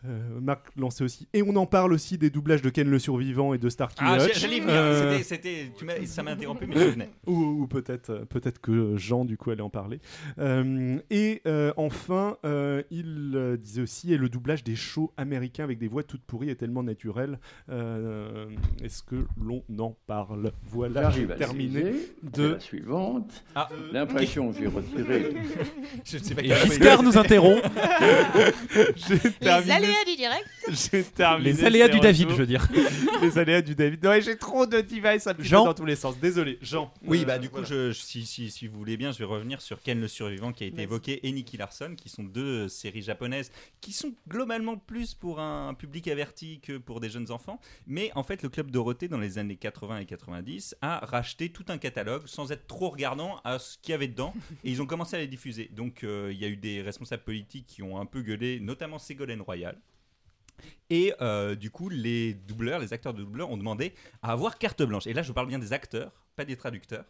[0.07, 3.53] Euh, Marc lançait aussi, et on en parle aussi des doublages de Ken le Survivant
[3.55, 4.35] et de Starkey Ah, Hutch.
[4.35, 4.75] j'ai- j'allais venir.
[4.75, 7.11] Euh, C'était- C'était, tu m'as- ça m'a interrompu, mais je venais.
[7.27, 7.33] ou,
[7.63, 9.99] ou peut-être euh, peut-être que Jean du coup allait en parler.
[10.39, 15.79] Euh, et euh, enfin, euh, il disait aussi et le doublage des shows américains avec
[15.79, 17.39] des voix toutes pourries est tellement naturel.
[17.71, 18.47] Euh,
[18.83, 20.53] Est-ce que l'on en parle?
[20.71, 21.93] Voilà, j'ai J'arrive à terminé.
[22.23, 23.45] de- la suivante.
[23.55, 23.69] Ah.
[23.93, 25.35] L'impression que j'ai retirée.
[26.05, 27.63] Je ne sais pas Giscard nous interrompt.
[28.97, 29.88] J'ai terminé.
[29.89, 30.47] Aléas du direct.
[30.93, 31.53] J'ai terminé.
[31.53, 32.67] Les aléas du David, je veux dire.
[33.23, 34.05] Les aléas du David.
[34.07, 36.19] Ouais, j'ai trop de devices un petit peu Jean dans tous les sens.
[36.19, 36.93] Désolé, Jean.
[37.05, 37.69] Oui, Euh, bah du coup, voilà.
[37.69, 40.53] je, je- si, si, si vous voulez bien, je vais revenir sur Ken le survivant
[40.53, 44.15] qui a été évoqué et Nicky Larson, qui sont deux euh, séries japonaises qui sont
[44.29, 47.61] globalement plus pour un public averti que pour des jeunes enfants.
[47.87, 51.65] Mais en fait, le Club Dorothée, dans les années 80 et 90, a racheté tout
[51.69, 54.35] un catalogue sans être trop regardant à ce qu'il y avait dedans
[54.65, 55.71] et ils ont commencé à les diffuser.
[55.75, 58.99] Donc euh, il y a eu des responsables politiques qui ont un peu gueulé, notamment
[58.99, 59.78] Ségolène Royal.
[60.91, 64.83] Et euh, du coup, les doubleurs, les acteurs de doubleurs ont demandé à avoir carte
[64.83, 65.07] blanche.
[65.07, 67.05] Et là, je parle bien des acteurs, pas des traducteurs.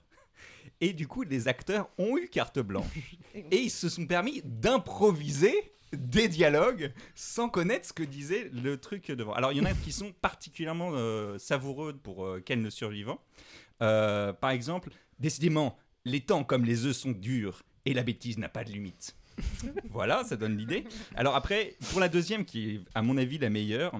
[0.81, 2.87] Et du coup, les acteurs ont eu carte blanche.
[3.35, 9.11] Et ils se sont permis d'improviser des dialogues sans connaître ce que disait le truc
[9.11, 9.33] devant.
[9.33, 13.21] Alors, il y en a qui sont particulièrement euh, savoureux pour euh, Ken le survivant.
[13.83, 18.49] Euh, par exemple, décidément, les temps comme les œufs sont durs et la bêtise n'a
[18.49, 19.17] pas de limite.
[19.91, 20.85] voilà, ça donne l'idée.
[21.15, 23.93] Alors après, pour la deuxième, qui est à mon avis la meilleure,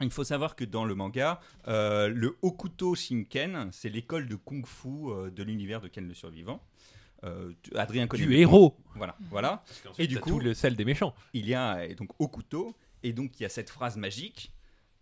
[0.00, 4.88] il faut savoir que dans le manga, euh, le Hokuto Shinken, c'est l'école de kung-fu
[4.88, 6.62] euh, de l'univers de Ken le Survivant.
[7.24, 8.24] Euh, Adrien connaît.
[8.24, 8.76] Du héros.
[8.94, 9.62] Voilà, voilà.
[9.98, 11.14] Et du coup- le sel des méchants.
[11.34, 14.52] Il y a donc Hokuto, et donc il y a cette phrase magique.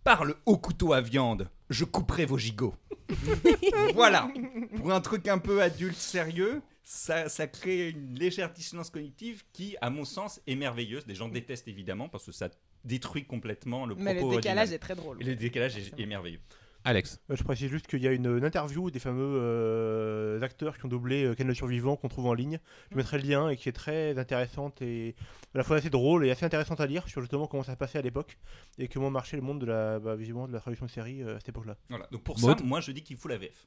[0.04, 2.74] Par le haut couteau à viande, je couperai vos gigots.
[3.94, 4.28] voilà.
[4.76, 9.76] Pour un truc un peu adulte sérieux, ça, ça crée une légère dissonance cognitive qui,
[9.82, 11.04] à mon sens, est merveilleuse.
[11.04, 12.48] Des gens détestent évidemment parce que ça
[12.82, 14.72] détruit complètement le propos Mais le décalage original.
[14.72, 15.20] est très drôle.
[15.20, 16.40] Et le décalage est, est merveilleux.
[16.84, 17.20] Alex.
[17.28, 20.88] Je précise juste qu'il y a une, une interview des fameux euh, acteurs qui ont
[20.88, 22.58] doublé euh, Ken le Survivant qu'on trouve en ligne.
[22.90, 25.14] Je mettrai le lien et qui est très intéressante et
[25.54, 27.76] à la fois assez drôle et assez intéressante à lire sur justement comment ça se
[27.76, 28.38] passait à l'époque
[28.78, 31.36] et comment marchait le monde de la, bah, visiblement de la traduction de série euh,
[31.36, 31.76] à cette époque-là.
[31.90, 32.08] Voilà.
[32.10, 33.66] Donc pour Maud ça, moi je dis qu'il faut la VF.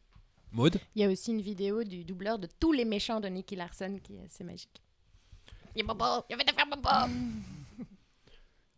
[0.52, 0.78] Maud?
[0.96, 4.00] Il y a aussi une vidéo du doubleur de tous les méchants de Nicky Larson
[4.04, 4.82] qui est assez magique.
[5.76, 6.90] Il bobo, il va te faire bobo.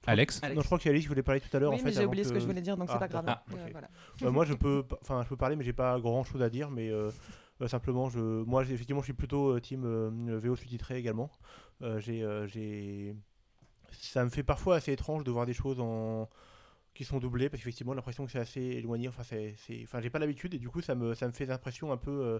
[0.05, 0.41] Alex?
[0.43, 1.80] Non, je crois qu'il y a Alice qui voulait parler tout à l'heure Oui, en
[1.80, 1.86] fait.
[1.86, 3.26] mais j'ai oublié ce que je voulais dire, donc Ah, c'est pas grave.
[3.26, 3.43] d'accord.
[3.53, 3.89] Euh, Ah, voilà.
[4.21, 6.69] Bah, moi, je peux, enfin, je peux parler, mais j'ai pas grand chose à dire.
[6.69, 7.09] Mais euh,
[7.61, 11.32] euh, simplement, je, moi, effectivement, je suis plutôt team euh, VO sous-titré également.
[11.82, 13.15] Euh, j'ai, euh, j'ai,
[13.91, 16.28] ça me fait parfois assez étrange de voir des choses en
[16.94, 19.08] qui sont doublées parce qu'effectivement, j'ai l'impression que c'est assez éloigné.
[19.08, 21.46] Enfin, c'est, c'est- enfin, j'ai pas l'habitude et du coup, ça me, ça me fait
[21.46, 22.39] l'impression un peu euh,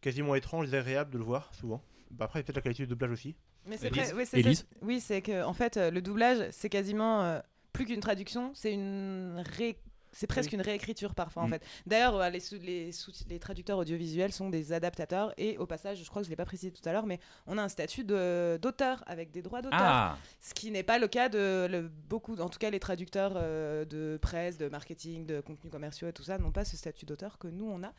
[0.00, 1.82] quasiment étrange, désagréable de le voir souvent.
[2.10, 3.36] Bah, après, peut-être la qualité du doublage aussi.
[3.66, 6.00] Mais c'est Élise très- oui, c'est Élise ça- Oui, c'est que en fait, euh, le
[6.02, 7.40] doublage, c'est quasiment euh,
[7.72, 9.78] plus qu'une traduction, c'est une ré-
[10.16, 11.50] c'est presque une réécriture parfois en Mm.
[11.52, 11.62] fait.
[11.86, 16.30] D'ailleurs, euh, les, traducteurs audiovisuels sont des adaptateurs et au passage, je crois que je
[16.30, 19.42] l'ai pas précisé tout à l'heure, mais on a un statut de- d'auteur avec des
[19.42, 19.78] droits d'auteur.
[19.80, 23.34] Ah Ce qui n'est pas le cas de le- beaucoup, en tout cas les traducteurs
[23.36, 27.04] euh, de presse, de marketing, de contenus commerciaux et tout ça n'ont pas ce statut
[27.06, 27.92] d'auteur que nous on a,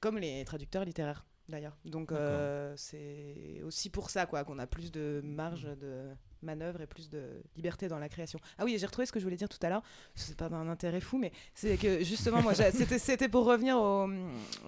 [0.00, 1.76] comme les traducteurs littéraires d'ailleurs.
[1.84, 6.08] Donc euh, c'est aussi pour ça quoi qu'on a plus de marge de
[6.42, 8.38] manœuvre et plus de liberté dans la création.
[8.58, 9.82] Ah oui, j'ai retrouvé ce que je voulais dire tout à l'heure.
[10.14, 12.52] C'est pas d'un intérêt fou, mais c'est que justement moi
[12.98, 14.08] c'était pour revenir au-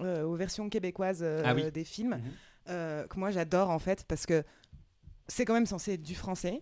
[0.01, 1.71] euh, aux versions québécoises euh, Ah oui.
[1.71, 2.31] des films Mhm.
[2.69, 4.43] euh, que moi j'adore en fait parce que
[5.27, 6.61] c'est quand même censé être du français,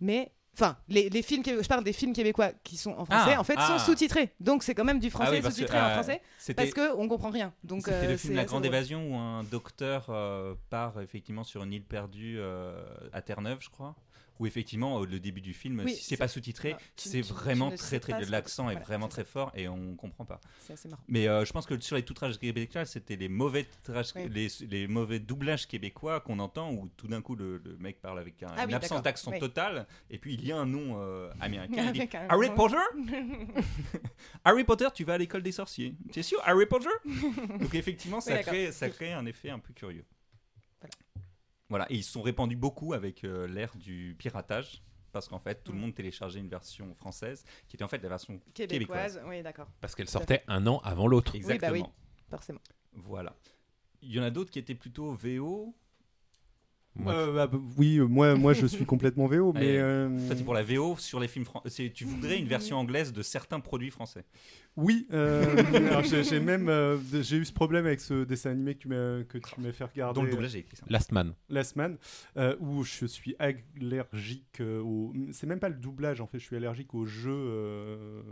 [0.00, 3.40] mais enfin les, les films je parle des films québécois qui sont en français Ah,
[3.40, 3.78] en fait ah.
[3.78, 6.20] sont sous-titrés, donc c'est quand même du Ah français oui, sous-titré en français
[6.56, 7.54] parce que on comprend rien.
[7.64, 8.64] Donc c'était euh, le film c'est La Grande.
[8.66, 12.38] Évasion où un docteur euh, part effectivement sur une île perdue
[13.12, 13.94] à Terre-Neuve, je crois.
[14.38, 17.32] Où effectivement, au- le début du film, Oui, si c'est c'est- pas sous-titré, c'est tu
[17.32, 18.24] vraiment très très.
[18.24, 20.40] L'accent est voilà, vraiment c'est très fort et on comprend pas.
[20.60, 21.02] C'est assez marrant.
[21.08, 24.28] Mais euh, je pense que sur les toutrages québécois, c'était les mauvais toutrages- Oui.
[24.30, 28.18] les, les mauvais doublages québécois qu'on entend où tout d'un coup le, le mec parle
[28.18, 29.38] avec un- Ah une oui, absence d'accent oui.
[29.38, 31.84] total et puis il y a un nom euh, américain.
[31.86, 32.76] il dit, Avec un- Harry Potter?
[34.44, 35.94] Harry Potter, tu vas à l'école des sorciers.
[36.12, 36.88] T'es sûr, Harry Potter?
[37.60, 38.52] Donc effectivement, ça, d'accord.
[38.52, 40.04] crée, ça crée un effet un peu curieux.
[41.72, 41.90] Voilà.
[41.90, 44.82] Et ils se sont répandus beaucoup avec euh, l'ère du piratage.
[45.10, 45.80] Parce qu'en fait, tout le Mm.
[45.80, 48.68] monde téléchargeait une version française qui était en fait la version québécoise.
[49.14, 49.68] Québécoise, oui, d'accord.
[49.80, 51.34] Parce qu'elle sortait un an avant l'autre.
[51.34, 51.72] Exactement.
[51.72, 51.82] oui.
[52.30, 52.60] Forcément.
[52.94, 53.34] Voilà.
[54.02, 55.74] Il y en a d'autres qui étaient plutôt VO.
[56.94, 59.78] Moi, Euh, bah, bah, oui, euh, moi, moi je suis complètement VO, mais.
[59.78, 61.90] Euh, Ça, c'est pour la VO sur les films français.
[61.94, 64.24] Tu voudrais une version anglaise de certains produits français.
[64.76, 65.44] Oui, euh,
[66.22, 69.38] j'ai même euh, j'ai eu ce problème avec ce dessin animé que tu m'as que
[69.38, 70.18] tu m'as fait regarder.
[70.18, 70.76] Dont le doublage est écrit.
[70.76, 70.84] ça.
[70.88, 71.34] Last Man.
[71.50, 71.96] Last Man,
[72.38, 75.12] euh, où je suis allergique euh, au.
[75.32, 78.22] C'est même pas le doublage en fait, je suis allergique au jeu euh,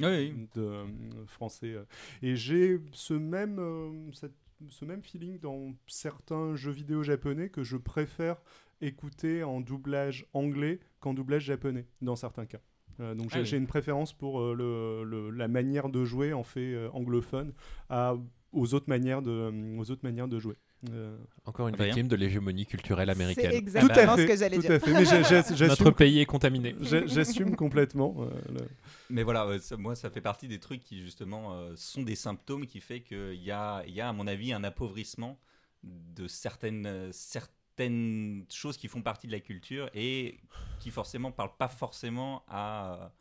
[0.00, 0.48] Oui, oui.
[0.54, 0.84] de euh,
[1.26, 1.74] français.
[2.22, 4.32] Et j'ai ce même euh, cette-
[4.68, 8.36] ce même feeling dans certains jeux vidéo japonais que je préfère
[8.80, 12.60] écouter en doublage anglais qu'en doublage japonais dans certains cas.
[13.00, 13.46] Euh, donc j'ai Ah oui.
[13.46, 17.52] j'ai une préférence pour euh, le, le- la manière de jouer en fait euh, anglophone
[17.88, 18.14] à,
[18.52, 20.56] aux autres manières de aux autres manières de jouer.
[20.92, 21.86] Euh, Encore une Rien.
[21.86, 23.50] victime de l'hégémonie culturelle C'est américaine.
[23.50, 24.70] tout exactement à ce fait, que j'allais tout dire.
[24.72, 24.92] à fait.
[24.92, 26.76] Mais Notre pays est contaminé.
[26.80, 28.14] J'a- J'assume complètement.
[28.20, 28.68] euh, le-
[29.10, 32.14] Mais voilà, euh, ça- moi, ça fait partie des trucs qui, justement, euh, sont des
[32.14, 35.36] symptômes qui fait qu'il y a, il y a, à mon avis, un appauvrissement
[35.82, 40.38] de certaines, certaines choses qui font partie de la culture et
[40.80, 43.12] qui, forcément, parlent pas forcément à,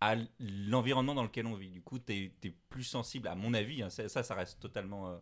[0.00, 1.70] à l'environnement dans lequel on vit.
[1.70, 2.12] Du coup, tu
[2.42, 5.16] es, plus sensible, à mon avis, hein, ça, ça, ça reste totalement euh,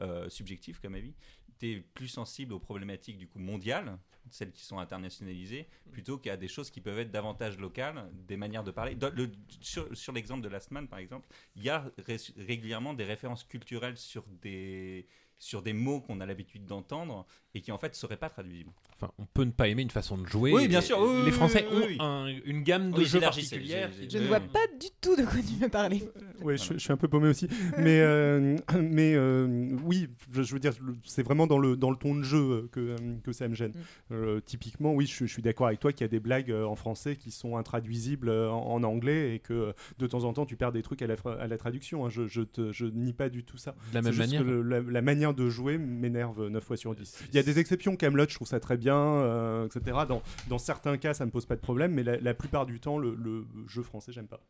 [0.00, 1.14] euh, subjectif comme avis,
[1.58, 3.98] tu es plus sensible aux problématiques du coup mondiales,
[4.30, 8.62] celles qui sont internationalisées, plutôt qu'à des choses qui peuvent être davantage locales, des manières
[8.64, 8.94] de parler.
[8.94, 9.30] Dans le-
[9.60, 13.44] sur sur l'exemple de Last Man, par exemple, il y a ré- régulièrement des références
[13.44, 15.06] culturelles sur des,
[15.38, 18.72] sur des mots qu'on a l'habitude d'entendre et qui en fait ne seraient pas traduisibles.
[19.00, 20.52] Enfin, on peut ne pas aimer une façon de jouer.
[20.52, 21.96] Oui, bien sûr, oui, oui, les oui, Français oui, oui.
[22.00, 23.90] ont un- une gamme de Oui, jeux particulière.
[24.08, 24.28] Je ne Oui.
[24.28, 26.02] vois pas du tout de quoi tu veux parler.
[26.42, 27.46] Ouais, je, je suis un peu paumé aussi.
[27.78, 30.72] Mais, euh, mais euh, oui, je, je veux dire,
[31.04, 33.70] c'est vraiment dans le, dans le ton de jeu euh, que, que ça me gêne.
[33.70, 34.14] Mm.
[34.14, 36.74] Euh, typiquement, oui, je, je suis d'accord avec toi qu'il y a des blagues en
[36.74, 40.72] français qui sont intraduisibles en, en anglais et que de temps en temps tu perds
[40.72, 42.04] des trucs à la, à la traduction.
[42.04, 42.08] hein.
[42.10, 43.76] Je, je, te- je nie pas du tout ça.
[43.90, 44.42] De la même manière.
[44.42, 47.22] que le- la, la manière de jouer m'énerve 9 fois sur 10.
[47.30, 49.98] Il y a des exceptions, Camelot, je trouve ça très bien, euh, etc.
[50.08, 52.80] Dans, dans certains cas, ça me pose pas de problème, mais la, la plupart du
[52.80, 54.40] temps, le, le jeu français, j'aime pas.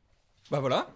[0.51, 0.89] Bah voilà.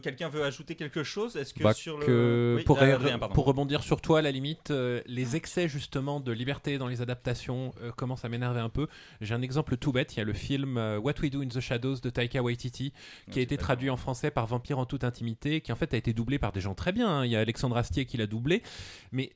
[0.00, 1.34] Quelqu'un veut ajouter quelque chose?
[1.34, 4.22] Est-ce que Bah, sur que le Oui, pour, ah, rien, pour rebondir sur toi, à
[4.22, 8.60] la limite, euh, les excès justement de liberté dans les adaptations euh, commencent à m'énerver
[8.60, 8.86] un peu.
[9.20, 10.14] J'ai un exemple tout bête.
[10.14, 12.92] Il y a le film euh, What We Do in the Shadows de Taika Waititi
[13.32, 15.96] qui a été traduit en français par Vampire en toute intimité, qui en fait a
[15.96, 17.08] été doublé par des gens très bien.
[17.08, 17.24] hein.
[17.24, 18.62] Il y a Alexandre Astier qui l'a doublé,
[19.10, 19.32] mais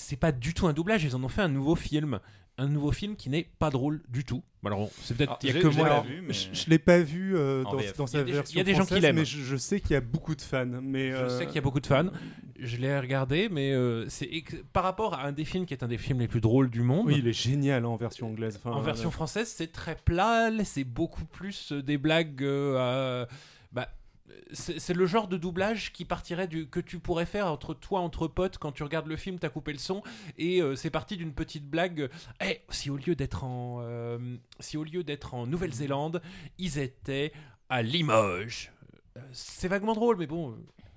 [0.00, 1.04] c'est pas du tout un doublage.
[1.04, 2.20] Ils en ont fait un nouveau film,
[2.58, 4.42] un nouveau film qui n'est pas drôle du tout.
[4.64, 5.86] Alors bon, c'est peut-être Alors, il y a que moi.
[5.86, 8.22] alors, vu, mais- Je, je l'ai pas vu euh, dans, dans Il y sa a
[8.24, 9.16] des- version il y a des gens qui française, l'aiment.
[9.16, 10.66] mais je, je sais qu'il y a beaucoup de fans.
[10.66, 12.08] Mais Je euh, sais qu'il y a beaucoup de fans.
[12.58, 15.82] Je l'ai regardé, mais euh, c'est ex- par rapport à un des films qui est
[15.82, 17.06] un des films les plus drôles du monde.
[17.06, 18.56] Oui, il est génial en version anglaise.
[18.62, 22.42] Enfin, En euh, version française, c'est très plat, c'est beaucoup plus des blagues.
[22.42, 23.28] euh, à-
[24.52, 28.28] c'est le genre de doublage qui partirait du que tu pourrais faire entre toi entre
[28.28, 30.02] potes quand tu regardes le film, t'as coupé le son
[30.38, 32.10] et euh, c'est parti d'une petite blague.
[32.44, 36.22] Eh, si au lieu d'être en euh, si au lieu d'être en Nouvelle-Zélande,
[36.58, 37.32] ils étaient
[37.68, 38.72] à Limoges.
[39.16, 40.56] Euh, C'est vaguement drôle, mais bon,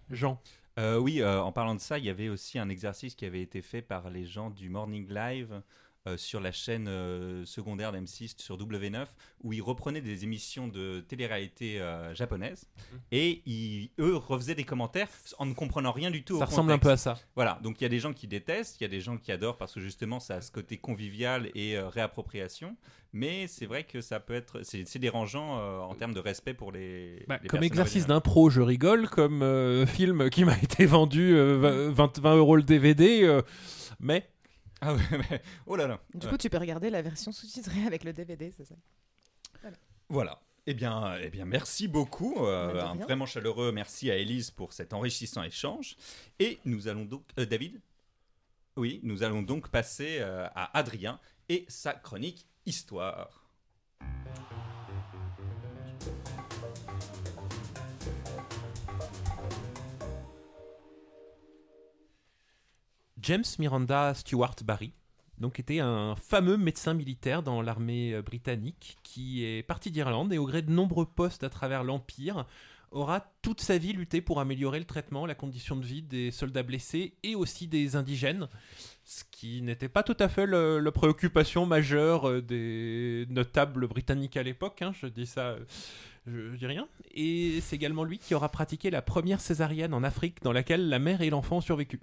[0.10, 0.42] Jean.
[0.78, 3.84] Oui, en parlant de ça, il y avait aussi un exercice qui avait été fait
[3.84, 5.62] par les gens du Morning Live
[6.08, 9.06] euh, sur la chaîne euh, secondaire d'M6 sur W9,
[9.42, 13.00] où ils reprenaient des émissions de télé-réalité euh, japonaises Mhm.
[13.12, 15.08] et ils, eux refaisaient des commentaires
[15.40, 16.38] en ne comprenant rien du tout.
[16.38, 17.18] Ça au ressemble un peu à ça.
[17.36, 19.32] Voilà, donc il y a des gens qui détestent, il y a des gens qui
[19.32, 22.76] adorent parce que justement ça a ce côté convivial et euh, réappropriation,
[23.14, 26.54] mais c'est vrai que ça peut être, c'est c'est dérangeant euh, en termes de respect
[26.54, 27.24] pour les.
[27.28, 29.08] Bah, les comme exercice d'impro, je rigole.
[29.08, 33.22] Comme euh, film qui m'a été vendu euh, 20, 20 euros le DVD.
[33.24, 33.42] euh,
[34.00, 34.28] mais
[34.82, 35.02] Ah ouais,
[35.32, 36.00] mais- oh là là.
[36.14, 36.32] Du Ouais.
[36.34, 38.76] coup, tu peux regarder la version sous-titrée avec le DVD, c'est ça?
[40.10, 40.42] Voilà.
[40.66, 42.46] Eh bien, eh bien, merci beaucoup.
[42.46, 45.96] euh, Bah, un vraiment chaleureux merci à Élise pour cet enrichissant échange.
[46.40, 47.82] Et nous allons donc, euh, David?
[48.76, 51.20] Oui, nous allons donc passer euh, à Adrien
[51.50, 53.44] et sa chronique histoire.
[63.24, 64.92] James Miranda Stewart Barry
[65.40, 70.38] donc était un fameux médecin militaire dans l'armée euh, britannique qui est parti d'Irlande et
[70.38, 72.46] au gré de nombreux postes à travers l'Empire
[72.92, 76.62] aura toute sa vie lutté pour améliorer le traitement, la condition de vie des soldats
[76.64, 78.48] blessés et aussi des indigènes,
[79.04, 84.44] ce qui n'était pas tout à fait la préoccupation majeure euh, des notables britanniques à
[84.44, 85.56] l'époque, hein, je dis ça,
[86.28, 86.88] je dis rien.
[87.16, 91.00] Et c'est également lui qui aura pratiqué la première césarienne en Afrique dans laquelle la
[91.00, 92.02] mère et l'enfant ont survécu.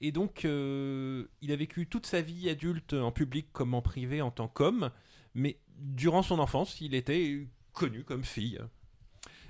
[0.00, 4.22] Et donc, euh, il a vécu toute sa vie adulte en public comme en privé
[4.22, 4.90] en tant qu'homme,
[5.34, 8.60] mais durant son enfance, il était connu comme fille.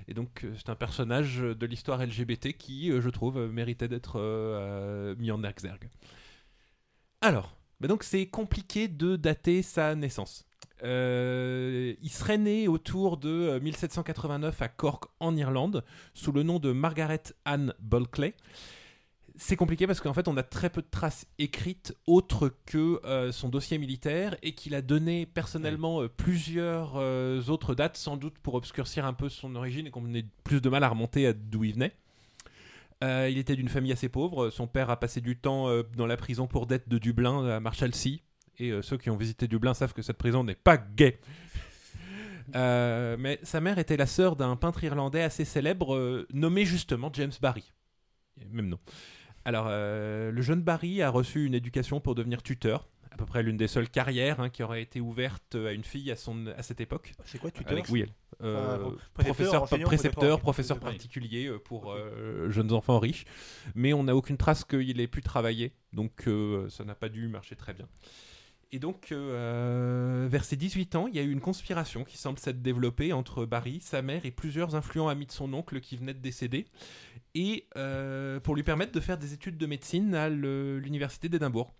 [0.07, 5.15] Et donc, euh, c'est un personnage de l'histoire LGBT qui, euh, je trouve, méritait d'être
[5.19, 5.89] mis en exergue.
[7.21, 10.45] Alors, bah donc c'est compliqué de dater sa naissance.
[10.81, 15.83] Il serait né autour de euh, 1789 à Cork en Irlande
[16.13, 18.33] sous le nom de Margaret Anne Bulkley.
[19.41, 23.31] C'est compliqué parce qu'en fait on a très peu de traces écrites autres que euh,
[23.31, 28.37] son dossier militaire et qu'il a donné personnellement euh, plusieurs euh, autres dates sans doute
[28.39, 31.31] pour obscurcir un peu son origine et qu'on ait plus de mal à remonter à
[31.31, 31.93] d'où il venait.
[33.01, 34.49] Il était d'une famille assez pauvre.
[34.49, 38.19] Son père a passé du temps dans la prison pour dette de Dublin à Marshalsea.
[38.57, 41.17] Et ceux qui ont visité Dublin savent que cette prison n'est pas gay.
[42.53, 47.71] Mais sa mère était la sœur d'un peintre irlandais assez célèbre nommé justement James Barry.
[48.51, 48.79] Même nom.
[49.45, 53.43] Alors, euh, le jeune Barry a reçu une éducation pour devenir tuteur, à peu près
[53.43, 56.63] l'une des seules carrières hein, qui aurait été ouverte à une fille à, son, à
[56.63, 57.13] cette époque.
[57.25, 58.13] C'est quoi tuteur Avec, oui, elle.
[58.41, 63.25] Euh, Enfin, professeur, précepteur, professeur particulier euh, pour euh, jeunes enfants riches.
[63.75, 67.27] Mais on n'a aucune trace qu'il ait pu travailler, donc euh, ça n'a pas dû
[67.27, 67.87] marcher très bien.
[68.71, 72.37] Et donc, euh, vers ses 18 ans, il y a eu une conspiration qui semble
[72.37, 76.13] s'être développée entre Barry, sa mère et plusieurs influents amis de son oncle qui venaient
[76.13, 76.67] de décéder,
[77.35, 81.73] et euh, pour lui permettre de faire des études de médecine à l'université d'Édimbourg.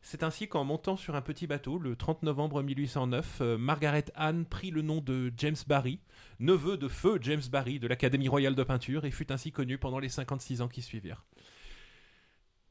[0.00, 4.44] C'est ainsi qu'en montant sur un petit bateau, le 30 novembre 1809, euh, Margaret Anne
[4.46, 5.98] prit le nom de James Barry,
[6.38, 9.98] neveu de feu James Barry de l'Académie royale de peinture, et fut ainsi connu pendant
[9.98, 11.24] les 56 ans qui suivirent.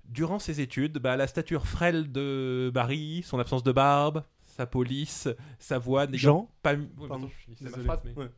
[0.05, 5.27] Durant ses études, bah, la stature frêle de Barry, son absence de barbe, sa police,
[5.59, 6.75] sa voix n'ayant Jean pas...
[6.75, 7.25] Pardon.
[7.27, 8.29] attends, je ma phrase, mais- Ouais.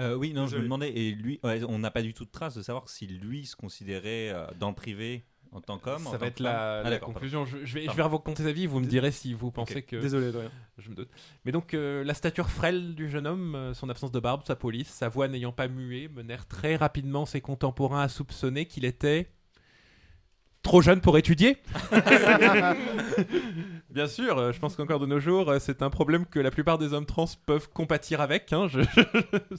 [0.00, 2.30] Euh, oui, non, je me demandais, et lui, ouais, on n'a pas du tout de
[2.30, 6.04] trace de savoir si lui se considérait euh, dans le privé en tant qu'homme.
[6.10, 7.44] Ça va être la, Ah, la conclusion.
[7.44, 9.96] Je, je vais, je vais raconter sa vie, vous me direz si vous pensez que...
[9.96, 10.50] Désolé, Adrien.
[10.78, 11.10] Je me doute.
[11.44, 14.56] Mais donc, euh, la stature frêle du jeune homme, euh, son absence de barbe, sa
[14.56, 19.28] police, sa voix n'ayant pas mué, menèrent très rapidement ses contemporains à soupçonner qu'il était
[20.62, 21.58] trop jeune pour étudier.
[23.92, 26.50] Bien sûr, euh, je pense qu'encore de nos jours, euh, c'est un problème que la
[26.50, 28.50] plupart des hommes trans peuvent compatir avec.
[28.50, 28.66] hein,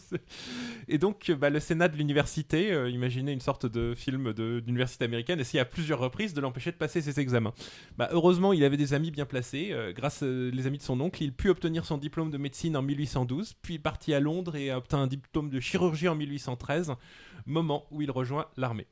[0.88, 5.40] Et donc, euh, bah, le Sénat de l'université, imaginez une sorte de film d'université américaine,
[5.40, 7.54] essayait à plusieurs reprises de l'empêcher de passer ses examens.
[7.96, 9.72] Bah, heureusement, il avait des amis bien placés.
[9.96, 13.54] grâce aux amis de son oncle, il put obtenir son diplôme de médecine en 1812,
[13.62, 16.96] puis partit à Londres et obtint un diplôme de chirurgie en 1813,
[17.46, 18.88] moment où il rejoint l'armée.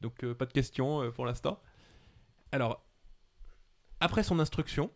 [0.00, 1.60] Donc, pas de questions pour l'instant.
[2.50, 2.82] Alors,
[4.02, 4.90] après son instruction,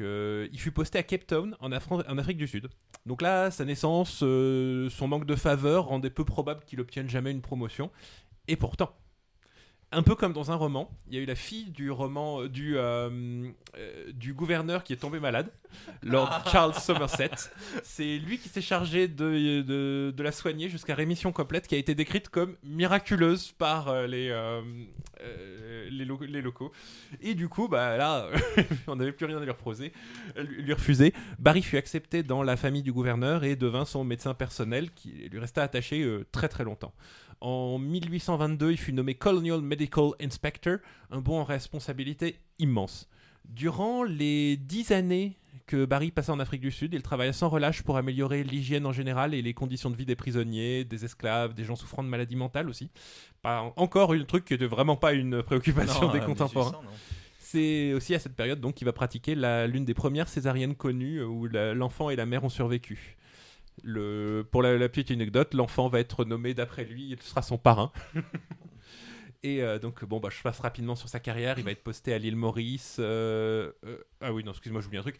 [0.00, 2.68] euh, il fut posté à Cape Town, en Afrique du Sud.
[3.06, 7.30] Donc là, sa naissance, euh, son manque de faveur rendait peu probable qu'il obtienne jamais
[7.30, 7.90] une promotion.
[8.48, 8.94] Et pourtant,
[9.92, 12.48] un peu comme dans un roman, il y a eu la fille du roman euh,
[12.48, 15.50] du, euh, euh, du gouverneur qui est tombé malade,
[16.02, 17.30] Lord Charles Somerset.
[17.82, 21.78] C'est lui qui s'est chargé de, de, de la soigner jusqu'à rémission complète, qui a
[21.78, 24.28] été décrite comme miraculeuse par euh, les,
[25.90, 26.72] les, lo- les locaux.
[27.20, 28.28] Et du coup, bah là,
[28.86, 29.92] on n'avait plus rien à lui reposer,
[30.36, 31.12] lui refuser.
[31.38, 35.38] Barry fut accepté dans la famille du gouverneur et devint son médecin personnel, qui lui
[35.38, 36.92] resta attaché très très longtemps.
[37.42, 40.76] En 1822, il fut nommé Colonial Medical Inspector,
[41.10, 43.08] un bond en responsabilité immense.
[43.44, 45.36] Durant les dix années
[45.66, 48.92] que Barry passa en Afrique du Sud, il travailla sans relâche pour améliorer l'hygiène en
[48.92, 52.36] général et les conditions de vie des prisonniers, des esclaves, des gens souffrant de maladies
[52.36, 52.90] mentales aussi.
[53.42, 56.70] Pas, encore un truc qui n'était vraiment pas une préoccupation Non, des euh, contemporains.
[56.70, 56.96] 1800, non.
[57.40, 61.48] C'est aussi à cette période donc qu'il va pratiquer l'une des premières césariennes connues où
[61.48, 63.16] l'enfant et la mère ont survécu.
[63.82, 67.58] Le, pour la, la petite anecdote, l'enfant va être nommé d'après lui, il sera son
[67.58, 67.90] parrain.
[69.42, 71.58] Et euh, donc, bon, bah, je passe rapidement sur sa carrière.
[71.58, 72.96] Il va être posté à l'île Maurice.
[73.00, 75.18] euh, euh, ah oui, non, excuse-moi, j'oublie un truc.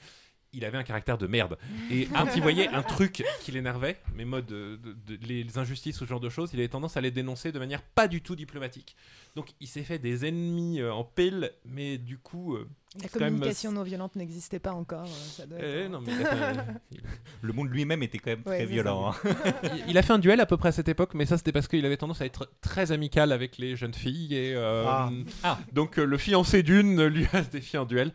[0.55, 1.57] Il avait un caractère de merde.
[1.91, 5.97] Et quand il voyait un truc qui l'énervait, mais mode de, de- de- les injustices
[6.01, 8.21] ou ce genre de choses, il avait tendance à les dénoncer de manière pas du
[8.21, 8.95] tout diplomatique.
[9.35, 12.55] Donc il s'est fait des ennemis euh, en pile, mais du coup.
[12.55, 15.07] euh, La même, communication non violente n'existait pas encore.
[15.07, 16.13] euh, ça doit eh, non, mais
[17.41, 19.11] Le monde lui-même était quand même Ouais, très violent.
[19.13, 19.15] hein.
[19.65, 21.53] il- il a fait un duel à peu près à cette époque, mais ça c'était
[21.53, 24.35] parce qu'il avait tendance à être très amical avec les jeunes filles.
[24.35, 25.11] Et, euh, Ah.
[25.45, 25.59] Ah.
[25.73, 28.09] Donc euh, le fiancé d'une lui a défié un duel.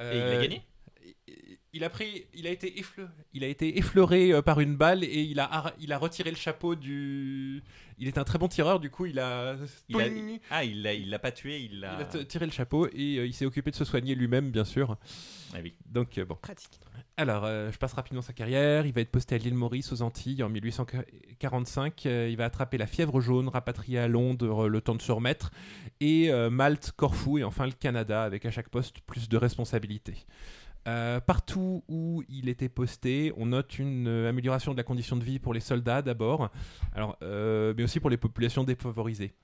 [0.00, 0.62] Et il a Euh, gagné?
[1.72, 5.04] Il a pris, il a été effleuré, il a été effleuré euh, par une balle
[5.04, 7.62] et il a, il a retiré le chapeau du.
[7.98, 9.56] Il est un très bon tireur, du coup il a.
[9.88, 12.86] Il a- Poing Ah, il l'a, il l'a pas tué, il a tiré le chapeau
[12.88, 14.96] et euh, il s'est occupé de se soigner lui-même, bien sûr.
[15.54, 15.74] Ah oui.
[15.86, 16.36] Donc euh, bon.
[16.36, 16.78] Pratique.
[17.16, 18.86] Alors, euh, je passe rapidement sa carrière.
[18.86, 22.06] Il va être posté à l'île Maurice aux Antilles en 1845.
[22.06, 25.50] Euh, il va attraper la fièvre jaune, rapatrié à Londres, le temps de se remettre.
[26.00, 30.16] Et euh, Malte, Corfou et enfin le Canada, avec à chaque poste plus de responsabilités.
[30.88, 35.24] Euh, partout où il était posté, on note une euh, amélioration de la condition de
[35.24, 36.50] vie pour les soldats d'abord,
[37.22, 39.34] euh, mais aussi pour les populations défavorisées.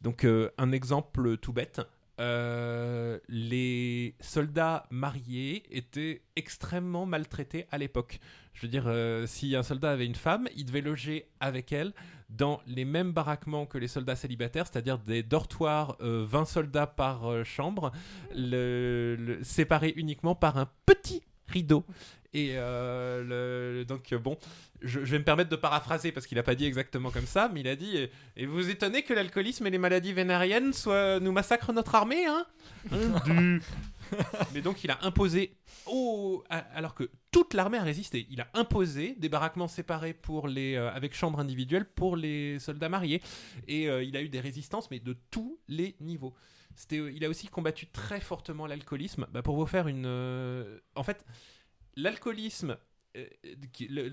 [0.00, 1.82] Donc, un exemple tout bête.
[2.18, 8.18] les soldats mariés étaient extrêmement maltraités à l'époque.
[8.54, 8.90] Je veux dire,
[9.28, 11.92] si un soldat avait une femme, il devait loger avec elle
[12.30, 17.30] dans les mêmes baraquements que les soldats célibataires, c'est-à-dire des dortoirs, euh, 20 soldats par
[17.30, 17.92] euh, chambre,
[19.42, 21.84] séparés uniquement par un petit rideau.
[22.32, 24.38] Et euh, donc, euh, bon,
[24.80, 27.60] je, vais me permettre de paraphraser parce qu'il n'a pas dit exactement comme ça, mais
[27.60, 31.72] il a dit Et vous étonnez que l'alcoolisme et les maladies vénériennes soient, nous massacrent
[31.72, 32.46] notre armée, hein?
[34.54, 35.56] Mais donc, il a imposé,
[36.50, 40.90] alors que toute l'armée a résisté, il a imposé des baraquements séparés pour les, euh,
[40.92, 43.22] avec chambre individuelle pour les soldats mariés.
[43.68, 46.34] Et euh, il a eu des résistances, mais de tous les niveaux.
[46.76, 49.26] C'était, euh, il a aussi combattu très fortement l'alcoolisme.
[49.32, 50.06] Bah, pour vous faire une.
[50.94, 51.24] en fait,
[51.96, 52.76] l'alcoolisme.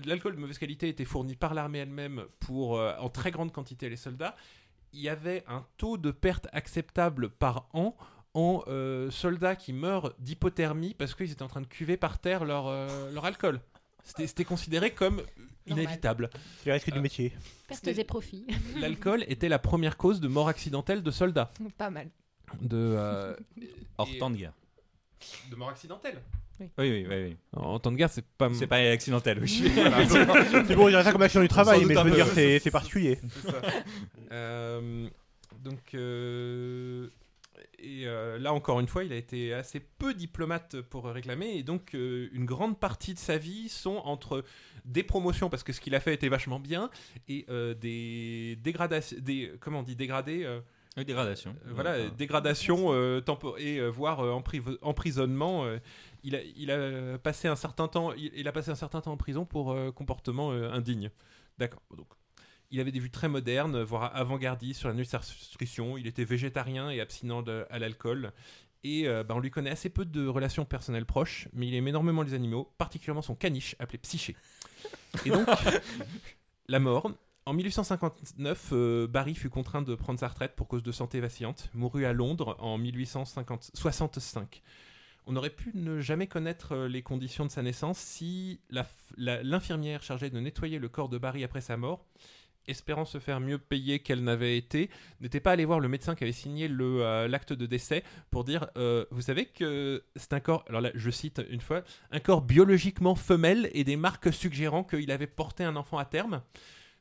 [0.04, 3.88] L'alcool de mauvaise qualité était fourni par l'armée elle-même pour en très grande quantité à
[3.88, 4.34] les soldats.
[4.92, 7.96] Il y avait un taux de perte acceptable par an
[8.34, 12.44] en euh, soldats qui meurent d'hypothermie parce qu'ils étaient en train de cuver par terre
[12.44, 13.60] leur, euh, leur alcool.
[14.04, 15.22] C'était c'était considéré comme
[15.66, 16.30] inévitable.
[16.62, 17.32] C'est le risque du métier.
[17.66, 18.46] Pertes et profits.
[18.76, 21.52] L'alcool était la première cause de mort accidentelle de soldats.
[21.76, 22.08] Pas mal.
[22.60, 23.36] De, euh,
[23.98, 24.54] Hors temps de guerre.
[25.50, 26.22] de mort accidentelle.
[26.60, 27.24] Oui, oui, oui.
[27.24, 27.36] oui.
[27.52, 28.52] En temps de guerre, c'est pas.
[28.52, 29.48] C'est pas accidentel, oui.
[29.48, 32.70] C'est bon, on dirait ça comme action du travail, mais je veux dire, c'est c'est
[32.70, 33.20] particulier.
[33.30, 33.60] C'est ça.
[34.32, 35.08] Euh,
[35.62, 37.08] donc euh,
[37.78, 41.62] et euh, là encore une fois, il a été assez peu diplomate pour réclamer et
[41.62, 44.44] donc euh, une grande partie de sa vie sont entre
[44.84, 46.90] des promotions parce que ce qu'il a fait était vachement bien
[47.28, 50.46] et euh, des dégradations, des comment on dit dégradés.
[50.96, 51.54] Oui, dégradation.
[51.66, 52.92] voilà, dégradation
[53.58, 55.64] et voire empri- emprisonnement.
[56.24, 59.12] il, a, il a passé un certain temps, il, il a passé un certain temps
[59.12, 61.10] en prison pour comportement indigne.
[61.56, 61.82] D'accord.
[61.96, 62.08] Donc,
[62.70, 65.96] il avait des vues très modernes, voire avant-gardistes sur la nutrition.
[65.96, 68.32] Il était végétarien et abstinent de- à l'alcool.
[68.84, 71.88] Et euh, bah, on lui connaît assez peu de relations personnelles proches, mais il aime
[71.88, 74.36] énormément les animaux, particulièrement son caniche appelé Psyché.
[75.24, 75.46] Et donc,
[76.68, 77.10] la mort.
[77.46, 81.70] En 1859, euh, Barry fut contraint de prendre sa retraite pour cause de santé vacillante,
[81.72, 84.62] mourut à Londres en 1865.
[85.26, 88.60] On aurait pu ne jamais connaître euh, les conditions de sa naissance si
[89.16, 92.04] l'infirmière chargée de nettoyer le corps de Barry après sa mort,
[92.68, 94.90] espérant se faire mieux payer qu'elle n'avait été,
[95.20, 98.44] n'était pas allée voir le médecin qui avait signé le, euh, l'acte de décès pour
[98.44, 102.20] dire euh, Vous savez que c'est un corps, alors là je cite une fois, un
[102.20, 106.42] corps biologiquement femelle et des marques suggérant qu'il avait porté un enfant à terme.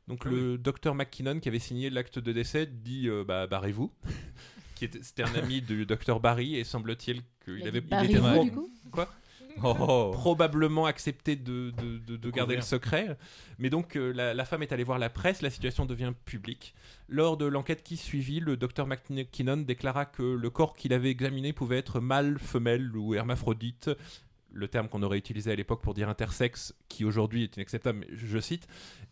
[0.08, 3.92] Donc Ah le docteur McKinnon qui avait signé l'acte de décès dit euh, bah, barrez-vous.
[4.76, 8.52] qui était, c'était un ami du docteur Barry et semble-t-il qu'il avait il était du
[8.52, 8.70] coup?
[8.92, 9.10] Quoi?
[9.64, 13.18] Oh, probablement accepté de, de- de- de garder le secret.
[13.60, 16.74] Mais donc euh, la, la femme est allée voir la presse, la situation devient publique.
[17.10, 21.54] Lors de l'enquête qui suivit, le docteur McKinnon déclara que le corps qu'il avait examiné
[21.54, 23.90] pouvait être mâle, femelle ou hermaphrodite.
[24.54, 28.08] Le terme qu'on aurait utilisé à l'époque pour dire intersexe, qui aujourd'hui est inacceptable, mais
[28.16, 28.66] je cite,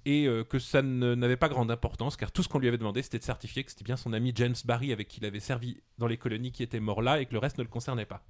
[0.06, 3.02] et euh, que ça n'avait pas grande importance, car tout ce qu'on lui avait demandé,
[3.02, 5.78] c'était de certifier que c'était bien son ami James Barry, avec qui il avait servi
[5.98, 8.24] dans les colonies, qui était mort là, et que le reste ne le concernait pas.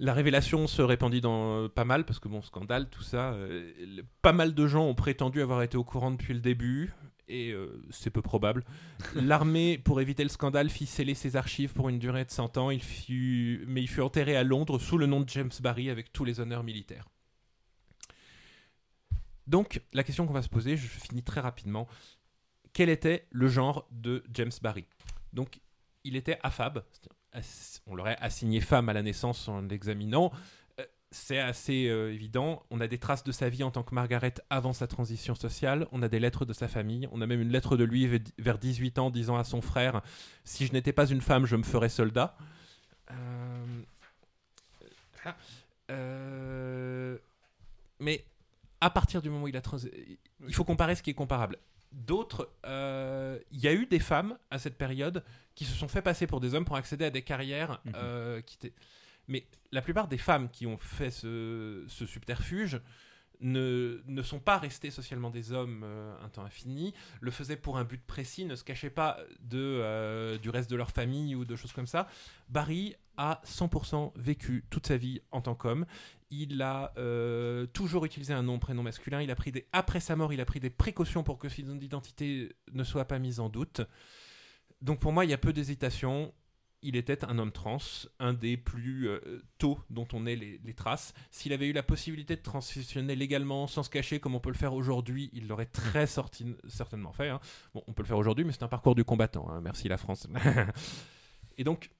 [0.00, 3.32] La révélation se répandit dans euh, pas mal, parce que bon, scandale, tout ça.
[3.32, 6.92] euh, pas mal de gens ont prétendu avoir été au courant depuis le début,
[7.26, 8.64] et euh, c'est peu probable.
[9.14, 12.68] L'armée, pour éviter le scandale, fit sceller ses archives pour une durée de 100 ans,
[12.68, 16.38] mais il fut enterré à Londres sous le nom de James Barry avec tous les
[16.40, 17.08] honneurs militaires.
[19.48, 21.88] Donc, la question qu'on va se poser, je finis très rapidement.
[22.72, 24.84] Quel était le genre de James Barry?
[25.32, 25.60] Donc,
[26.04, 26.84] il était affable,
[27.86, 30.32] on l'aurait assigné femme à la naissance en l'examinant.
[30.80, 32.62] Euh, C'est assez euh, évident.
[32.70, 35.86] On a des traces de sa vie en tant que Margaret avant sa transition sociale.
[35.92, 37.08] On a des lettres de sa famille.
[37.12, 40.02] On a même une lettre de lui ve- vers 18 ans disant à son frère
[40.44, 42.36] Si je n'étais pas une femme, je me ferais soldat.
[45.90, 47.16] Euh,
[47.98, 48.24] mais
[48.80, 49.62] à partir du moment où il a
[50.46, 51.56] il faut comparer ce qui est comparable.
[51.92, 55.24] D'autres, euh, il y a eu des femmes à cette période
[55.54, 57.92] qui se sont fait passer pour des hommes pour accéder à des carrières Mhm.
[57.96, 58.58] euh, qui
[59.26, 62.80] Mais la plupart des femmes qui ont fait ce, ce subterfuge
[63.40, 67.78] ne, ne sont pas restées socialement des hommes euh, un temps infini, le faisaient pour
[67.78, 71.54] un but précis, ne se cachaient pas de, du reste de leur famille ou de
[71.56, 72.08] choses comme ça.
[72.48, 75.86] Barry a 100% vécu toute sa vie en tant qu'homme.
[76.30, 79.22] Il a euh, toujours utilisé un nom, prénom masculin.
[79.22, 81.80] Il a pris des, après sa mort, il a pris des précautions pour que son
[81.80, 83.80] identité ne soit pas mise en doute.
[84.82, 86.32] Donc pour moi, il y a peu d'hésitation.
[86.80, 87.78] Il était un homme trans,
[88.20, 91.12] un des plus euh, tôt dont on ait les, traces.
[91.32, 94.56] S'il avait eu la possibilité de transitionner légalement, sans se cacher, comme on peut le
[94.56, 97.30] faire aujourd'hui, il l'aurait très certainement fait.
[97.30, 97.40] hein.
[97.74, 99.50] Bon, on peut le faire aujourd'hui, mais c'est un parcours du combattant.
[99.50, 99.60] hein.
[99.60, 100.28] Merci la France.
[101.58, 101.90] Et donc,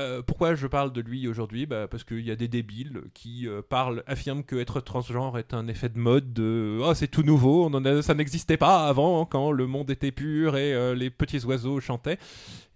[0.00, 1.66] euh, pourquoi je parle de lui aujourd'hui?
[1.66, 5.54] Bah, Parce qu'il y a des débiles qui euh, parlent, affirment que être transgenre est
[5.54, 7.70] un effet de mode, de oh c'est tout nouveau,
[8.02, 12.18] ça n'existait pas avant quand le monde était pur et euh, les petits oiseaux chantaient.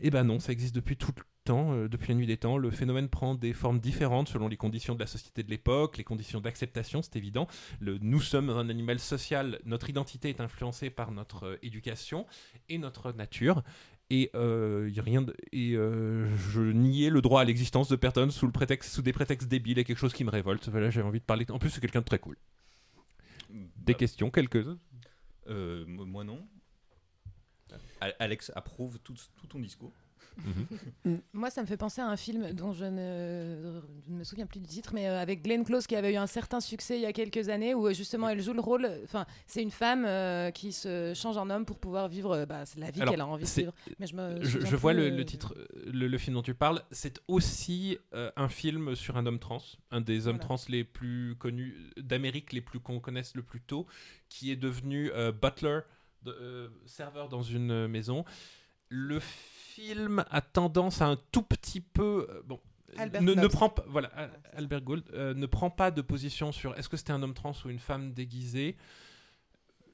[0.00, 2.58] Eh ben non, ça existe depuis tout le temps, depuis la nuit des temps.
[2.58, 6.04] Le phénomène prend des formes différentes selon les conditions de la société de l'époque, les
[6.04, 7.46] conditions d'acceptation, c'est évident.
[7.80, 12.26] Nous sommes un animal social, notre identité est influencée par notre éducation
[12.68, 13.62] et notre nature.
[14.10, 17.96] Et, euh, y a rien de- et euh, je niais le droit à l'existence de
[17.96, 20.68] personnes sous, le prétexte, sous des prétextes débiles et quelque chose qui me révolte.
[20.68, 21.46] Voilà, j'avais envie de parler.
[21.50, 22.36] En plus, c'est quelqu'un de très cool.
[23.50, 24.66] Des Bah, questions, quelques
[25.48, 26.46] euh, moi non.
[28.00, 29.92] Al- Alex approuve tout, tout ton discours.
[31.32, 34.46] Moi, ça me fait penser à un film dont je ne, je ne me souviens
[34.46, 37.02] plus du titre, mais euh, avec Glenn Close qui avait eu un certain succès il
[37.02, 38.88] y a quelques années, où euh, justement elle joue le rôle.
[39.04, 42.64] Enfin, c'est une femme euh, qui se change en homme pour pouvoir vivre euh, bah,
[42.76, 43.72] la vie qu'elle a envie de vivre.
[43.98, 45.54] Mais je me Je, vois le, le titre,
[45.86, 46.82] le, le film dont tu parles.
[46.90, 50.56] C'est aussi un film sur un homme trans, un des hommes Voilà.
[50.56, 53.86] trans les plus connus d'Amérique, les plus qu'on connaisse le plus tôt,
[54.28, 55.10] qui est devenu
[55.40, 55.80] butler,
[56.22, 58.24] de- serveur dans une maison.
[58.88, 59.53] Le film
[60.30, 62.60] a tendance à un tout petit peu, euh, bon.
[62.96, 64.30] Albert ne, prend pas, voilà, ça.
[64.56, 67.52] Albert Gould euh, ne prend pas de position sur est-ce que c'était un homme trans
[67.64, 68.76] ou une femme déguisée.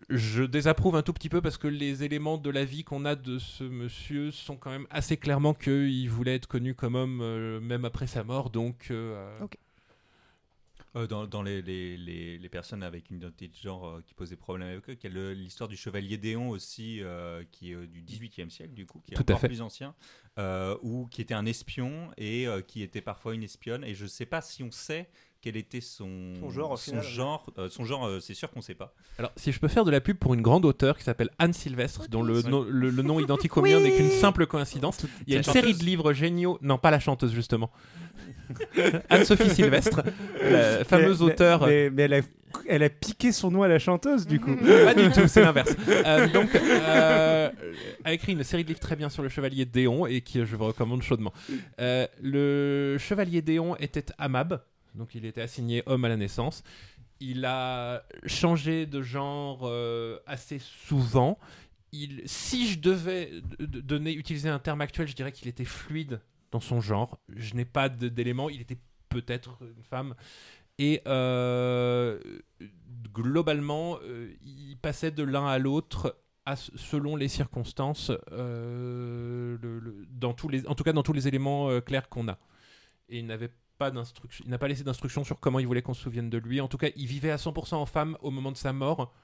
[0.08, 3.14] Je désapprouve un tout petit peu parce que les éléments de la vie qu'on a
[3.14, 7.60] de ce monsieur sont quand même assez clairement qu'il voulait être connu comme homme euh,
[7.60, 8.50] même après sa mort.
[8.50, 9.38] Donc, euh.
[10.96, 14.12] Euh, dans dans les, les, les, les personnes avec une identité de genre euh, qui
[14.12, 17.44] posent des problèmes avec eux, qu'il y a le- l'histoire du chevalier Déon aussi, euh,
[17.52, 19.46] qui est du 18e siècle, du coup, qui est Tout à encore fait.
[19.48, 19.94] plus ancien,
[20.82, 23.84] ou qui était un espion et qui était parfois une espionne.
[23.84, 25.08] Et je sais pas si on sait
[25.42, 27.04] quel était son, Son genre, son final.
[27.04, 28.92] genre, euh, son genre, euh, c'est sûr qu'on sait pas.
[29.18, 31.52] Alors, si je peux faire de la pub pour une grande auteure qui s'appelle Anne
[31.54, 34.98] Sylvestre, dont le, nom- le, le nom identique au mien n'est qu'une simple coïncidence.
[35.26, 35.78] Il y a une série chanteuse.
[35.78, 36.58] de livres géniaux.
[36.60, 37.70] Non, pas la chanteuse, justement.
[39.08, 40.02] Anne-Sophie Sylvestre,
[40.42, 41.66] la fameuse Mais- auteure.
[41.66, 42.20] Mais, mais elle, a,
[42.68, 44.54] elle a piqué son nom à la chanteuse, du coup.
[44.56, 45.74] Pas du tout, c'est l'inverse.
[45.88, 47.50] Euh, donc, euh,
[48.04, 50.56] a écrit une série de livres très bien sur le chevalier Déon et qui je
[50.56, 51.32] vous recommande chaudement.
[51.80, 54.60] Euh, le chevalier Déon était Amab,
[55.00, 56.62] donc il était assigné homme à la naissance.
[57.20, 61.38] Il a changé de genre euh, assez souvent.
[62.26, 66.20] Si je devais donner, utiliser un terme actuel, je dirais qu'il était fluide
[66.52, 67.18] dans son genre.
[67.34, 68.50] Je n'ai pas d'éléments.
[68.50, 68.76] Il était
[69.08, 70.14] peut-être une femme.
[70.78, 72.20] Et euh,
[73.12, 76.18] globalement, euh, il passait de l'un à l'autre
[76.74, 78.10] selon les circonstances,
[80.10, 82.38] dans tous les, en tout cas dans tous les éléments clairs qu'on a.
[83.08, 85.94] Et il n'avait pas d'instruction, il n'a pas laissé d'instruction sur comment il voulait qu'on
[85.94, 86.60] se souvienne de lui.
[86.60, 89.14] En tout cas, il vivait à 100% en femme au moment de sa mort.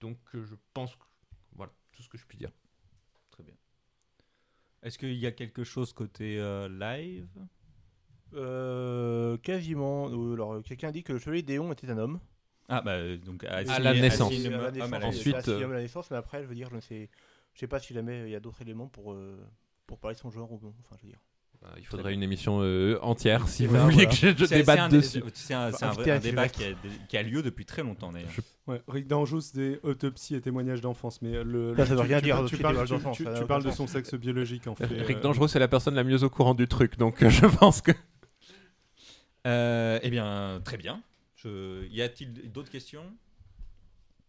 [0.00, 1.04] Donc euh, je pense que
[1.54, 2.50] voilà tout ce que je puis dire.
[3.30, 3.54] Très bien.
[4.82, 7.26] Est-ce qu'il y a quelque chose côté euh, live?
[8.34, 10.10] Euh, quasiment.
[10.10, 12.20] Euh, Alors, quelqu'un dit que le chevalier Déon était un homme.
[12.68, 13.76] Ah bah euh, donc À la naissance.
[13.76, 14.32] À la naissance,
[15.04, 17.08] Ensuite, euh, à la naissance, mais après, je veux dire, je ne sais,
[17.54, 19.38] je sais pas si jamais il y a d'autres éléments pour, euh,
[19.86, 20.74] pour parler de son genre ou non.
[20.80, 21.20] Enfin, je veux dire.
[21.64, 24.88] Euh, il faudrait une émission euh, entière si vous voulez que je, je débatte un-
[24.90, 25.22] dessus.
[25.32, 26.68] C'est un, c'est un vrai- débat qui a,
[27.08, 28.28] qui a lieu depuis très longtemps d'ailleurs.
[28.66, 31.22] Ouais, Rick Danjous, des autopsies et témoignages d'enfance.
[31.22, 33.86] Mais le, Ça, ça veut tu- rien tu, dire, tu parles, tu- tu- de son
[33.86, 34.86] sexe biologique en fait.
[34.86, 37.46] Rick euh, Dangereux, c'est la personne la mieux au courant du truc, donc euh, je
[37.46, 37.92] pense que.
[39.46, 41.02] Euh, eh bien, très bien.
[41.36, 41.86] Je...
[41.88, 43.04] Y a-t-il d'autres questions?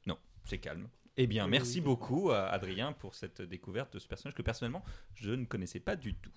[0.05, 0.87] Non, c'est calme.
[1.17, 4.83] Eh bien, merci beaucoup à Adrien pour cette découverte de ce personnage que personnellement
[5.13, 6.31] je ne connaissais pas du tout.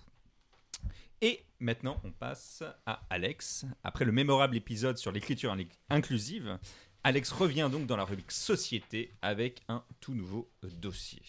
[1.21, 3.67] Et maintenant, on passe à Alex.
[3.83, 6.59] Après le mémorable épisode sur l'écriture in- inclusive,
[7.05, 11.23] Alex revient donc dans la rubrique Société avec un tout nouveau dossier.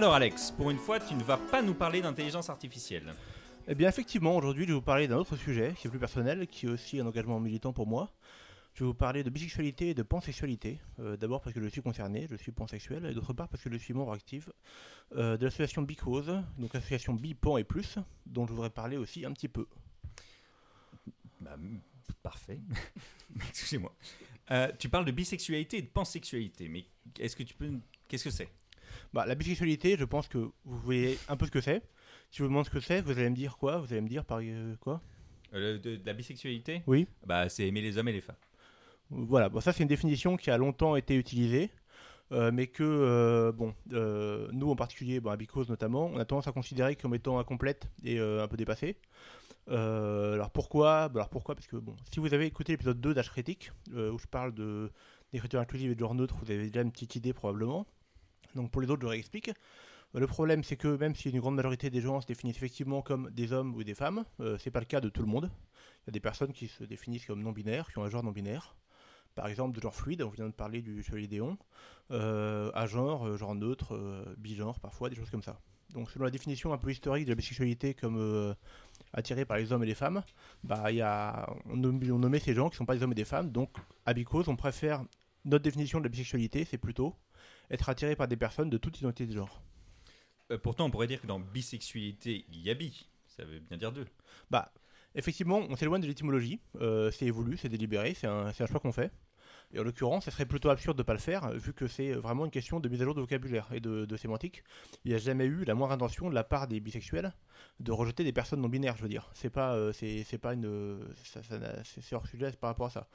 [0.00, 3.12] Alors Alex, pour une fois, tu ne vas pas nous parler d'intelligence artificielle.
[3.68, 6.46] Eh bien, effectivement, aujourd'hui, je vais vous parler d'un autre sujet qui est plus personnel,
[6.46, 8.10] qui est aussi un engagement militant pour moi.
[8.72, 10.80] Je vais vous parler de bisexualité et de pansexualité.
[11.00, 13.70] Euh, D'abord parce que je suis concerné, je suis pansexuel, et d'autre part parce que
[13.70, 14.48] je suis membre actif
[15.16, 19.34] euh, de l'association Bicose, donc l'association Bipan et plus, dont je voudrais parler aussi un
[19.34, 19.68] petit peu.
[21.42, 21.58] Bah,
[22.22, 22.58] parfait.
[23.50, 23.94] Excusez-moi.
[24.50, 26.86] Euh, tu parles de bisexualité et de pansexualité, mais
[27.18, 27.70] est-ce que tu peux...
[28.08, 28.48] Qu'est-ce que c'est?
[29.12, 31.82] Bah, la bisexualité, je pense que vous voyez un peu ce que c'est.
[32.30, 33.78] Si je vous demande ce que c'est, vous allez me dire quoi?
[33.78, 35.00] Vous allez me dire par euh, quoi?
[35.54, 36.82] Euh, de, de la bisexualité?
[36.86, 37.06] Oui.
[37.26, 38.36] Bah, c'est aimer les hommes et les femmes.
[39.10, 41.70] Voilà, bon, ça c'est une définition qui a longtemps été utilisée,
[42.30, 46.52] euh, mais que, bon, nous en particulier, bon, à Bicose notamment, on a tendance à
[46.52, 48.96] considérer comme étant incomplète et un peu dépassée.
[49.66, 51.08] Alors pourquoi?
[51.08, 51.56] Bah, Alors pourquoi?
[51.56, 54.92] Parce que, bon, si vous avez écouté l'épisode 2 d'H Critique, où je parle de
[55.32, 57.86] d'écriture inclusive et de genre neutre, vous avez déjà une petite idée probablement.
[58.54, 59.50] Donc pour les autres, je réexplique.
[60.12, 63.30] Le problème, c'est que même si une grande majorité des gens se définissent effectivement comme
[63.30, 65.50] des hommes ou des femmes, euh, c'est pas le cas de tout le monde.
[66.02, 68.74] Il y a des personnes qui se définissent comme non-binaires, qui ont un genre non-binaire
[69.34, 71.56] par exemple de genre fluide, on vient de parler du chevalier Déon,
[72.10, 75.60] euh, à genre, euh, genre neutre, euh, bigenre parfois, des choses comme ça.
[75.94, 78.54] Donc selon la définition un peu historique de la bisexualité comme euh,
[79.12, 80.22] attirée par les hommes et les femmes,
[80.62, 83.24] bah, y a, on nommait ces gens qui ne sont pas des hommes et des
[83.24, 83.70] femmes, donc
[84.06, 85.02] à Bicose on préfère,
[85.44, 87.16] notre définition de la bisexualité c'est plutôt
[87.70, 89.62] être attiré par des personnes de toute identité de genre.
[90.50, 93.06] Euh, pourtant, on pourrait dire que dans bisexualité, il y a bi.
[93.26, 94.06] Ça veut bien dire deux.
[94.50, 94.72] Bah,
[95.14, 98.80] effectivement, on s'éloigne de l'étymologie, euh, c'est évolué, c'est délibéré, c'est un, c'est un choix
[98.80, 99.12] qu'on fait.
[99.72, 102.12] Et en l'occurrence, ce serait plutôt absurde de ne pas le faire, vu que c'est
[102.12, 104.64] vraiment une question de mise à jour de vocabulaire et de, sémantique.
[105.04, 107.32] Il n'y a jamais eu la moindre intention de la part des bisexuels
[107.78, 109.30] de rejeter des personnes non binaires, je veux dire.
[109.32, 113.06] C'est pas, euh, c'est, pas une, ça- ça c'est hors sujet par rapport à ça.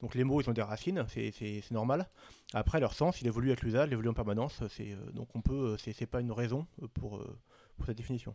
[0.00, 2.08] Donc les mots, ils ont des racines, c'est, normal.
[2.52, 4.62] Après, leur sens, il évolue avec l'usage, il évolue en permanence.
[4.68, 7.24] C'est, euh, donc on peut, euh, c'est, pas une raison pour,
[7.76, 8.34] pour cette définition.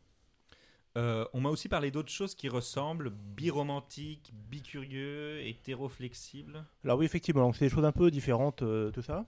[0.97, 6.65] Euh, on m'a aussi parlé d'autres choses qui ressemblent biromantique, bicurieux, hétéroflexible.
[6.83, 9.25] Alors oui, effectivement, c'est des choses un peu différentes, euh, tout ça.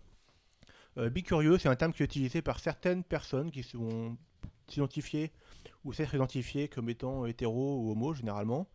[0.98, 4.18] Euh, bicurieux, c'est un terme qui est utilisé par certaines personnes qui sont
[4.76, 5.32] identifiées
[5.84, 8.68] ou s'être identifiées comme étant hétéro ou homo généralement,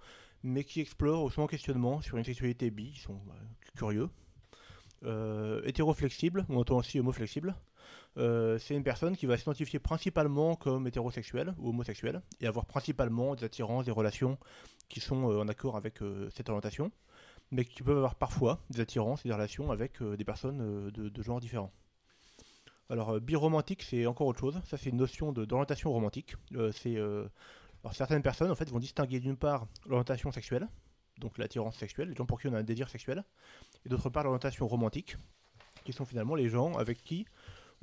[0.42, 3.34] mais qui explorent en questionnement sur une sexualité bi, ils sont bah,
[3.76, 4.08] curieux.
[5.04, 7.54] Euh, hétéroflexible, on entend aussi homoflexible.
[8.16, 13.34] Euh, c'est une personne qui va s'identifier principalement comme hétérosexuelle ou homosexuelle et avoir principalement
[13.34, 14.38] des attirances, des relations
[14.88, 16.92] qui sont euh, en accord avec euh, cette orientation
[17.50, 21.40] mais qui peuvent avoir parfois des attirances et des relations avec des personnes de, genres
[21.40, 21.70] différents.
[22.88, 24.60] Alors, biromantique, c'est encore autre chose.
[24.64, 26.34] Ça, c'est une notion d'orientation romantique.
[26.52, 26.74] Alors,
[27.92, 30.66] certaines personnes, en fait, vont distinguer d'une part l'orientation sexuelle,
[31.18, 33.22] donc l'attirance sexuelle, les gens pour qui on a un désir sexuel,
[33.84, 35.16] et d'autre part l'orientation romantique,
[35.84, 37.26] qui sont finalement les gens avec qui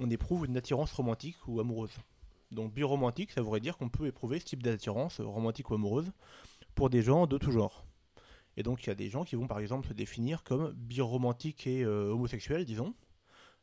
[0.01, 1.95] on éprouve une attirance romantique ou amoureuse.
[2.49, 6.11] Donc, biromantique, ça voudrait dire qu'on peut éprouver ce type d'attirance euh, romantique ou amoureuse
[6.75, 7.85] pour des gens de tout genre.
[8.57, 11.67] Et donc il y a des gens qui vont par exemple se définir comme biromantiques
[11.67, 12.93] et euh, homosexuels, disons.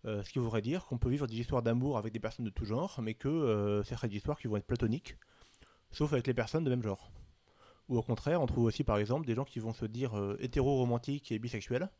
[0.06, 2.50] Euh, ce qui voudrait dire qu'on peut vivre des histoires d'amour avec des personnes de
[2.50, 5.16] tout genre, mais que ce seraient des histoires qui vont être platoniques,
[5.90, 7.10] sauf avec les personnes de même genre.
[7.88, 11.32] Ou au contraire, on trouve aussi par exemple des gens qui vont se dire hétéro-romantiques
[11.32, 11.90] et bisexuels.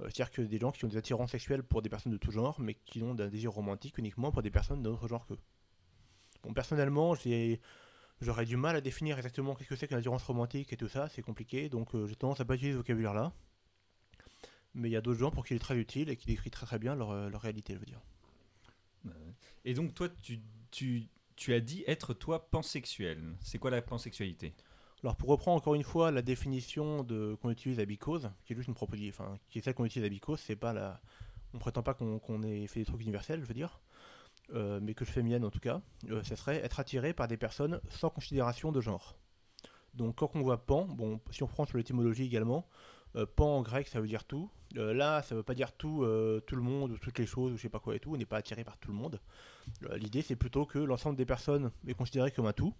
[0.00, 2.30] Euh, C'est-à-dire que des gens qui ont des attirances sexuelles pour des personnes de tout
[2.30, 5.38] genre, mais qui ont un désir romantique uniquement pour des personnes d'un autre genre qu'eux.
[6.42, 7.60] Bon, personnellement, j'ai
[8.20, 11.08] J'aurais du mal à définir exactement qu'est-ce que c'est qu'une attirance romantique et tout ça,
[11.08, 13.32] c'est compliqué, donc euh, j'ai tendance à pas utiliser ce vocabulaire-là.
[14.72, 16.50] Mais il y a d'autres gens pour qui il est très utile et qui décrit
[16.50, 18.00] très très bien leur, euh, leur réalité, je veux dire.
[19.64, 20.40] Et donc, toi, tu,
[20.70, 23.36] tu, tu as dit être toi pansexuel.
[23.40, 24.54] C'est quoi la pansexualité?
[25.06, 27.06] Alors pour reprendre encore une fois la définition
[27.40, 30.04] qu'on utilise à Bicose, qui est juste une proposition, enfin qui est celle qu'on utilise
[30.04, 31.00] à Bicose, c'est pas la,
[31.54, 33.78] on prétend pas qu'on ait fait des trucs universels, je veux dire,
[34.52, 35.80] euh, mais que je fais mienne en tout cas.
[36.10, 39.16] Euh, ça serait être attiré par des personnes sans considération de genre.
[39.94, 42.66] Donc quand on voit pan, bon si on prend sur l'étymologie également,
[43.14, 44.50] euh, pan en grec ça veut dire tout.
[44.76, 46.04] Euh, là ça veut pas dire tout,
[46.48, 48.12] tout le monde ou toutes les choses ou je sais pas quoi et tout.
[48.12, 49.20] On n'est pas attiré par tout le monde.
[49.98, 52.74] L'idée c'est plutôt que l'ensemble des personnes est considéré comme un tout.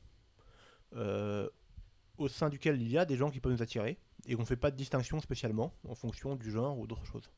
[2.19, 4.47] Au sein duquel il y a des gens qui peuvent nous attirer et qu'on ne
[4.47, 7.31] fait pas de distinction spécialement en fonction du genre ou d'autres choses.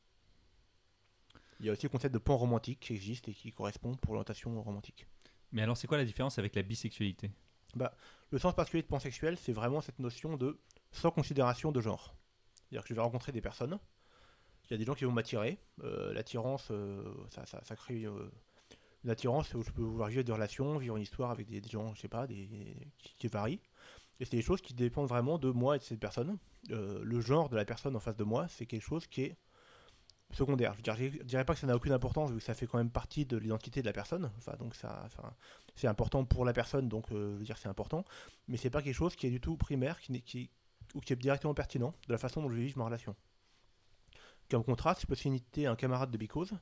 [1.59, 4.13] Il y a aussi le concept de pan romantique qui existe et qui correspond pour
[4.13, 5.05] l'orientation romantique.
[5.51, 7.31] Mais alors, c'est quoi la différence avec la bisexualité?
[8.31, 10.59] Le sens particulier de pansexuel, c'est vraiment cette notion de
[10.91, 12.15] sans considération de genre.
[12.55, 13.79] C'est-à-dire que je vais rencontrer des personnes,
[14.69, 18.05] il y a des gens qui vont m'attirer, euh, l'attirance, euh, ça, ça, ça crée
[18.05, 18.29] euh,
[19.03, 21.69] une attirance où je peux vouloir vivre des relations, vivre une histoire avec des, des
[21.69, 22.47] gens, je sais pas, des,
[22.99, 23.59] qui, qui varient.
[24.19, 26.37] Et c'est des choses qui dépendent vraiment de moi et de cette personne.
[26.71, 29.37] Euh, le genre de la personne en face de moi, c'est quelque chose qui est
[30.31, 30.75] secondaire.
[30.75, 32.91] Je je dirais pas que ça n'a aucune importance vu que ça fait quand même
[32.91, 34.31] partie de l'identité de la personne.
[34.37, 35.07] Enfin, donc ça,
[35.75, 38.03] c'est important pour la personne, donc euh, je veux dire c'est important.
[38.47, 40.49] Mais c'est pas quelque chose qui est du tout primaire, qui, qui,
[40.93, 43.15] ou qui est directement pertinent de la façon dont je vivre ma relation.
[44.49, 46.53] Comme contraste, je peux citer un camarade de Bicose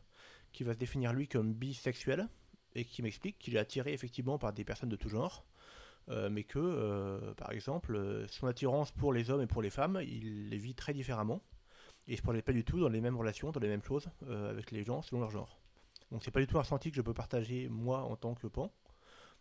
[0.52, 2.28] qui va se définir lui comme bisexuel
[2.76, 5.46] et qui m'explique qu'il est attiré effectivement par des personnes de tout genre,
[6.10, 9.70] euh, mais que, euh, par exemple, euh, son attirance pour les hommes et pour les
[9.70, 11.42] femmes, il les vit très différemment
[12.08, 13.84] et il ne se projette pas du tout dans les mêmes relations, dans les mêmes
[13.84, 15.60] choses avec les gens selon leur genre.
[16.12, 18.48] Donc c'est pas du tout un ressenti que je peux partager moi en tant que
[18.48, 18.72] pan,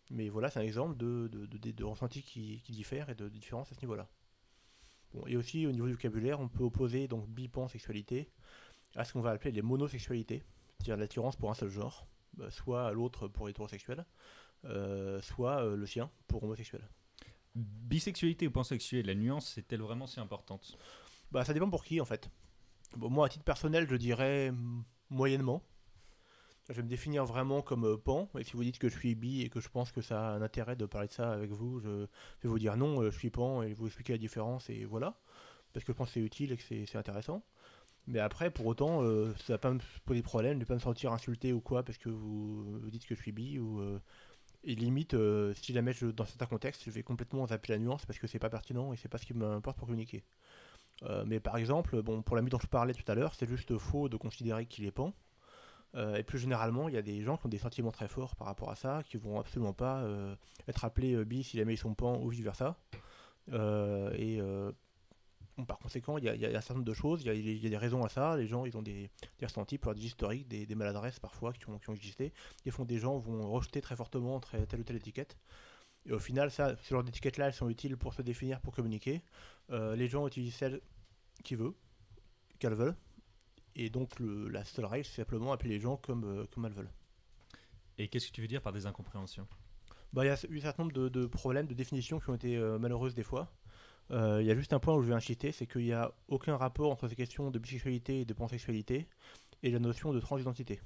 [0.09, 3.79] mais voilà, c'est un exemple de, de, ressentis qui, diffèrent et de, différences à ce
[3.81, 4.09] niveau-là.
[5.13, 8.29] Bon, et aussi au niveau du vocabulaire, on peut opposer donc bipansexualité
[8.95, 10.43] à ce qu'on va appeler les monosexualités,
[10.77, 14.03] c'est-à-dire l'attirance pour un seul genre, bah, soit à l'autre pour hétérosexuel, euh,
[15.21, 16.81] soit euh, le sien pour homosexuel.
[17.55, 20.77] Bisexualité ou pansexuelle, la nuance est-elle vraiment si importante?
[21.31, 22.29] Bah, ça dépend pour qui en fait.
[22.95, 24.53] Bon, moi, à titre personnel, je dirais
[25.09, 25.63] moyennement.
[26.69, 28.29] Je vais me définir vraiment comme euh, pan.
[28.37, 30.31] Et si vous dites que je suis bi et que je pense que ça a
[30.33, 33.17] un intérêt de parler de ça avec vous, je vais vous dire non, euh, je
[33.17, 35.19] suis pan et vous expliquer la différence et voilà.
[35.73, 37.43] Parce que je pense que c'est utile et que c'est c'est intéressant.
[38.05, 40.75] Mais après, pour autant, euh, ça va pas me poser de problème, je vais pas
[40.75, 43.79] me sentir insulté ou quoi parce que vous, vous dites que je suis bi ou.
[43.79, 43.99] euh,
[44.67, 48.05] et limite, euh, si jamais je, dans certains contextes, je vais complètement zapper la nuance
[48.05, 50.23] parce que c'est pas pertinent et c'est pas ce qui m'importe pour communiquer.
[51.03, 53.77] Euh, mais par exemple, bon, pour l'ami dont je parlais tout à l'heure, c'est juste
[53.77, 55.13] faux de considérer qu'il est pan.
[55.95, 58.35] Euh, et plus généralement, il y a des gens qui ont des sentiments très forts
[58.35, 60.35] par rapport à ça, qui vont absolument pas euh,
[60.67, 62.77] être appelés bi si jamais ils sont pan ou vice versa.
[63.53, 64.41] Et
[65.57, 67.27] bon, par conséquent, il y, a- il y a un certain nombre de choses, il
[67.27, 68.37] y a, il y a des raisons à ça.
[68.37, 69.09] Les gens, ils ont des,
[69.39, 72.33] des ressentis, pour des historiques, des, des maladresses parfois qui ont, qui ont existé.
[72.63, 75.37] Des fois, des gens vont rejeter très fortement très- telle ou telle étiquette.
[76.05, 79.21] Et au final, ça, ce genre d'étiquettes-là, elles sont utiles pour se définir, pour communiquer.
[79.71, 80.81] Euh, les gens utilisent celles
[81.43, 81.73] qu'ils veulent,
[82.59, 82.95] qu'elles veulent.
[83.75, 86.73] Et donc le- la seule règle, c'est simplement appeler les gens comme, euh, comme elles
[86.73, 86.91] veulent.
[87.97, 89.47] Et qu'est-ce que tu veux dire par des incompréhensions?
[90.13, 92.35] Bah, Il y a eu un certain nombre de, de problèmes, de définitions qui ont
[92.35, 93.51] été euh, malheureuses des fois.
[94.11, 96.13] Euh, Il y a juste un point où je vais inciter, c'est qu'il n'y a
[96.27, 99.07] aucun rapport entre ces questions de bisexualité et de pansexualité
[99.63, 100.79] et la notion de transidentité.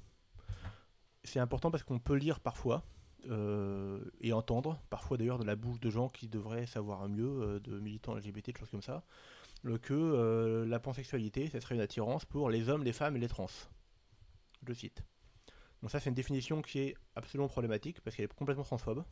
[1.24, 2.84] C'est important parce qu'on peut lire parfois
[3.30, 7.60] euh, et entendre, parfois d'ailleurs de la bouche de gens qui devraient savoir mieux, euh,
[7.60, 9.04] de militants LGBT, de choses comme ça,
[9.82, 13.28] que euh, la pansexualité, ce serait une attirance pour les hommes, les femmes et les
[13.28, 13.46] trans.
[14.66, 15.02] Je cite.
[15.80, 19.04] Donc ça, c'est une définition qui est absolument problématique parce qu'elle est complètement transphobe.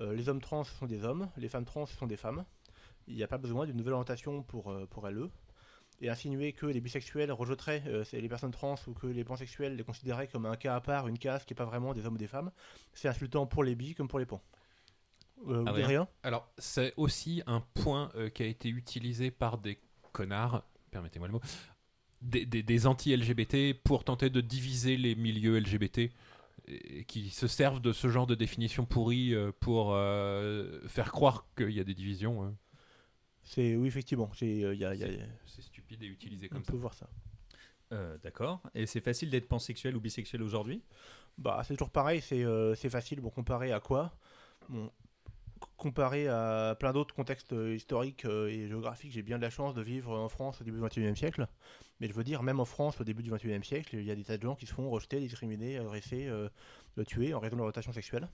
[0.00, 2.44] Euh, les hommes trans, sont des hommes, les femmes trans, ce sont des femmes.
[3.08, 5.28] Il n'y a pas besoin d'une nouvelle orientation pour, euh, pour elles.
[6.00, 9.82] Et insinuer que les bisexuels rejetteraient euh, les personnes trans ou que les pansexuels les
[9.82, 12.18] considéraient comme un cas à part, une case qui n'est pas vraiment des hommes ou
[12.18, 12.52] des femmes,
[12.92, 14.40] c'est insultant pour les bis comme pour les pans.
[15.48, 16.08] Euh, dites rien?
[16.22, 19.78] Alors, c'est aussi un point euh, qui a été utilisé par des
[20.12, 21.40] connards, permettez-moi le mot,
[22.22, 26.10] des, des- des anti-LGBT pour tenter de diviser les milieux LGBT
[26.68, 31.46] et qui se servent de ce genre de définition pourrie euh, pour euh, faire croire
[31.56, 32.54] qu'il y a des divisions.
[33.50, 36.48] C'est oui effectivement, c'est euh, il y a, il y a- C'est stupide et utilisé
[36.50, 36.72] on comme ça.
[36.72, 37.08] peut voir ça.
[37.92, 38.60] Euh, D'accord.
[38.74, 40.82] Et c'est facile d'être pansexuel ou bisexuel aujourd'hui?
[41.38, 43.20] Bah, c'est toujours pareil, c'est euh, c'est facile.
[43.20, 44.12] Bon, comparé à quoi?
[44.68, 44.90] Bon,
[45.78, 50.10] comparé à plein d'autres contextes historiques et géographiques, j'ai bien de la chance de vivre
[50.18, 51.46] en France au début du XXIe siècle.
[52.00, 54.14] Mais je veux dire, même en France, au début du XXIe siècle, il y a
[54.14, 56.28] des tas de gens qui se font rejeter, discriminer, agresser,
[57.06, 58.28] tuer en raison de leur orientation sexuelle.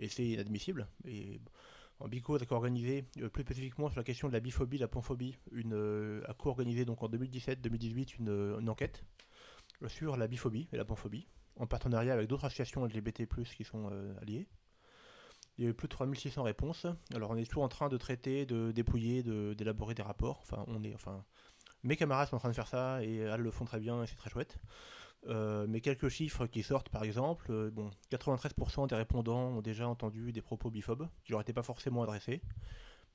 [0.00, 0.86] Et c'est inadmissible.
[1.04, 1.40] Et
[1.98, 5.36] en Bico a co-organisé, euh, plus spécifiquement sur la question de la biphobie, la panphobie,
[5.52, 9.04] une, euh, a co-organisé donc en 2017-2018 une, euh, une enquête
[9.88, 13.88] sur la biphobie et la panphobie en partenariat avec d'autres associations LGBT+, qui sont
[14.20, 14.46] alliées.
[15.56, 16.86] Il y a eu plus de 3600 réponses.
[17.14, 20.40] Alors on est toujours en train de traiter, de dépouiller, d'élaborer des rapports.
[20.42, 21.24] Enfin,
[21.82, 24.06] mes camarades sont en train de faire ça et elles le font très bien et
[24.06, 24.58] c'est très chouette.
[25.28, 29.88] Euh, mais quelques chiffres qui sortent, par exemple, euh, bon, 93% des répondants ont déjà
[29.88, 32.40] entendu des propos biphobes qui leur étaient pas forcément adressés,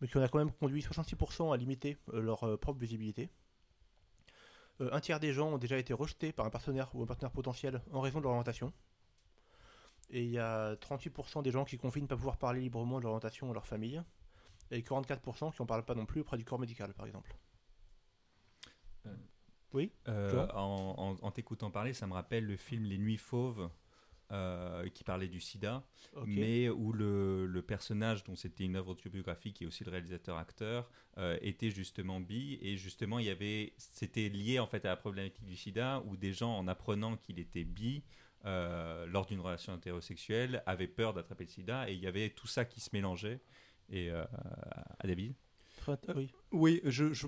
[0.02, 3.30] mais qui a quand même conduit 66% à limiter euh, leur propre visibilité.
[4.80, 7.84] Un tiers des gens ont déjà été rejetés par un partenaire ou un partenaire potentiel
[7.92, 8.74] en raison de leur orientation.
[10.10, 13.04] Et il y a 38% des gens qui confient ne pas pouvoir parler librement de
[13.04, 14.02] leur orientation à leur famille.
[14.72, 17.38] Et 44% qui n'en parlent pas non plus auprès du corps médical, par exemple.
[19.74, 23.70] Oui Euh, en en- en t'écoutant parler, ça me rappelle le film Les Nuits Fauves
[24.32, 25.84] euh, qui parlait du sida,
[26.26, 31.38] mais où le, le personnage, dont c'était une œuvre autobiographique et aussi le réalisateur-acteur, euh,
[31.42, 32.58] était justement bi.
[32.62, 36.16] Et justement il y avait, c'était lié en fait à la problématique du sida où
[36.16, 38.04] des gens en apprenant qu'il était bi
[38.46, 41.90] euh, lors d'une relation hétérosexuelle avaient peur d'attraper le sida.
[41.90, 43.42] Et il y avait tout ça qui se mélangeait.
[43.90, 45.34] Et à David
[46.16, 46.32] oui.
[46.52, 47.28] Oui, je, je-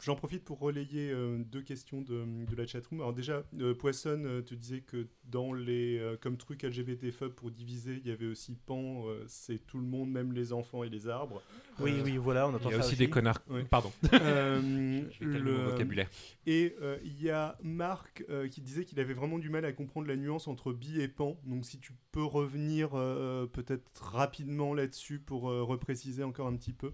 [0.00, 3.00] j'en profite pour relayer euh, deux questions de, de la chatroom.
[3.00, 7.50] Alors déjà, euh, Poisson euh, te disait que dans les euh, comme truc LGBT pour
[7.50, 10.90] diviser, il y avait aussi pan, euh, c'est tout le monde, même les enfants et
[10.90, 11.40] les arbres.
[11.80, 13.40] Oui, Euh, oui, voilà, on entend Il y a ça aussi des connards.
[13.48, 13.62] Oui.
[13.70, 13.92] Pardon.
[14.12, 16.08] euh, le- vocabulaire.
[16.46, 19.72] Et euh, il y a Marc euh, qui disait qu'il avait vraiment du mal à
[19.72, 21.38] comprendre la nuance entre bi et pan.
[21.44, 26.72] Donc si tu peux revenir euh, peut-être rapidement là-dessus pour euh, repréciser encore un petit
[26.72, 26.92] peu.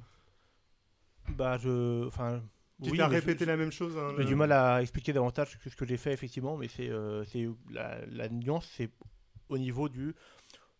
[1.36, 2.06] Bah, je.
[2.06, 2.42] Enfin.
[2.82, 3.96] Tu oui, t'as je- répété la même chose.
[3.98, 6.68] hein, J'ai le- du mal à expliquer davantage que ce que j'ai fait effectivement, mais
[6.68, 8.90] c'est euh, c'est la, la nuance, c'est
[9.50, 10.14] au niveau du,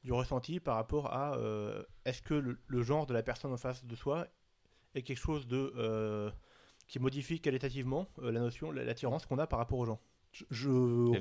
[0.03, 3.59] du ressenti par rapport à euh, est-ce que le, le genre de la personne en
[3.59, 4.27] face de soi
[4.95, 6.31] est quelque chose de euh,
[6.89, 10.01] qui modifie qualitativement euh, la notion, la- l'attirance qu'on a par rapport aux gens.
[10.33, 10.71] Je, je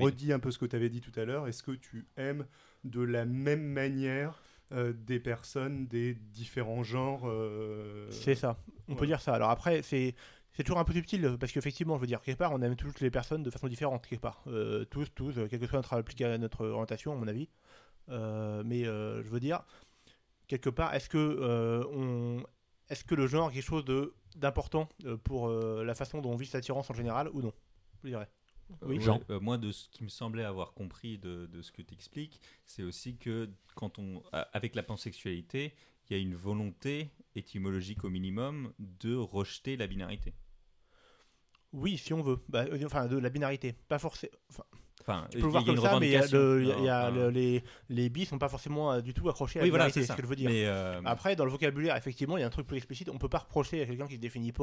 [0.01, 1.47] redis un peu ce que tu avais dit tout à l'heure.
[1.47, 2.45] Est-ce que tu aimes
[2.85, 9.07] de la même manière euh, des personnes des différents genres euh, C'est ça, on peut
[9.07, 9.33] dire ça.
[9.33, 10.13] Alors après, c'est
[10.51, 12.99] c'est toujours un peu subtil parce qu'effectivement, je veux dire, quelque part, on aime toutes
[12.99, 14.43] les personnes de façon différente, quelque part.
[14.47, 17.49] Euh, tous, tous, quelle que soit notre, notre orientation, à mon avis.
[18.09, 19.63] Mais je veux dire,
[20.47, 22.43] quelque part, est-ce que, on,
[22.89, 24.89] est-ce que le genre est quelque chose de, d'important
[25.23, 27.53] pour la façon dont on vit cette attirance en général ou non?
[28.03, 28.27] Je dirais.
[28.81, 29.17] Oui, Euh, Jean.
[29.17, 31.93] ouais, euh, moi, de ce qui me semblait avoir compris de, de ce que tu
[31.93, 35.73] expliques, c'est aussi que quand on, avec la pansexualité,
[36.09, 40.33] il y a une volonté étymologique au minimum de rejeter la binarité.
[41.73, 42.39] Oui, si on veut.
[42.49, 43.73] Bah, euh, enfin, de la binarité.
[43.87, 44.31] Pas forcément.
[45.01, 46.83] Enfin, Tu il peux le voir comme ça, mais y a le- y a- il
[46.83, 49.63] y a Enfin, le- les, les bis sont pas forcément euh, du tout accrochés à
[49.63, 50.49] Oui, la voilà, binarité, c'est c'est ce que je veux dire.
[50.49, 53.09] Mais, euh, Après, dans le vocabulaire, effectivement, il y a un truc plus explicite.
[53.09, 54.53] On peut pas reprocher à quelqu'un qui se définit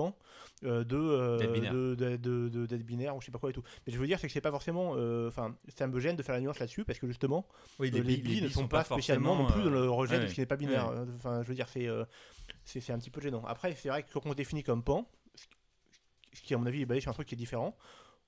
[0.65, 1.73] euh, de, D'être binaire.
[1.73, 3.63] de- de- de- de- d'être binaire ou je sais pas quoi et tout.
[3.87, 4.91] Mais je veux dire, c'est que c'est pas forcément.
[5.27, 7.47] Enfin, ça me gêne de faire la nuance là-dessus parce que justement,
[7.81, 10.35] oui, les, bi- bis ne sont pas spécialement non plus dans le rejet de ce
[10.35, 10.93] qui n'est pas binaire.
[11.17, 11.89] Enfin, je veux dire, c'est
[12.65, 13.43] c'est un petit peu gênant.
[13.47, 15.09] Après, c'est vrai que quand on se définit comme pan,
[16.43, 17.77] qui à mon avis est basé sur un truc qui est différent,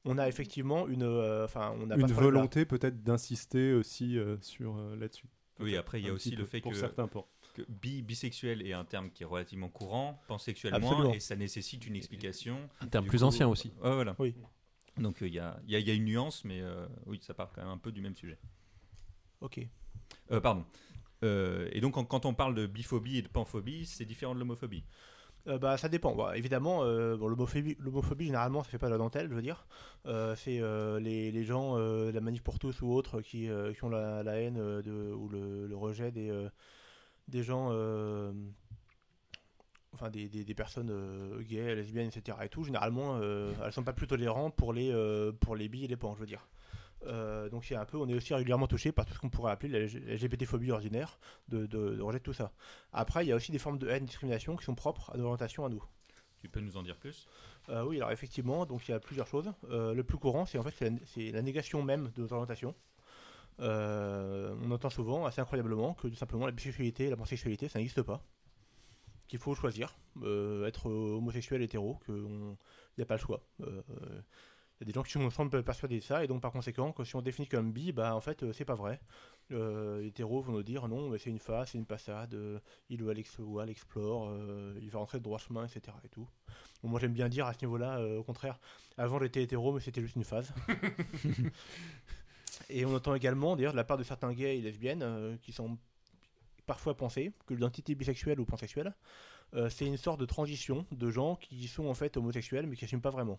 [0.05, 1.03] on a effectivement une.
[1.03, 5.27] euh, Enfin, on pas une volonté peut-être d'insister aussi euh, sur euh, là-dessus.
[5.61, 7.09] Oui, après, il y a aussi le fait pour que, certains
[7.69, 11.03] bi, bisexuel est un terme qui est relativement courant, pansexuel Absolument.
[11.09, 12.69] moins, et ça nécessite une explication.
[12.81, 13.73] Un terme plus coup, ancien aussi.
[13.81, 14.15] voilà.
[14.21, 14.37] Oui.
[14.99, 17.19] Donc, euh, il y, a, il y a- y a une nuance, mais euh, oui,
[17.23, 18.39] ça part quand même un peu du même sujet.
[19.41, 19.61] Ok.
[20.31, 20.65] Euh, pardon.
[21.25, 24.39] Euh, et donc, quand- quand on parle de biphobie et de panphobie, c'est différent de
[24.41, 24.85] l'homophobie.
[25.47, 26.15] Euh, bah, ça dépend.
[26.15, 29.67] Bah, évidemment, euh, bon, l'homophobie, généralement, ça fait pas la dentelle, je veux dire.
[30.07, 33.85] Euh, c'est euh, les, les gens, euh, la manif pour tous ou autres, qui, qui
[33.85, 36.49] ont la, haine de, ou le, rejet des,
[37.29, 37.69] des gens,
[39.93, 40.93] enfin des, des, personnes
[41.43, 42.39] gays, lesbiennes, etc.
[42.43, 42.65] Et tout.
[42.65, 44.93] Généralement, elles sont pas plus tolérantes pour les,
[45.41, 46.47] pour les billes et les pans, je veux dire.
[47.07, 49.53] Euh, donc c'est un peu, on est aussi régulièrement touché par tout ce qu'on pourrait
[49.53, 51.19] appeler la LGBT-phobie ordinaire,
[51.49, 52.53] de, de, de rejet de tout ça.
[52.93, 55.25] Après, il y a aussi des formes de haine, discrimination qui sont propres à nos
[55.25, 55.83] orientations à nous.
[56.41, 57.27] Tu peux nous en dire plus?
[57.69, 59.53] Euh, oui, alors effectivement, donc il y a plusieurs choses.
[59.71, 62.33] Euh, le plus courant, c'est en fait c'est la, c'est la négation même de nos
[62.33, 62.75] orientations.
[63.61, 68.03] On entend souvent, assez incroyablement, que tout simplement la bisexualité et la pansexualité, ça n'existe
[68.03, 68.23] pas.
[69.27, 69.99] Qu'il faut choisir,
[70.65, 72.15] être homosexuel, hétéro, qu'il
[72.97, 73.43] n'y a pas le choix.
[74.81, 76.93] Il y a des gens qui sont semblent persuadés de ça, et donc par conséquent,
[76.93, 79.01] que si on définit comme bi, bah en fait, euh, c'est pas vrai.
[79.51, 82.61] Euh, les hétéros vont nous dire non, mais c'est une phase, c'est une passade, euh,
[82.89, 85.97] il ou elle, ex- ou elle explore, euh, il va rentrer de droit chemin, etc.
[86.05, 86.29] Et tout.
[86.83, 88.61] Bon, moi j'aime bien dire à ce niveau-là, au contraire,
[88.99, 90.53] avant j'étais hétéro, mais c'était juste une phase.
[92.71, 95.79] et on entend également, d'ailleurs, de la part de certains gays et lesbiennes, qui sont
[96.67, 98.95] parfois penser que l'identité bisexuelle ou pansexuelle,
[99.55, 102.85] euh, c'est une sorte de transition de gens qui sont en fait homosexuels mais qui
[102.85, 103.39] n'assument pas vraiment.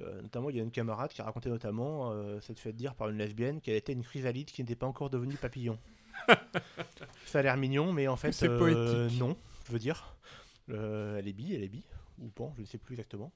[0.00, 2.94] Euh, notamment, il y a une camarade qui a raconté notamment euh, cette fait dire
[2.94, 5.78] par une lesbienne qu'elle était une chrysalide qui n'était pas encore devenue papillon.
[7.26, 9.18] Ça a l'air mignon, mais en fait, C'est euh, poétique.
[9.18, 9.36] non,
[9.66, 10.16] je veux dire.
[10.70, 11.84] Euh, elle est bi, elle est bi,
[12.18, 13.32] ou pan, je ne sais plus exactement.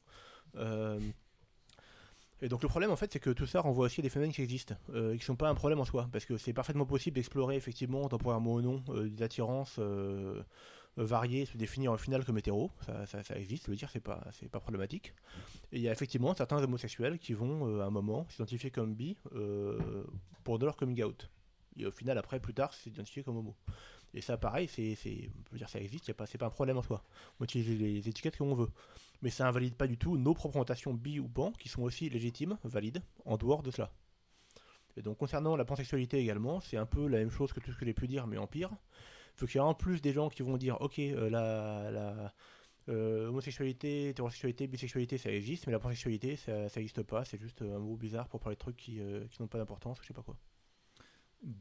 [0.57, 1.01] Euh,
[2.43, 4.33] et donc le problème en fait c'est que tout ça renvoie aussi à des phénomènes
[4.33, 7.15] qui existent, et qui sont pas un problème en soi, parce que c'est parfaitement possible
[7.15, 9.81] d'explorer effectivement, temporairement ou non, des attirances
[10.97, 14.01] variées, se définir en final comme hétéro, ça, ça, ça existe, je veux dire c'est
[14.01, 15.15] pas, c'est pas problématique.
[15.73, 18.95] Et il y a effectivement certains homosexuels qui vont euh, à un moment s'identifier comme
[18.95, 20.05] bi euh,
[20.45, 21.31] pour de leur coming out.
[21.77, 23.57] Et au final après plus tard s'identifier comme homo.
[24.13, 24.97] Et ça pareil, c'est,
[25.53, 27.03] dire ça existe, y pas, c'est pas un problème en soi.
[27.41, 28.71] On utilise les étiquettes comme on veut
[29.25, 32.11] mais ça invalide pas du tout nos propres orientations bi ou pan qui sont aussi
[32.11, 33.91] légitimes, valides, en dehors de cela.
[34.97, 37.79] Et donc concernant la pansexualité également, c'est un peu la même chose que tout ce
[37.79, 38.71] que j'ai pu dire, mais en pire.
[39.35, 41.91] Il faut qu'il y ait en plus des gens qui vont dire, ok, euh, la,
[41.91, 42.33] la
[42.91, 47.79] euh, homosexualité, hétérosexualité, bisexualité, ça existe, mais la pansexualité, ça n'existe pas, c'est juste un
[47.79, 50.23] mot bizarre pour parler de trucs qui, euh, qui n'ont pas d'importance, je sais pas
[50.23, 50.37] quoi.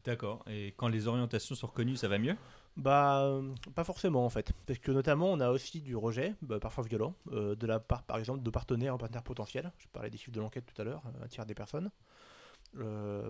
[0.03, 0.43] D'accord.
[0.47, 2.35] Et quand les orientations sont reconnues, ça va mieux?
[2.75, 4.51] Bah, euh, pas forcément en fait.
[4.65, 8.17] Parce que notamment, on a aussi du rejet, bah, parfois violent, de la part, par
[8.17, 9.71] exemple, de partenaires, partenaires potentiels.
[9.77, 11.89] Je parlais des chiffres de l'enquête tout à l'heure, un tiers des personnes.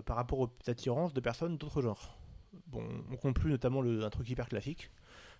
[0.04, 2.16] par rapport aux attirances de personnes d'autres genres.
[2.66, 2.84] Bon,
[3.22, 4.90] on plus notamment le, un truc hyper classique.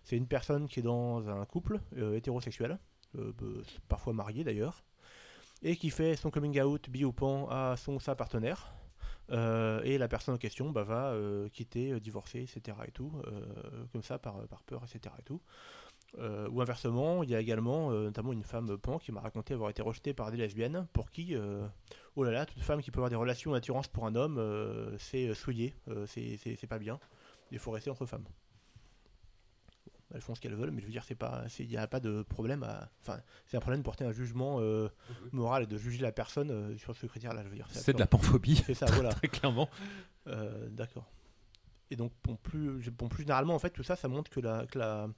[0.03, 2.79] C'est une personne qui est dans un couple euh, hétérosexuel,
[3.19, 3.33] euh,
[3.89, 4.85] parfois marié d'ailleurs,
[5.63, 8.75] et qui fait son coming out bi ou pan à son sa partenaire.
[9.31, 11.17] Euh, et la personne en question bah, va
[11.51, 12.77] quitter, divorcer, etc.
[13.93, 15.15] Comme ça, par, par peur, etc.
[15.19, 15.41] Et tout.
[16.19, 19.53] Euh, ou inversement, il y a également euh, notamment une femme pan qui m'a raconté
[19.53, 21.67] avoir été rejetée par des lesbiennes pour qui, euh,
[22.15, 24.41] oh là là, toute femme qui peut avoir des relations d'attirance pour un homme,
[24.99, 25.75] c'est souillé,
[26.07, 27.01] c'est- pas bien.
[27.51, 28.25] Il faut rester entre femmes.
[30.15, 31.99] Elles font ce qu'elles veulent, mais je veux dire, c'est pas, il n'y a pas
[31.99, 34.61] de problème à, enfin, c'est un problème de porter un jugement
[35.33, 37.43] moral et de juger la personne sur ce critère-là.
[37.43, 38.63] Je veux dire, C'est de la panphobie.
[38.65, 39.09] C'est ça, voilà.
[39.15, 39.69] Très clairement.
[40.71, 41.11] D'accord.
[41.91, 42.13] Et donc,
[42.43, 44.67] plus, bon, plus généralement, en fait, tout ça, ça montre que la.
[44.67, 45.09] que la-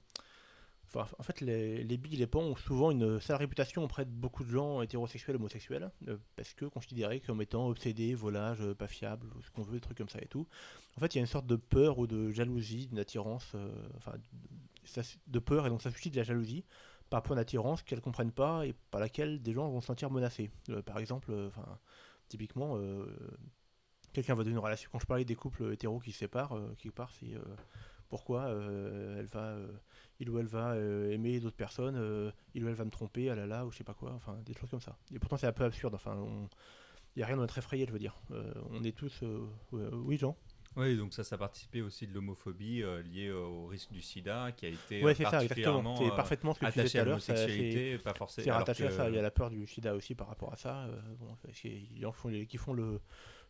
[0.95, 4.43] en fait, les, les et les pans ont souvent une sale réputation auprès de beaucoup
[4.43, 9.27] de gens hétérosexuels, homosexuels, euh, parce que considérés comme étant obsédés, volages, euh, pas fiables,
[9.43, 10.47] ce qu'on veut, des trucs comme ça et tout.
[10.95, 13.69] En fait, il y a une sorte de peur ou de jalousie, d'une attirance, euh,
[13.97, 14.13] enfin,
[15.27, 16.63] de peur, et donc ça suscite de la jalousie
[17.09, 19.87] par rapport à une attirance qu'elles comprennent pas et par laquelle des gens vont se
[19.87, 20.49] sentir menacés.
[20.69, 21.79] Euh, par exemple, enfin,
[22.27, 22.77] typiquement,
[24.17, 24.89] quelqu'un va donner une relation.
[24.91, 27.33] Quand je parlais des couples hétéros qui se séparent, euh, quelque part, c'est
[28.09, 29.67] pourquoi euh, elle va, euh,
[30.19, 33.35] il ou elle va euh, aimer d'autres personnes, il ou elle va me tromper, ah
[33.35, 34.97] là là, ou je sais pas quoi, enfin des choses comme ça.
[35.13, 35.95] Et pourtant, c'est un peu absurde.
[35.95, 36.17] Enfin,
[37.15, 38.15] il y a rien de très effrayé, je veux dire.
[38.31, 40.35] Euh, on est tous, euh, oui, Jean.
[40.75, 44.67] Oui, donc ça, ça a participé aussi de l'homophobie liée au risque du sida qui
[44.67, 47.05] a été Ouais, c'est ça, particulièrement C'est parfaitement ce que tu disais attaché tout à
[47.05, 48.45] l'homosexualité, pas forcément.
[48.45, 49.09] C'est rattaché à ça.
[49.09, 50.87] Il y a la peur du sida aussi par rapport à ça.
[51.19, 51.35] bon,
[52.45, 53.01] qui font le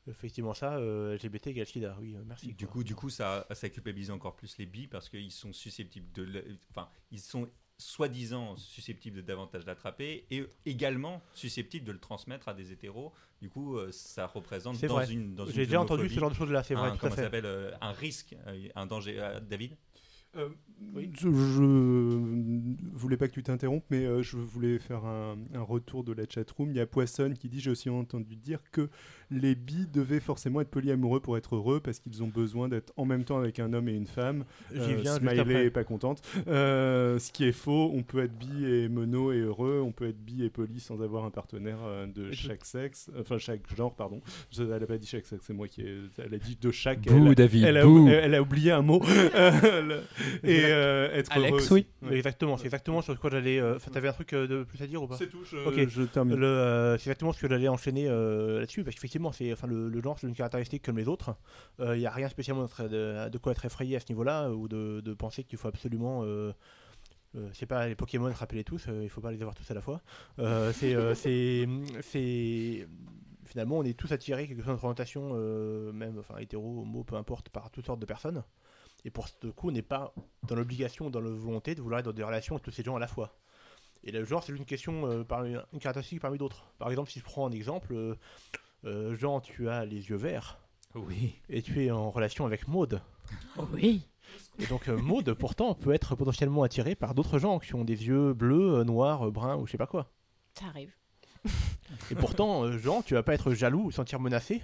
[0.10, 1.98] effectivement ça, euh, LGBT égale sida.
[2.02, 2.48] Oui, euh, merci.
[2.54, 2.74] Du quoi.
[2.74, 6.24] coup, du coup, ça, ça culpabilise encore plus les bi parce qu'ils sont susceptibles de,
[6.24, 7.48] le- enfin, ils sont
[7.80, 13.14] soi-disant susceptibles de davantage l'attraper et également susceptibles de le transmettre à des hétéros.
[13.40, 15.12] Du coup, euh, ça représente C'est dans vrai.
[15.14, 17.00] une, dans J'ai déjà entendu ce genre de choses là, c'est vrai, un- tout à
[17.02, 18.36] comment ça s'appelle euh, un risque,
[18.76, 19.20] un danger.
[19.20, 19.76] Euh, David?
[20.36, 20.50] Euh,
[21.14, 21.64] Je, je
[22.94, 26.24] voulais pas que tu t'interrompes, mais euh, je voulais faire un, un retour de la
[26.30, 26.70] chatroom.
[26.72, 28.90] Il y a Poisson qui dit J'ai aussi entendu dire que
[29.30, 33.06] les bi devaient forcément être polyamoureux pour être heureux parce qu'ils ont besoin d'être en
[33.06, 34.46] même temps avec un homme et une femme.
[34.74, 36.22] J'y Euh, viens Smiley est pas contente.
[36.48, 40.08] Euh, ce qui est faux, on peut être bi et mono et heureux, on peut
[40.08, 43.94] être bi et poli sans avoir un partenaire euh, de chaque sexe, enfin chaque genre,
[43.96, 44.22] pardon.
[44.52, 46.72] Je- elle a pas dit chaque sexe, c'est moi qui ai, elle a dit de
[46.72, 47.02] chaque.
[47.02, 48.08] Bouh, elle, a- David, elle a, bouh.
[48.08, 49.02] elle a oublié un mot.
[50.44, 52.16] Et euh, être Alex, heureux oui.
[52.16, 53.60] Exactement, c'est exactement sur quoi j'allais.
[53.60, 55.16] euh, Enfin, t'avais un truc de plus à dire ou pas?
[55.18, 55.88] C'est tout, je- Ok.
[55.90, 56.36] je termine.
[56.36, 59.90] Le, euh, c'est exactement ce que j'allais enchaîner euh, là-dessus, parce qu'effectivement, c'est, enfin, le,
[59.90, 61.36] le genre, c'est une caractéristique comme les autres.
[61.80, 65.02] Il n'y a rien spécialement de, de quoi être effrayé à ce niveau-là, ou de,
[65.02, 66.22] de penser qu'il faut absolument.
[66.24, 66.52] Euh,
[67.36, 69.74] euh, c'est pas les Pokémon, rappelez tous, euh, il faut pas les avoir tous à
[69.74, 70.02] la fois.
[70.40, 71.68] Euh, c'est, euh, c'est,
[72.02, 72.88] c'est-
[73.46, 77.16] finalement, on est tous attirés, quelque chose notre orientation, euh, même, enfin, hétéro, homo, peu
[77.16, 78.44] importe, par toutes sortes de personnes.
[79.06, 80.14] Et pour ce coup, on n'est pas
[80.48, 82.96] dans l'obligation, dans la volonté de vouloir être dans des relations avec tous ces gens
[82.96, 83.38] à la fois.
[84.04, 86.66] Et le genre, c'est une question, euh, parmi, une caractéristique parmi d'autres.
[86.80, 87.94] Par exemple, si je prends un exemple,
[88.86, 90.60] euh, Jean, tu as les yeux verts.
[90.96, 91.36] Oui.
[91.50, 93.02] Et tu es en relation avec Maude.
[93.74, 94.08] Oui.
[94.60, 98.08] Et donc euh, Maude, pourtant, peut être potentiellement attirée par d'autres gens qui ont des
[98.08, 100.12] yeux bleus, euh, noirs, bruns ou je sais pas quoi.
[100.54, 100.92] Ça arrive.
[102.12, 104.62] Et pourtant, euh, Jean, tu vas pas être jaloux ou sentir menacé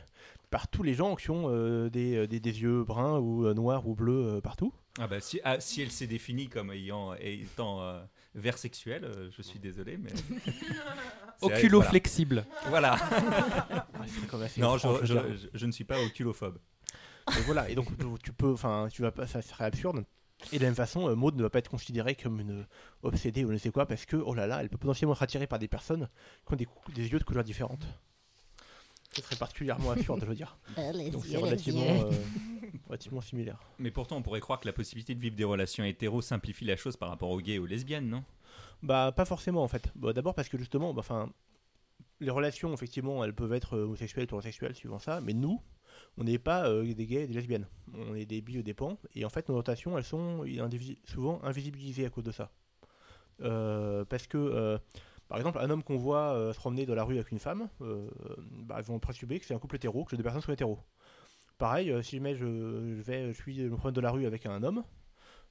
[0.49, 3.87] par tous les gens qui ont euh, des, des- des yeux bruns ou euh, noirs
[3.87, 4.73] ou bleus euh, partout.
[4.99, 7.81] Ah bah si, ah, si elle s'est définie comme ayant, étant
[8.35, 10.11] vert sexuel, euh, je suis désolé, mais.
[11.41, 11.89] Oculo voilà.
[11.89, 12.45] flexible.
[12.67, 12.95] Voilà.
[14.57, 16.57] non, je, ne suis pas oculophobe.
[17.37, 17.87] Et voilà, et donc
[18.21, 20.05] tu- peux, enfin, tu vas pas, ça serait absurde.
[20.51, 22.65] Et de la même façon, euh, Maud ne va pas être considérée comme une
[23.01, 25.47] obsédée ou ne sais quoi, parce que, oh là là, elle peut potentiellement être attirée
[25.47, 26.09] par des personnes
[26.45, 27.85] qui ont des, des yeux de couleurs différentes.
[29.15, 30.57] Ce serait particulièrement absurde, je veux dire.
[31.11, 32.11] Donc c'est relativement, euh,
[32.87, 33.59] relativement similaire.
[33.79, 36.75] Mais pourtant, on pourrait croire que la possibilité de vivre des relations hétéro simplifie la
[36.75, 38.23] chose par rapport aux gays et aux lesbiennes, non?
[38.81, 39.91] Bah, pas forcément en fait.
[39.95, 41.29] Bah, D'abord parce que justement, bah, enfin,
[42.19, 45.61] les relations, effectivement, elles peuvent être homosexuelles, hétérosexuelles, suivant ça, mais nous,
[46.17, 47.67] on n'est pas euh, des gays et des lesbiennes.
[47.93, 50.45] On est des bi ou des pans, et en fait, nos rotations, elles sont
[51.05, 52.51] souvent invisibilisées à cause de ça.
[53.41, 54.77] Euh, parce que, euh,
[55.33, 57.67] par exemple, un homme qu'on voit euh, se promener dans la rue avec une femme,
[57.81, 58.07] euh,
[58.51, 60.77] bah, ils vont présumer que c'est un couple hétéro, que les deux personnes sont hétéros.
[61.57, 64.61] Pareil, euh, si jamais je, vais, je suis, me promène dans la rue avec un
[64.61, 64.83] homme,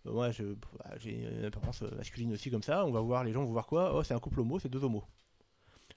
[0.05, 2.87] moi, bah, j'ai une apparence masculine aussi comme ça.
[2.87, 4.85] On va voir, les gens vont voir quoi Oh, c'est un couple homo, c'est deux
[4.85, 5.03] homos.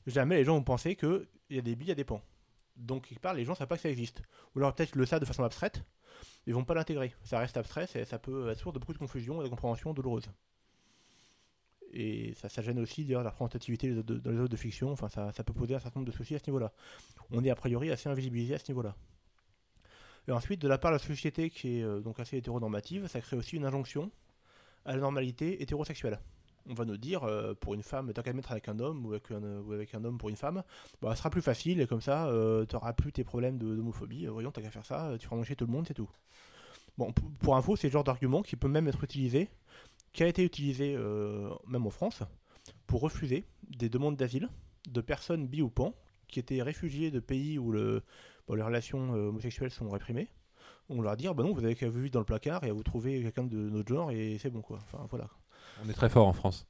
[0.07, 2.23] Jamais les gens vont penser qu'il y a des billes, il y a des pans.
[2.77, 4.23] Donc, quelque part, les gens ne savent pas que ça existe.
[4.55, 5.83] Ou alors, peut-être le savent de façon abstraite,
[6.47, 7.13] ils vont pas l'intégrer.
[7.23, 10.27] Ça reste abstrait, ça peut être source de beaucoup de confusion et de compréhension douloureuse.
[11.93, 14.91] Et ça, ça gêne aussi d'ailleurs la représentativité dans les œuvres de fiction.
[14.91, 16.73] Enfin, ça, ça peut poser un certain nombre de soucis à ce niveau-là.
[17.31, 18.95] On est a priori assez invisibilisé à ce niveau-là.
[20.27, 23.21] Et ensuite, de la part de la société qui est euh, donc assez hétéronormative, ça
[23.21, 24.11] crée aussi une injonction
[24.85, 26.19] à la normalité hétérosexuelle.
[26.67, 29.13] On va nous dire, euh, pour une femme, t'as qu'à mettre avec un homme ou
[29.13, 30.63] avec un, homme pour une femme,
[31.01, 34.25] bah, ce sera plus facile et comme ça, euh, t'auras plus tes problèmes d'homophobie.
[34.25, 36.09] Euh, voyons, t'as qu'à faire ça, tu feras manger tout le monde, c'est tout.
[36.97, 39.49] Bon, pour info, c'est le genre d'argument qui peut même être utilisé,
[40.15, 42.23] qui a été utilisé euh, même en France,
[42.87, 43.43] pour refuser
[43.77, 44.49] des demandes d'asile
[44.89, 45.93] de personnes bi ou pan
[46.29, 48.01] qui étaient réfugiées de pays où le,
[48.49, 50.29] les relations euh, homosexuelles sont réprimées.
[50.87, 52.69] On leur dit, ah bah non, vous avez qu'à vous vivre dans le placard et
[52.69, 54.79] à vous trouver quelqu'un de notre genre et c'est bon quoi.
[54.83, 55.29] Enfin voilà.
[55.85, 56.65] On est très fort en France.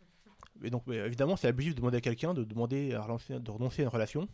[0.64, 3.06] Et donc, mais évidemment, c'est abusif de demander à quelqu'un de demander à
[3.40, 4.28] de renoncer à une relation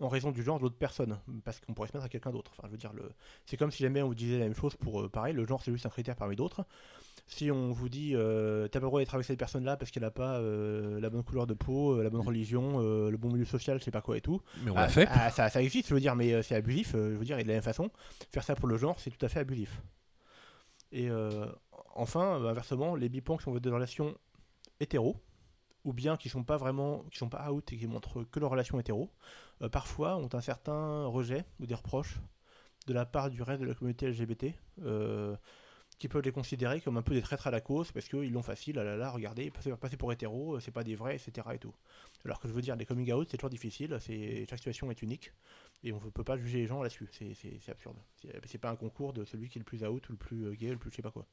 [0.00, 2.52] en raison du genre de l'autre personne, parce qu'on pourrait se mettre à quelqu'un d'autre.
[2.56, 3.10] Enfin, je veux dire, le...
[3.46, 5.62] c'est comme si jamais on vous disait la même chose pour euh, pareil, le genre
[5.62, 6.64] c'est juste un critère parmi d'autres.
[7.26, 10.04] Si on vous dit euh, t'as pas le droit d'être avec cette personne-là parce qu'elle
[10.04, 13.46] a pas euh, la bonne couleur de peau, la bonne religion, euh, le bon milieu
[13.46, 14.42] social, je sais pas quoi et tout.
[14.62, 15.08] Mais on ah, l'a fait.
[15.10, 16.92] ah, ça, ça existe, je veux dire, mais c'est abusif.
[16.92, 17.90] je veux dire, et de la même façon,
[18.30, 19.80] faire ça pour le genre, c'est tout à fait abusif.
[20.92, 21.08] Et
[21.94, 24.14] enfin, inversement, les bipans qui sont des relations
[24.80, 25.16] hétéros,
[25.84, 28.50] ou bien qui sont pas vraiment, qui sont pas out et qui montrent que leur
[28.50, 29.10] relation hétéro,
[29.62, 32.16] euh, parfois ont un certain rejet ou des reproches
[32.86, 35.36] de la part du reste de la communauté LGBT, euh,
[35.98, 38.42] qui peuvent les considérer comme un peu des traîtres à la cause parce qu'ils l'ont
[38.42, 41.46] facile, ah là là, regardez, passer, passer pour hétéro, euh, c'est pas des vrais, etc.
[41.54, 41.74] et tout.
[42.24, 45.02] Alors que je veux dire, les coming out, c'est toujours difficile, c'est, chaque situation est
[45.02, 45.32] unique
[45.82, 47.96] et on ne peut pas juger les gens là-dessus, c'est, absurde.
[48.46, 50.70] C'est, pas un concours de celui qui est le plus out ou le plus gay,
[50.70, 51.26] le plus je sais pas quoi.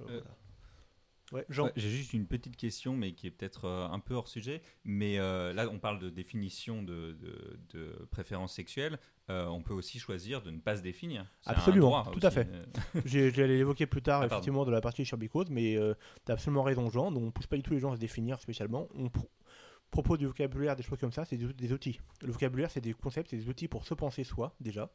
[0.00, 0.36] Euh, voilà.
[1.32, 1.64] Ouais, Jean.
[1.64, 4.62] Ouais, J'ai juste une petite question, mais qui est peut-être euh, un peu hors sujet.
[4.84, 8.98] Mais euh, là, on parle de définition de, de, de préférence sexuelle.
[9.28, 11.26] Euh, on peut aussi choisir de ne pas se définir.
[11.44, 12.48] Absolument, tout à fait.
[13.04, 15.76] J'allais l'évoquer plus tard, Ah, effectivement, de la partie sur Bicode, mais
[16.24, 17.10] tu as absolument raison, Jean.
[17.10, 18.88] Donc, on ne pousse pas du tout les gens à se définir spécialement.
[18.94, 19.28] On pro-
[19.90, 21.98] propose du vocabulaire, des choses comme ça, c'est des, des outils.
[22.22, 24.90] Le vocabulaire, c'est des concepts, c'est des outils pour se penser soi, déjà.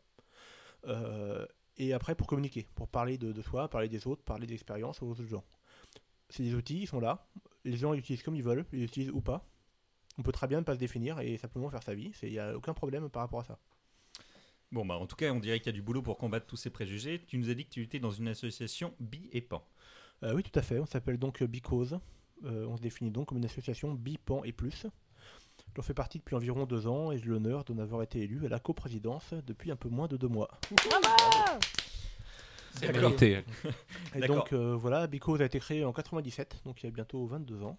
[1.78, 5.08] Et après, pour communiquer, pour parler de, de soi, parler des autres, parler d'expériences aux
[5.10, 5.44] autres gens.
[6.32, 7.28] C'est des outils, ils sont là.
[7.64, 9.46] Les gens les utilisent comme ils veulent, ils les utilisent ou pas.
[10.18, 12.12] On peut très bien ne pas se définir et simplement faire sa vie.
[12.24, 13.60] Il n'y a aucun problème par rapport à ça.
[14.72, 16.56] Bon, bah, en tout cas, on dirait qu'il y a du boulot pour combattre tous
[16.56, 17.22] ces préjugés.
[17.28, 19.68] Tu nous as dit que tu étais dans une association bi et pan.
[20.24, 20.80] Euh, oui, tout à fait.
[20.80, 22.00] On s'appelle donc euh, Bicause.
[22.46, 24.88] Euh, on se définit donc comme une association bi, pan et plus.
[25.76, 28.50] J'en fais partie depuis environ deux ans et j'ai l'honneur d'en avoir été élu à
[28.50, 30.50] la coprésidence depuis un peu moins de deux mois.
[32.74, 33.44] C'est mérité.
[34.16, 37.26] Et donc euh, voilà, Bicause a été créé en 97, donc il y a bientôt
[37.26, 37.78] 22 ans.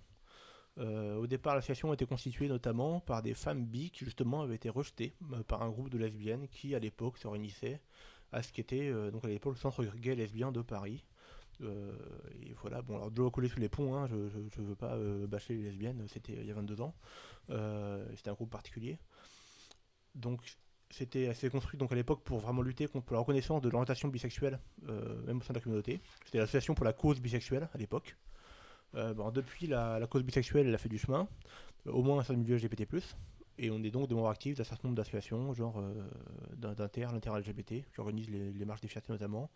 [0.79, 4.55] Euh, au départ, l'association a été constituée notamment par des femmes bi qui justement avaient
[4.55, 7.81] été rejetées euh, par un groupe de lesbiennes qui à l'époque se réunissaient
[8.33, 11.05] à ce qui était euh, donc à l'époque le centre gay lesbien de Paris.
[11.61, 11.93] Euh,
[12.41, 14.17] et voilà, bon alors de l'eau coller sous les ponts, hein, je,
[14.57, 16.95] je veux pas euh, bâcher les lesbiennes, c'était il y a 22 ans.
[17.51, 18.99] Euh, c'était un groupe particulier.
[20.15, 20.41] Donc
[20.93, 24.61] c'était assez construit donc à l'époque pour vraiment lutter contre la reconnaissance de l'orientation bisexuelle,
[24.89, 26.01] euh, même au sein de la communauté.
[26.27, 28.15] C'était l'association pour la cause bisexuelle à l'époque.
[28.95, 31.27] Euh, depuis, la, cause bisexuelle, elle a fait du chemin,
[31.87, 32.87] euh, au moins un certain milieu LGBT+.
[33.59, 35.83] Et on est donc des membres actifs d'un certain nombre d'associations, genre
[36.57, 39.51] d'In- d'Inter, l'Inter-LGBT, qui organise les, marches des fiertés notamment,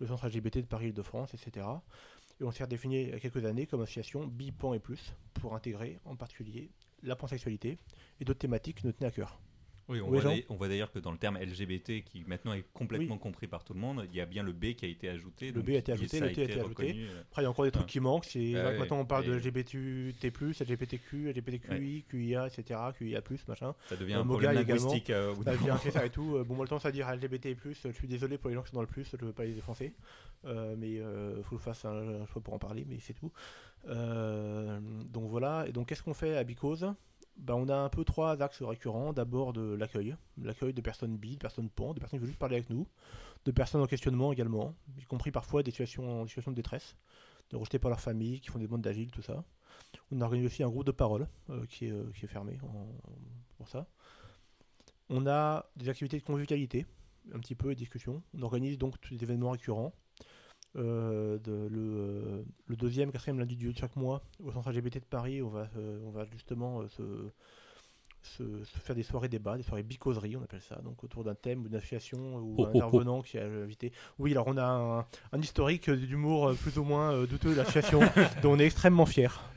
[0.00, 1.66] le centre LGBT de Paris-Île-de-France, etc.
[2.40, 5.14] Et on s'est redéfini il y a quelques années comme association bi, pan et plus,
[5.34, 6.70] pour intégrer en particulier
[7.02, 7.78] la pansexualité
[8.20, 9.38] et d'autres thématiques nous tenaient à cœur.
[9.88, 12.64] Oui, on voit, d'ailleurs- on voit d'ailleurs que dans le terme LGBT, qui maintenant est
[12.74, 15.08] complètement compris par tout le monde, il y a bien le B qui a été
[15.08, 15.50] ajouté.
[15.50, 16.68] Le B a été ajouté, le T a été ajouté.
[16.68, 17.22] reconnu, euh.
[17.30, 17.90] Après, il y a encore des trucs Ouais.
[17.90, 18.26] qui manquent.
[18.26, 23.74] C'est vrai que ouais, maintenant on parle de LGBTT+, LGBTQ, LGBTQI, QIA, etc., QIA+, machin.
[23.88, 25.08] Ça devient Euh, un Moga problème linguistique.
[25.10, 26.36] euh, Ça devient c'est ça et tout.
[26.46, 28.76] Bon, moi, le temps, ça dire LGBT+, je suis désolé pour les gens qui sont
[28.76, 29.94] dans le plus, je veux pas les défoncer.
[30.44, 33.32] Mais il faut que je fasse un, choix pour en parler, mais c'est tout.
[33.86, 36.92] Donc voilà, et donc qu'est-ce qu'on fait à Bicose?
[37.38, 39.12] Bah, On a un peu trois axes récurrents.
[39.12, 42.56] D'abord l'accueil, l'accueil de personnes bi, de personnes pan, de personnes qui veulent juste parler
[42.56, 42.86] avec nous,
[43.44, 46.96] de personnes en questionnement également, y compris parfois des situations, de détresse,
[47.50, 49.44] de rejetés par leur famille, qui font des demandes d'agile, tout ça.
[50.10, 52.58] On organise aussi un groupe de parole euh, qui, est, euh, qui est fermé
[53.56, 53.86] pour ça.
[55.08, 56.86] On a des activités de convivialité,
[57.32, 58.22] un petit peu, et discussions.
[58.34, 59.94] On organise donc les événements récurrents.
[60.76, 65.04] Euh, de- le, euh, le deuxième, quatrième lundi de chaque mois, au centre LGBT de
[65.06, 67.02] Paris, on va, euh, on va justement euh, se,
[68.22, 71.34] se- se faire des soirées débats, des soirées bicoseries, on appelle ça, donc autour d'un
[71.34, 72.76] thème ou d'une association ou Oh, un oh, oh.
[72.76, 73.92] intervenant qui a invité.
[74.18, 74.98] Oui, alors on a un,
[75.32, 78.00] un historique d'humour plus ou moins douteux de l'association,
[78.42, 79.50] dont on est extrêmement fier.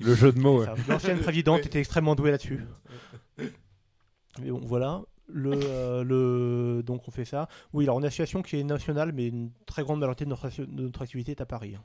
[0.00, 0.64] Le jeu de mots.
[0.88, 2.60] L'ancienne présidente était extrêmement douée là-dessus.
[4.40, 5.02] Mais bon, voilà.
[5.28, 7.48] Le, euh, le, donc on fait ça.
[7.72, 10.30] Oui, alors on a une association qui est nationale, mais une très grande majorité de
[10.30, 11.74] notre, asso- de notre activité est à Paris.
[11.76, 11.82] hein.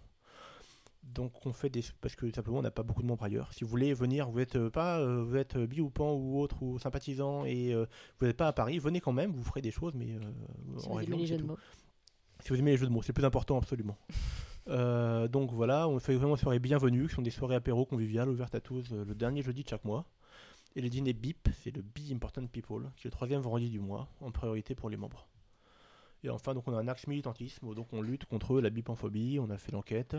[1.04, 3.54] Donc on fait des parce que simplement on n'a pas beaucoup de membres ailleurs.
[3.54, 6.40] Si vous voulez venir, vous êtes euh, pas, euh, vous êtes bi ou pan ou
[6.40, 7.86] autre ou sympathisant et euh,
[8.20, 9.32] vous n'êtes pas à Paris, venez quand même.
[9.32, 10.18] Vous ferez des choses, mais
[10.78, 11.58] Si en vous région, aimez les jeux de mots.
[12.42, 13.98] Si vous aimez les jeux de mots, c'est le plus important absolument.
[14.68, 18.54] Donc voilà, on fait vraiment des soirées bienvenues, qui sont des soirées apéro conviviales ouvertes
[18.56, 20.06] à tous le dernier jeudi de chaque mois.
[20.78, 23.80] Et le dîner BIP, c'est le Be Important People, qui est le troisième vendredi du
[23.80, 25.28] mois, en priorité pour les membres.
[26.24, 29.50] Et enfin, donc on a un axe militantisme, donc on lutte contre la bipanphobie, on
[29.50, 30.16] a fait l'enquête,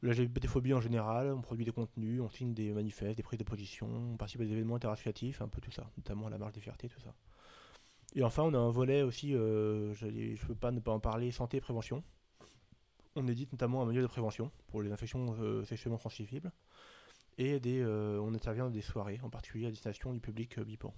[0.00, 3.44] la LGBTphobie en général, on produit des contenus, on signe des manifestes, des prises de
[3.44, 6.54] position, on participe à des événements interassociatifs, un peu tout ça, notamment à la marche
[6.54, 7.12] des fiertés, tout ça.
[8.14, 11.00] Et enfin, on a un volet aussi, euh, je ne peux pas ne pas en
[11.00, 12.02] parler, santé et prévention.
[13.14, 16.50] On édite notamment un manuel de prévention pour les infections euh, sexuellement transmissibles.
[17.42, 20.64] Et des, euh, on intervient dans des soirées, en particulier à destination du public euh,
[20.64, 20.94] bipan.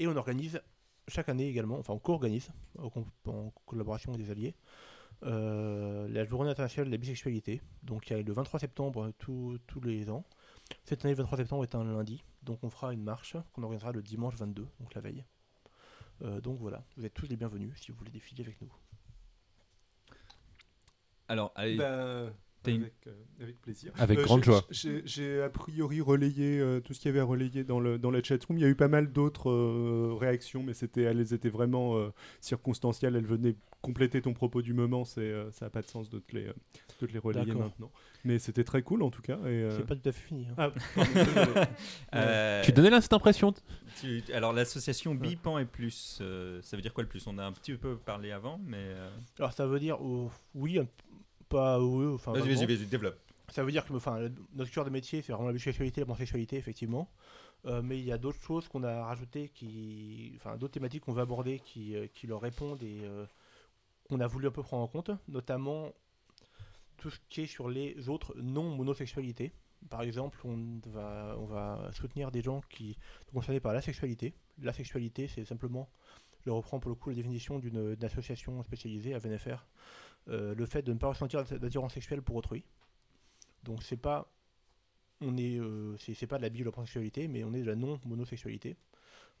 [0.00, 0.60] Et on organise
[1.06, 2.90] chaque année également, enfin on co-organise, en,
[3.64, 4.54] collaboration avec des alliés,
[5.22, 7.62] euh, la journée internationale de la bisexualité.
[7.84, 10.24] Donc il y a le 23 septembre tous- tous les ans.
[10.84, 13.92] Cette année, le 23 septembre est un lundi, donc on fera une marche qu'on organisera
[13.92, 15.24] le dimanche 22, donc la veille.
[16.22, 18.72] Euh, donc voilà, vous êtes tous les bienvenus si vous voulez défiler avec nous.
[21.28, 22.32] Alors, allez, Bah, une-
[22.72, 23.12] avec, euh,
[23.42, 23.92] avec plaisir.
[23.98, 24.64] Avec Euh, grande j'ai- joie.
[24.70, 27.98] J'ai j'ai a priori relayé euh, tout ce qu'il y avait à relayer dans, le,
[27.98, 28.58] dans la chatroom.
[28.58, 32.10] Il y a eu pas mal d'autres euh, réactions, mais c'était, elles étaient vraiment euh,
[32.40, 33.16] circonstancielles.
[33.16, 35.04] Elles venaient compléter ton propos du moment.
[35.04, 36.44] C'est, euh, ça n'a pas de sens de te les,
[37.00, 37.90] de te les relayer maintenant.
[38.24, 39.36] Mais c'était très cool en tout cas.
[39.44, 40.46] Et, euh, C'est pas tout à fait fini.
[40.48, 40.54] hein.
[40.56, 40.72] Ah,
[42.14, 43.52] euh, Tu donnais là cette impression
[44.00, 47.26] tu- alors l'association Bipan et plus, euh, ça veut dire quoi le plus?
[47.26, 49.08] On a un petit peu parlé avant, mais euh,
[49.38, 50.86] Alors ça veut dire euh, oui, un-
[51.54, 52.32] pas oui, enfin.
[52.32, 52.56] vas-y, vraiment.
[52.56, 53.18] vas-y, vas-y, développe.
[53.48, 56.56] Ça veut dire que enfin, notre cœur de métier, c'est vraiment la bisexualité, la pansexualité,
[56.56, 57.08] effectivement.
[57.66, 61.12] Euh, mais il y a d'autres choses qu'on a rajoutées, qui, enfin, d'autres thématiques qu'on
[61.12, 63.26] va aborder qui, euh, qui leur répondent et euh,
[64.08, 65.92] qu'on a voulu un peu prendre en compte, notamment
[66.98, 69.52] tout ce qui est sur les autres non-monosexualités.
[69.88, 74.34] Par exemple, on va, on va soutenir des gens qui sont concernés par la sexualité.
[74.62, 75.90] La sexualité, c'est simplement,
[76.44, 79.66] je reprends pour le coup la définition d'une d'une association spécialisée, AVNFR,
[80.28, 82.64] euh, le fait de ne pas ressentir d'attirance sexuelle pour autrui.
[83.62, 84.28] Donc c'est pas
[85.20, 87.60] on est euh, c'est pas de la bi ou de la pansexualité, mais on est
[87.60, 88.76] de la non monosexualité.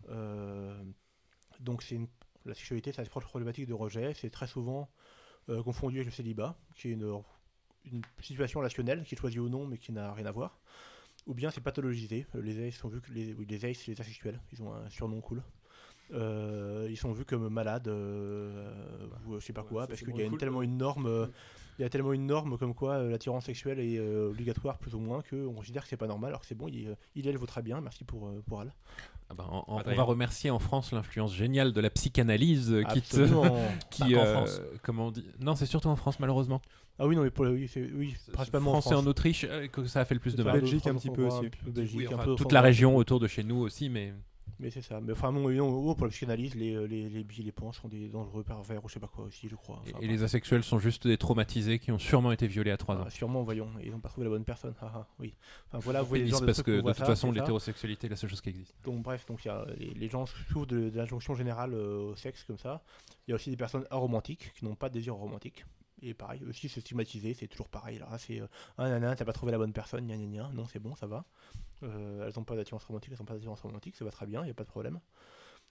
[0.08, 0.82] Euh,
[1.60, 1.98] donc c'est
[2.44, 4.14] la sexualité, ça approche problématique de rejet.
[4.14, 4.90] C'est très souvent
[5.48, 7.22] euh, confondu avec le célibat, qui est une,
[8.20, 10.58] situation relationnelle qui est choisie ou non, mais qui n'a rien à voir.
[11.26, 12.26] Ou bien c'est pathologisé.
[12.34, 14.40] Les aces sont vus que les, oui, les c'est les asexuels.
[14.52, 15.42] Ils ont un surnom cool.
[16.14, 18.70] Euh, ils sont vus comme malades euh,
[19.26, 20.64] ou je sais pas ouais, quoi parce qu'il y a cool, tellement ouais.
[20.64, 21.26] une norme euh,
[21.78, 24.94] il y a tellement une norme comme quoi euh, l'attirance sexuelle est euh, obligatoire plus
[24.94, 27.26] ou moins qu'on considère que c'est pas normal alors que c'est bon il, euh, il
[27.26, 28.72] elle vaut très bien merci pour, euh, pour elle
[29.28, 32.84] Ah bah, en- en- on va remercier en France l'influence géniale de la psychanalyse euh,
[32.84, 33.16] qui te.
[33.90, 34.60] Qui, euh, France.
[34.84, 36.62] comment on dit Non, c'est surtout en France, malheureusement.
[37.00, 39.08] ah oui non mais pour le- oui, c'est- oui principalement France, en et en France.
[39.08, 40.60] Autriche euh, que ça a fait le plus de mal.
[40.60, 41.48] Belgique, un petit peu aussi.
[41.66, 44.14] Belgique, Oui, un peu toute la région autour de chez nous aussi, mais
[44.58, 47.42] mais c'est ça mais enfin bon, non, pour la psychanalyse les, euh, les, les bi
[47.42, 49.90] les pans sont des dangereux pervers ou je sais pas quoi aussi je crois et,
[49.90, 50.12] Enfin, et bon.
[50.12, 53.04] les asexuels sont juste des traumatisés qui ont sûrement été violés à 3 ans.
[53.06, 55.34] Ah, sûrement voyons ils n'ont pas trouvé la bonne personne haha, oui
[55.68, 58.16] enfin voilà vous voyez genre de parce que de toute ça, façon, l'hétérosexualité est la
[58.16, 58.74] seule chose qui existe.
[58.84, 62.10] Donc bref, donc il y a les, les gens souffrent de, de l'injonction générale euh,
[62.12, 62.82] au sexe comme ça.
[63.26, 65.64] Il y a aussi des personnes aromantiques qui n'ont pas de désir romantique.
[66.02, 67.98] Et pareil, aussi se stigmatiser, c'est toujours pareil.
[67.98, 68.46] Là, c'est euh,
[68.78, 70.50] ah nana, t'as pas trouvé la bonne personne, gna gna gna.
[70.52, 71.24] Non, c'est bon, ça va.
[71.82, 74.44] Euh, elles n'ont pas d'attirance romantique, elles n'ont pas d'attirance romantique, ça va très bien,
[74.44, 75.00] n'y a pas de problème.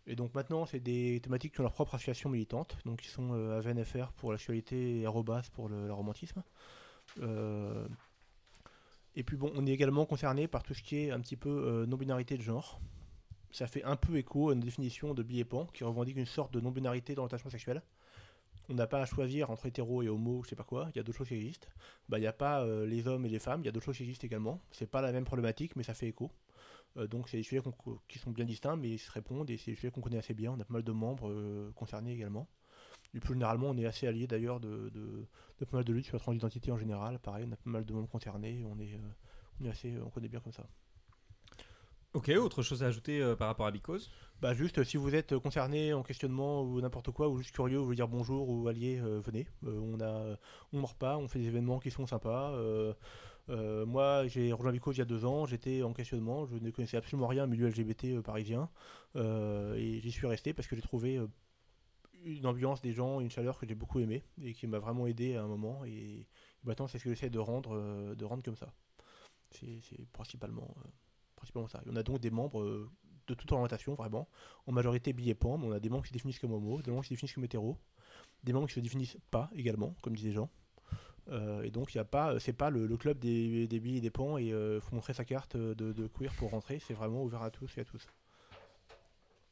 [0.05, 3.33] Et donc maintenant, c'est des thématiques qui ont leur propre association militante, donc ils sont
[3.33, 6.43] euh, AVNFR pour la sexualité et Arrobas pour le, romantisme.
[7.21, 7.87] Euh,
[9.15, 11.49] et puis bon, on est également concerné par tout ce qui est un petit peu
[11.49, 12.81] euh, non-binarité de genre.
[13.51, 16.59] Ça fait un peu écho à une définition de Biepan qui revendique une sorte de
[16.59, 17.81] non-binarité dans l'attachement sexuel.
[18.69, 20.99] On n'a pas à choisir entre hétéro et homo, je sais pas quoi, il y
[20.99, 21.67] a d'autres choses qui existent.
[22.07, 23.85] Bah, il n'y a pas euh, les hommes et les femmes, il y a d'autres
[23.85, 24.61] choses qui existent également.
[24.71, 26.31] C'est pas la même problématique, mais ça fait écho.
[26.97, 27.61] Euh, donc c'est des sujets
[28.07, 30.33] qui sont bien distincts, mais ils se répondent et c'est des sujets qu'on connaît assez
[30.33, 30.51] bien.
[30.51, 32.47] On a pas mal de membres euh, concernés également.
[33.13, 34.91] Et plus généralement, on est assez alliés d'ailleurs de,
[35.59, 37.19] pas mal de luttes sur la transidentité en général.
[37.19, 38.63] Pareil, on a pas mal de membres concernés.
[38.65, 38.99] On est,
[39.59, 40.67] on est assez, on connaît bien comme ça.
[42.13, 45.35] Ok, autre chose à ajouter euh, par rapport à Bicose Bah juste, si vous êtes
[45.39, 48.99] concerné en questionnement ou n'importe quoi, ou juste curieux, vous voulez dire bonjour ou allié,
[48.99, 49.47] euh, venez.
[49.65, 50.37] Euh, on a,
[50.73, 52.55] on mord on fait des événements qui sont sympas.
[53.47, 56.97] Moi, j'ai rejoint Bicose il y a deux ans, j'étais en questionnement, je ne connaissais
[56.97, 58.69] absolument rien au milieu LGBT parisien,
[59.15, 61.19] et j'y suis resté parce que j'ai trouvé
[62.25, 65.35] une ambiance des gens, une chaleur que j'ai beaucoup aimé et qui m'a vraiment aidé
[65.35, 65.83] à un moment.
[65.85, 66.27] Et
[66.63, 68.71] maintenant, c'est ce que j'essaie de rendre, de rendre comme ça.
[69.49, 69.81] C'est
[70.13, 70.75] principalement,
[71.55, 72.89] on a donc des membres euh,
[73.27, 74.27] de toute orientation, vraiment.
[74.67, 77.03] En majorité billets mais on a des membres qui se définissent comme homo, des membres
[77.03, 77.77] qui se définissent comme hétéro,
[78.43, 80.49] des membres qui se définissent pas également, comme disaient gens.
[81.29, 84.37] Euh, et donc il a pas, c'est pas le, club des, billes et des pans
[84.37, 87.49] et il faut montrer sa carte de, de queer pour rentrer, c'est vraiment ouvert à
[87.49, 88.05] tous et à tous.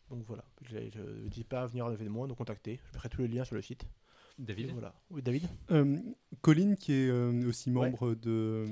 [0.09, 3.21] Donc voilà, je ne dis pas à venir à l'événement, nous contacter, je mettrai tous
[3.21, 3.85] les liens sur le site.
[4.41, 4.93] David Et voilà.
[5.11, 5.97] Oui, David Euh,
[6.41, 7.89] Colin, qui est euh, aussi Ouais.
[7.89, 8.65] membre de euh,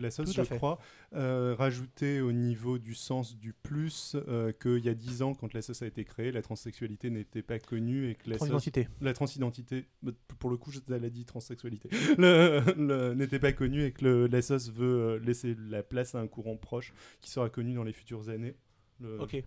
[0.00, 0.56] la je fait.
[0.56, 0.78] crois,
[1.14, 5.52] euh, rajoutait au niveau du sens du plus euh, qu'il y a 10 ans, quand
[5.54, 8.88] la SOS a été créée, la transsexualité n'était pas connue et que la Transidentité.
[9.00, 11.88] la transidentité, bah, pour le coup, je- a dit transsexualité,
[12.18, 16.14] le- le- n'était pas connue et que le, la SOS veut euh, laisser la place
[16.14, 18.54] à un courant proche qui sera connu dans les futures années.
[19.00, 19.42] Le- Ok.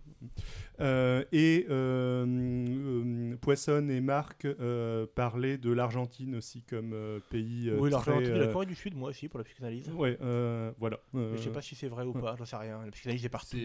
[0.80, 7.68] Euh, et euh, euh, Poisson et Marc euh, parlaient de l'Argentine aussi comme euh, pays.
[7.68, 9.90] euh, oui, l'Argentine et la Corée du Sud, moi aussi, pour la psychanalyse.
[9.90, 10.98] Ouais, euh, voilà.
[11.12, 12.82] Mais je sais pas si c'est vrai ou pas, j'en sais rien.
[12.84, 13.56] La psychanalyse est partout.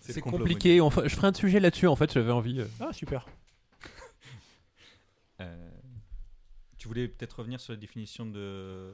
[0.00, 0.80] C'est compliqué.
[0.80, 1.86] Enfin, je ferai un sujet là-dessus.
[1.86, 2.62] En fait, j'avais envie.
[2.80, 3.26] Ah, super.
[5.40, 5.70] Euh,
[6.78, 8.92] tu voulais peut-être revenir sur la définition de,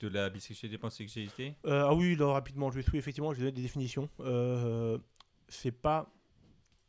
[0.00, 3.56] de la bisexualité pansexualité Euh, ah oui, rapidement, je vais oui, effectivement, je vais donner
[3.56, 4.08] des définitions.
[4.20, 4.98] Euh,
[5.48, 6.10] c'est pas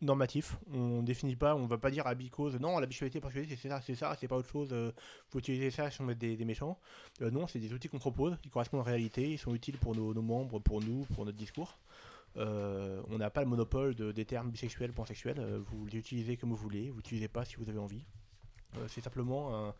[0.02, 0.58] normatif.
[0.74, 3.82] On définit pas, on va pas dire à bicose, non, la bisexualité, pansexualité, c'est ça,
[3.82, 4.70] c'est ça, c'est pas autre chose.
[4.74, 4.92] euh,
[5.30, 6.78] faut utiliser ça si on met des, méchants.
[7.22, 9.78] Euh, non, c'est des outils qu'on propose, qui correspondent à la réalité, ils sont utiles
[9.78, 11.78] pour nos, membres, pour nous, pour notre discours.
[12.36, 15.40] On n'a pas le monopole de- des termes bisexuels, pansexuels.
[15.68, 18.04] vous les utilisez comme vous voulez, vous n'utilisez pas si vous avez envie.
[18.88, 19.76] C'est simplement un-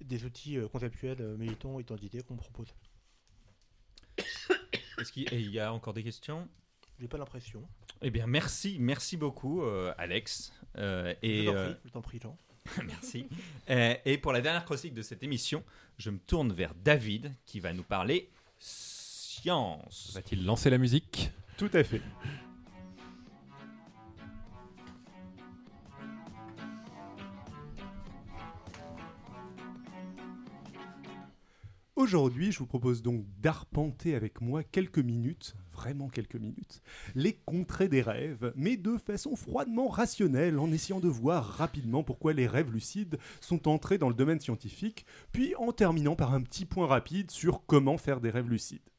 [0.00, 2.74] des outils euh, conceptuels, euh, militants, identités qu'on propose.
[4.98, 6.48] Est-ce qu'il y a encore des questions?
[6.98, 7.62] J'ai pas l'impression.
[8.02, 10.52] Eh bien, merci, merci beaucoup, euh, Alex.
[10.78, 12.38] Euh, Je et t'en prie, je t'en prie, Jean.
[12.86, 13.28] merci.
[13.70, 15.62] Euh, et pour la dernière chronique de cette émission,
[15.98, 20.12] je me tourne vers David qui va nous parler science.
[20.14, 21.30] Va-t-il lancer la musique?
[21.56, 22.02] Tout à fait.
[31.96, 36.82] Aujourd'hui, je vous propose donc d'arpenter avec moi quelques minutes, vraiment quelques minutes,
[37.14, 42.34] les contrées des rêves, mais de façon froidement rationnelle, en essayant de voir rapidement pourquoi
[42.34, 46.66] les rêves lucides sont entrés dans le domaine scientifique, puis en terminant par un petit
[46.66, 48.90] point rapide sur comment faire des rêves lucides.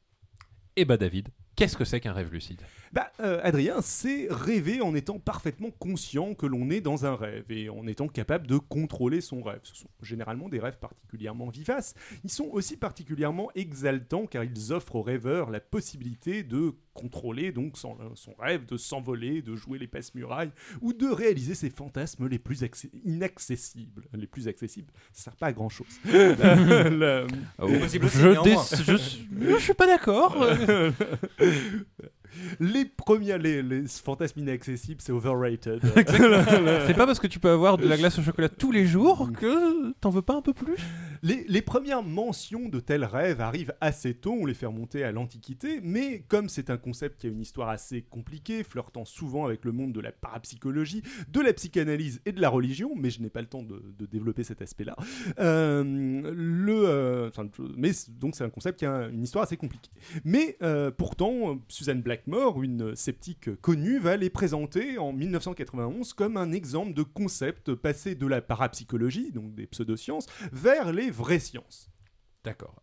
[0.74, 2.62] Eh bah, David, qu'est-ce que c'est qu'un rêve lucide?
[2.92, 7.44] Bah, euh, Adrien, c'est rêver en étant parfaitement conscient que l'on est dans un rêve
[7.50, 9.60] et en étant capable de contrôler son rêve.
[9.62, 11.94] Ce sont généralement des rêves particulièrement vivaces.
[12.24, 17.76] Ils sont aussi particulièrement exaltants car ils offrent au rêveur la possibilité de contrôler donc
[17.76, 20.50] son, euh, son rêve, de s'envoler, de jouer les passe-murailles
[20.80, 22.64] ou de réaliser ses fantasmes les plus
[23.04, 24.04] inaccessibles.
[24.14, 25.86] Les plus accessibles, ça sert pas à grand chose.
[27.58, 28.08] aussi, je,
[28.82, 30.36] je, je suis pas d'accord.
[32.60, 35.80] les premiers, les, les fantasmes inaccessibles, c'est overrated.
[36.86, 39.30] C'est pas parce que tu peux avoir de la glace au chocolat tous les jours
[39.32, 40.76] que t'en veux pas un peu plus
[41.22, 45.12] Les, les premières mentions de tels rêves arrivent assez tôt, on les fait remonter à
[45.12, 49.64] l'Antiquité, mais comme c'est un concept qui a une histoire assez compliquée, flirtant souvent avec
[49.64, 53.30] le monde de la parapsychologie, de la psychanalyse et de la religion, mais je n'ai
[53.30, 54.96] pas le temps de, de développer cet aspect-là,
[55.38, 59.90] euh, le, euh, enfin, mais donc c'est un concept qui a une histoire assez compliquée.
[60.24, 66.50] Mais euh, pourtant, Suzanne Blackmore, une sceptique connue, va les présenter en 1991 comme un
[66.52, 71.90] exemple de concept passé de la parapsychologie, donc des pseudosciences, vers les vraies sciences.
[72.44, 72.82] D'accord.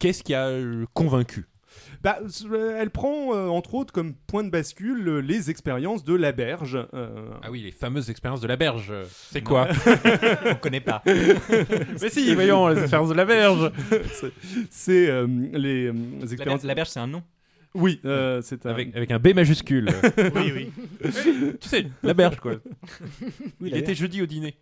[0.00, 1.46] Qu'est-ce qui a euh, convaincu?
[2.02, 2.18] Bah,
[2.50, 6.78] euh, elle prend euh, entre autres comme point de bascule euh, les expériences de Laberge.
[6.94, 8.92] euh, Ah oui, les fameuses expériences de la berge.
[9.30, 9.68] C'est quoi?
[10.46, 11.02] On connaît pas.
[11.06, 13.70] Mais si, voyons, les expériences de la berge.
[14.70, 16.64] c'est- euh, les, euh, les La, expériences.
[16.64, 17.22] la berge, c'est un nom.
[17.74, 19.88] Oui, euh, c'est un- Avec, avec un B majuscule.
[20.34, 20.72] Oui, oui.
[21.60, 22.54] tu sais, la berge, quoi.
[23.60, 24.56] Oui, Il était jeudi au dîner.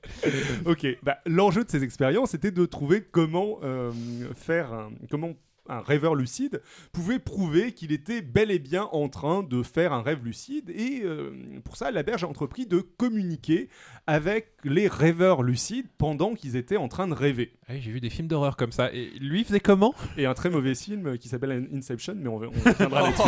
[0.65, 3.93] Ok, bah, l'enjeu de ces expériences était de trouver comment euh,
[4.35, 5.33] faire un, comment
[5.69, 6.61] un rêveur lucide
[6.93, 11.03] pouvait prouver qu'il était bel et bien en train de faire un rêve lucide et
[11.05, 11.33] euh,
[11.65, 13.69] pour ça la berge a entrepris de communiquer
[14.07, 17.53] avec les rêveurs lucides pendant qu'ils étaient en train de rêver.
[17.69, 18.93] Ah oui, J'ai vu des films d'horreur comme ça.
[18.93, 19.95] Et lui faisait comment?
[20.17, 23.23] Et un très mauvais film qui s'appelle Inception, mais on, va- on reviendra là-dessus.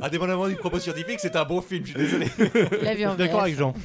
[0.00, 2.26] Indépendamment du propos scientifique, c'est un bon film, je suis désolé.
[2.82, 3.74] Il a vu Je suis d'accord avec Jean.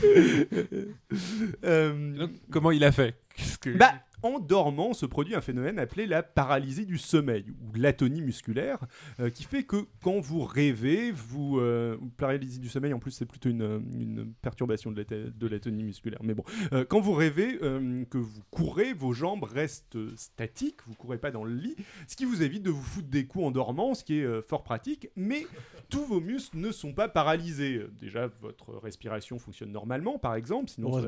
[1.64, 3.16] Euh, Donc, Comment il a fait?
[3.62, 3.94] Que- Bah,
[4.24, 8.80] en dormant se produit un phénomène appelé la paralysie du sommeil ou l'atonie musculaire,
[9.20, 13.26] euh, qui fait que quand vous rêvez, vous euh, paralysie du sommeil en plus c'est
[13.26, 16.20] plutôt une, une perturbation de l'atonie musculaire.
[16.24, 21.18] Mais bon, euh, quand vous rêvez que vous courez, vos jambes restent statiques, vous courez
[21.18, 21.76] pas dans le lit,
[22.08, 24.64] ce qui vous évite de vous foutre des coups en dormant, ce qui est fort
[24.64, 25.10] pratique.
[25.16, 25.46] Mais
[25.90, 27.82] tous vos muscles ne sont pas paralysés.
[28.00, 31.00] Déjà, votre respiration fonctionne normalement, par exemple, sinon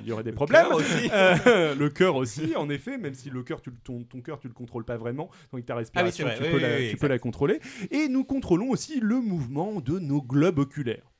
[0.00, 0.62] il y aurait des problèmes.
[0.62, 1.08] cœur aussi.
[1.78, 4.48] Le cœur aussi, en effet, même si le cœur, tu, le- ton, ton cœur, tu
[4.48, 7.00] le contrôles pas vraiment, donc ta respiration, tu, oui, peux, oui, la, oui, tu exact.
[7.00, 7.60] peux la contrôler.
[7.90, 11.10] Et nous contrôlons aussi le mouvement de nos globes oculaires.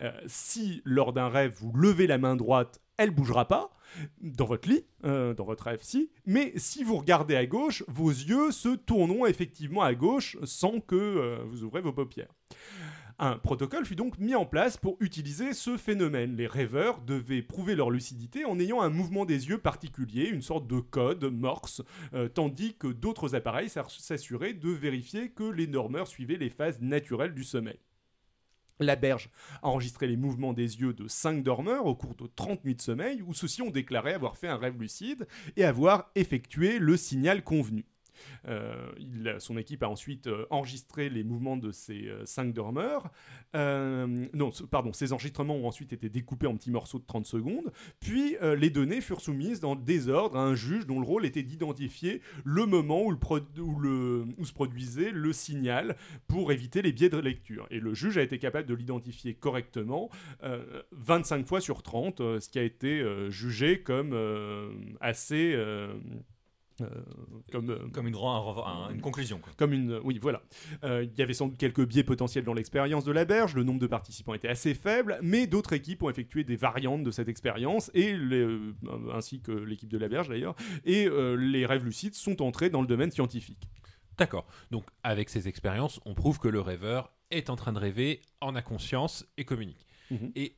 [0.00, 3.70] Euh, si lors d'un rêve vous levez la main droite, elle bougera pas
[4.20, 8.10] dans votre lit, euh, dans votre rêve si, mais si vous regardez à gauche, vos
[8.10, 12.28] yeux se tourneront effectivement à gauche sans que euh, vous ouvrez vos paupières.
[13.22, 16.36] Un protocole fut donc mis en place pour utiliser ce phénomène.
[16.36, 20.66] Les rêveurs devaient prouver leur lucidité en ayant un mouvement des yeux particulier, une sorte
[20.66, 21.82] de code morse,
[22.14, 26.80] euh, tandis que d'autres appareils s'ass- s'assuraient de vérifier que les normeurs suivaient les phases
[26.80, 27.78] naturelles du sommeil.
[28.78, 29.28] La Berge
[29.62, 32.80] a enregistré les mouvements des yeux de 5 dormeurs au cours de 30 nuits de
[32.80, 35.28] sommeil, où ceux-ci ont déclaré avoir fait un rêve lucide
[35.58, 37.84] et avoir effectué le signal convenu.
[38.46, 38.90] Euh,
[39.38, 43.10] son équipe a ensuite euh, enregistré les mouvements de ces euh, cinq dormeurs.
[43.54, 47.72] Non, pardon, ces enregistrements ont ensuite été découpés en petits morceaux de 30 secondes.
[47.98, 51.42] Puis les données furent soumises dans le désordre à un juge dont le rôle était
[51.42, 55.96] d'identifier le moment où, se produisait le signal
[56.28, 57.66] pour éviter les biais de lecture.
[57.70, 60.10] Et le juge a été capable de l'identifier correctement
[60.42, 64.14] euh, 25 fois sur 30, euh, ce qui a été jugé comme
[65.00, 65.56] assez...
[66.80, 69.38] euh, euh, comme, Comme une, ren- un- une conclusion.
[69.38, 69.52] Quoi.
[69.56, 70.42] comme une, oui, voilà.
[70.84, 73.54] Euh, Il y avait sans doute quelques biais potentiels dans l'expérience de la berge.
[73.54, 77.10] Le nombre de participants était assez faible, mais d'autres équipes ont effectué des variantes de
[77.10, 78.58] cette expérience et les-
[79.12, 80.54] ainsi que l'équipe de la berge d'ailleurs.
[80.84, 81.08] Et
[81.38, 83.68] les rêves lucides sont entrés dans le domaine scientifique.
[84.18, 84.46] D'accord.
[84.70, 88.54] Donc, avec ces expériences, on prouve que le rêveur est en train de rêver, en
[88.54, 89.86] a conscience et communique.
[90.10, 90.32] Mhm.
[90.34, 90.56] Et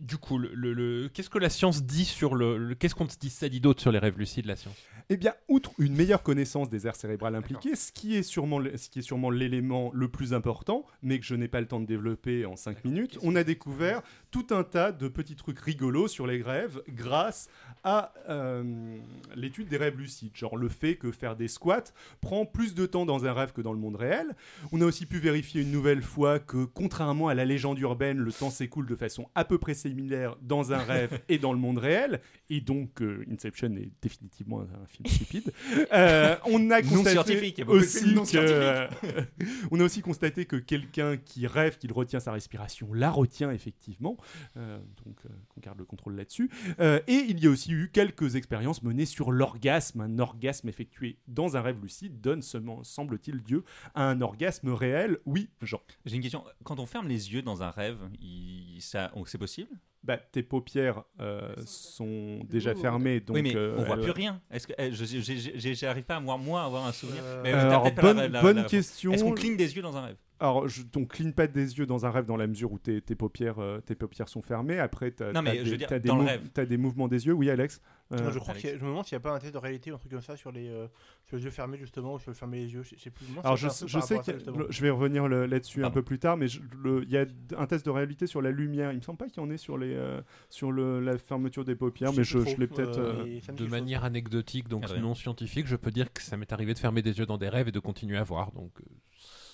[0.00, 2.74] du coup, le, le- le- qu'est-ce que la science dit sur le.
[2.74, 4.76] qu'est-ce qu'on dit, ça dit d'autre sur les rêves lucides, la science?
[5.12, 8.88] Eh bien, outre une meilleure connaissance des aires cérébrales impliquées, ce qui est sûrement ce
[8.88, 11.86] qui est sûrement l'élément le plus important, mais que je n'ai pas le temps de
[11.86, 16.26] développer en 5 minutes, on a découvert tout un tas de petits trucs rigolos sur
[16.26, 17.48] les rêves grâce
[17.84, 18.98] à euh,
[19.34, 20.36] l'étude des rêves lucides.
[20.36, 23.60] Genre le fait que faire des squats prend plus de temps dans un rêve que
[23.60, 24.34] dans le monde réel.
[24.72, 28.32] On a aussi pu vérifier une nouvelle fois que, contrairement à la légende urbaine, le
[28.32, 31.78] temps s'écoule de façon à peu près similaire dans un rêve et dans le monde
[31.78, 32.20] réel.
[32.50, 35.52] Et donc, euh, Inception est définitivement un, un film stupide.
[35.92, 38.86] Euh, on a Non constaté scientifique, aussi non que,
[39.70, 44.16] on a aussi constaté que quelqu'un qui rêve qu'il retient sa respiration la retient effectivement.
[44.56, 46.50] Euh, donc, euh, qu'on garde le contrôle là-dessus.
[46.80, 50.00] Euh, et il y a aussi eu quelques expériences menées sur l'orgasme.
[50.00, 53.64] Un orgasme effectué dans un rêve lucide donne, seulement, semble-t-il, lieu
[53.94, 55.18] à un orgasme réel.
[55.26, 55.80] Oui, Jean.
[56.04, 56.44] J'ai une question.
[56.64, 59.70] Quand on ferme les yeux dans un rêve, il- ça, c'est possible?
[60.02, 64.40] Bah, tes paupières euh, sont déjà fermées, donc Oui, mais euh, on voit plus rien.
[64.50, 67.92] Est-ce que eh, j'arrive pas à moi, moi avoir un souvenir Euh, Mais, t'as alors,
[67.92, 69.12] bonne- la- la- bonne la- question.
[69.12, 70.16] Est-ce qu'on cligne des yeux dans un rêve?
[70.40, 73.02] Alors, je, on cligne pas des yeux dans un rêve dans la mesure où tes,
[73.02, 74.78] tes paupières, euh, tes paupières sont fermées.
[74.78, 77.34] Après, t'as je des, mouvements des yeux.
[77.34, 77.82] Oui, Alex.
[78.12, 78.60] Euh, Non, je crois Alex.
[78.62, 79.96] qu'il y a- je me demande s'il n'y a pas un test de réalité ou
[79.96, 80.86] un truc comme ça sur les, euh,
[81.26, 82.82] sur les yeux fermés justement ou sur le fermer les yeux.
[82.82, 83.26] Je plus.
[83.34, 84.32] Moi, Alors, c'est je, sais que ça,
[84.70, 87.26] je vais revenir là-dessus un peu plus tard, mais il y a
[87.58, 88.92] un test de réalité sur la lumière.
[88.92, 91.66] Il me semble pas qu'il y en ait sur les euh, sur le, la fermeture
[91.66, 92.98] des paupières, mais je, l'ai peut-être.
[92.98, 96.72] euh, euh, De manière anecdotique, donc non scientifique, je peux dire que ça m'est arrivé
[96.72, 98.52] de fermer des yeux dans des rêves et de continuer à voir.
[98.52, 98.72] Donc,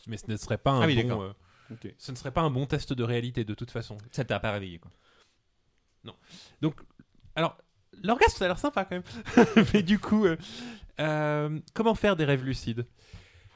[0.06, 1.02] mais ce ne serait pas un Ah oui, bon.
[1.02, 1.22] d'accord.
[1.22, 1.32] euh,
[1.72, 1.94] ok.
[1.98, 3.96] ce ne serait pas un bon test de réalité de toute façon.
[4.12, 4.90] Ça t'a pas réveillé quoi.
[6.60, 6.76] Donc,
[7.34, 7.58] alors,
[8.02, 9.66] l'orgasme, ça a l'air sympa quand même.
[9.74, 10.36] Mais du coup, euh,
[11.00, 12.86] euh, comment faire des rêves lucides?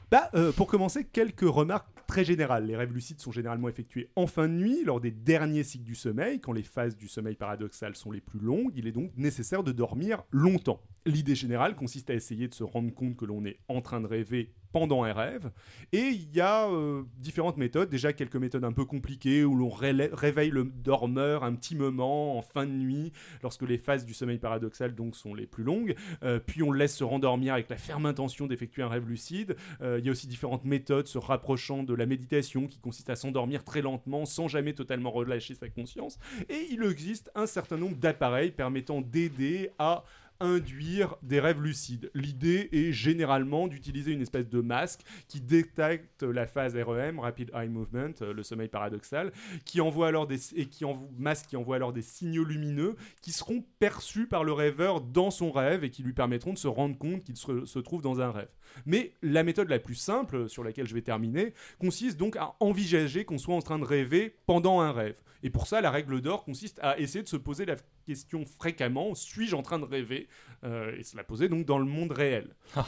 [0.09, 2.65] Bah, euh, pour commencer, quelques remarques très générales.
[2.65, 5.95] Les rêves lucides sont généralement effectués en fin de nuit, lors des derniers cycles du
[5.95, 8.73] sommeil, quand les phases du sommeil paradoxal sont les plus longues.
[8.75, 10.81] Il est donc nécessaire de dormir longtemps.
[11.05, 14.07] L'idée générale consiste à essayer de se rendre compte que l'on est en train de
[14.07, 15.51] rêver pendant un rêve.
[15.91, 17.89] Et il y a euh, différentes méthodes.
[17.89, 22.41] Déjà, quelques méthodes un peu compliquées où l'on réveille le dormeur un petit moment en
[22.41, 23.11] fin de nuit,
[23.43, 25.95] lorsque les phases du sommeil paradoxal donc sont les plus longues.
[26.23, 29.55] Euh, puis on le laisse se rendormir avec la ferme intention d'effectuer un rêve lucide.
[29.81, 33.15] Euh, il y a aussi différentes méthodes se rapprochant de la méditation qui consiste à
[33.15, 36.17] s'endormir très lentement sans jamais totalement relâcher sa conscience.
[36.49, 40.03] Et il existe un certain nombre d'appareils permettant d'aider à
[40.41, 42.11] induire des rêves lucides.
[42.13, 47.69] L'idée est généralement d'utiliser une espèce de masque qui détecte la phase REM, Rapid Eye
[47.69, 49.31] Movement, euh, le sommeil paradoxal,
[49.65, 50.83] qui envoie alors des et qui
[51.17, 55.51] masque qui envoie alors des signaux lumineux qui seront perçus par le rêveur dans son
[55.51, 58.31] rêve et qui lui permettront de se rendre compte qu'il se, se trouve dans un
[58.31, 58.49] rêve.
[58.85, 63.25] Mais la méthode la plus simple, sur laquelle je vais terminer, consiste donc à envisager
[63.25, 65.21] qu'on soit en train de rêver pendant un rêve.
[65.43, 67.75] Et pour ça, la règle d'or consiste à essayer de se poser la
[68.11, 70.27] question fréquemment suis-je en train de rêver?
[70.63, 72.55] Euh, Et se la poser donc dans le monde réel.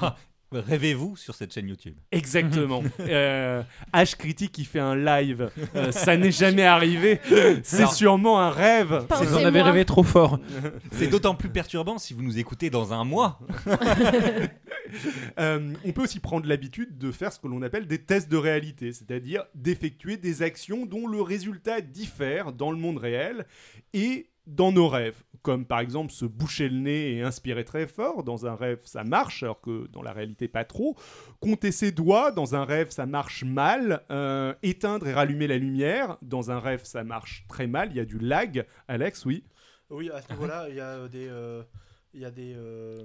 [0.51, 1.95] Rêvez-vous sur cette chaîne YouTube?
[2.11, 2.83] Exactement.
[2.99, 3.63] Euh,
[3.93, 7.19] H critique qui fait un live, euh, ça n'est jamais arrivé.
[7.63, 9.05] C'est sûrement un rêve.
[9.17, 10.39] C'est vous en avez rêvé trop fort.
[10.91, 13.39] C'est d'autant plus perturbant si vous nous écoutez dans un mois.
[15.39, 18.37] Euh, on peut aussi prendre l'habitude de faire ce que l'on appelle des tests de
[18.37, 23.45] réalité, c'est-à-dire d'effectuer des actions dont le résultat diffère dans le monde réel
[23.93, 25.23] et dans nos rêves.
[25.41, 28.23] Comme par exemple se boucher le nez et inspirer très fort.
[28.23, 30.95] Dans un rêve, ça marche, alors que dans la réalité, pas trop.
[31.41, 32.31] Compter ses doigts.
[32.31, 34.03] Dans un rêve, ça marche mal.
[34.09, 36.17] Euh, éteindre et rallumer la lumière.
[36.21, 37.89] Dans un rêve, ça marche très mal.
[37.91, 38.65] Il y a du lag.
[38.87, 39.43] Alex, oui.
[39.89, 41.27] Oui, à ce niveau-là, il y a euh, des.
[41.29, 41.63] euh,
[42.13, 42.53] Il y a des.
[42.55, 43.03] euh,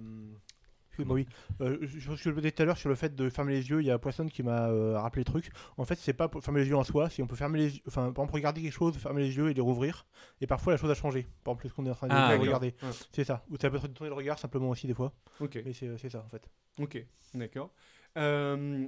[0.99, 1.27] Excuse-moi, oui.
[1.61, 3.81] Euh, je, le disais tout à l'heure sur le fait de fermer les yeux.
[3.81, 5.51] Il y a Poisson qui m'a euh, rappelé le truc.
[5.77, 7.09] En fait, c'est pas pour fermer les yeux en soi.
[7.09, 7.83] Si on peut fermer les yeux.
[7.87, 10.07] Enfin, par exemple, regarder quelque chose, fermer les yeux et les rouvrir.
[10.41, 11.27] Et parfois, la chose a changé.
[11.45, 12.75] Par exemple, ce qu'on est en train de Ah, regarder.
[12.83, 12.89] Ouais.
[13.13, 13.45] C'est ça.
[13.51, 15.13] Ou ça peut être de tourner le regard simplement aussi, des fois.
[15.41, 15.59] Ok.
[15.65, 16.49] Mais c'est c'est ça, en fait.
[16.81, 17.05] Ok,
[17.35, 17.71] d'accord.
[18.17, 18.87] Euh,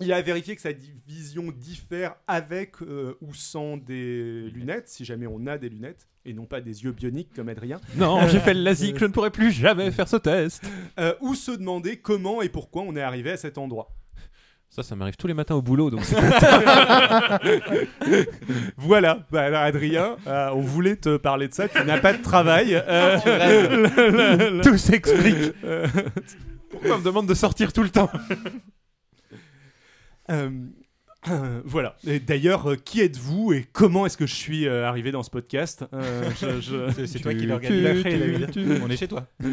[0.00, 0.70] il a vérifié que sa
[1.08, 6.32] vision diffère avec euh, ou sans des lunettes, si jamais on a des lunettes, et
[6.34, 7.80] non pas des yeux bioniques comme Adrien.
[7.96, 10.62] Non, j'ai fait le LASIK, je ne pourrai plus jamais faire ce test.
[11.00, 13.90] Euh, ou se demander comment et pourquoi on est arrivé à cet endroit.
[14.70, 16.02] Ça, ça m'arrive tous les matins au boulot, donc
[18.76, 22.22] Voilà, bah, alors, Adrien, euh, on voulait te parler de ça, tu n'as pas de
[22.22, 22.74] travail.
[22.86, 25.54] euh, tout s'explique.
[25.64, 25.86] euh,
[26.70, 28.10] Pourquoi on me demande de sortir tout le temps?
[28.12, 28.50] Euh, euh,
[31.64, 31.96] voilà.
[32.06, 35.30] Et d'ailleurs, euh, qui êtes-vous et comment est-ce que je suis euh, arrivé dans ce
[35.30, 38.50] podcast Euh, je- je- C'est toi qui David.
[38.52, 39.26] tu- On est chez toi.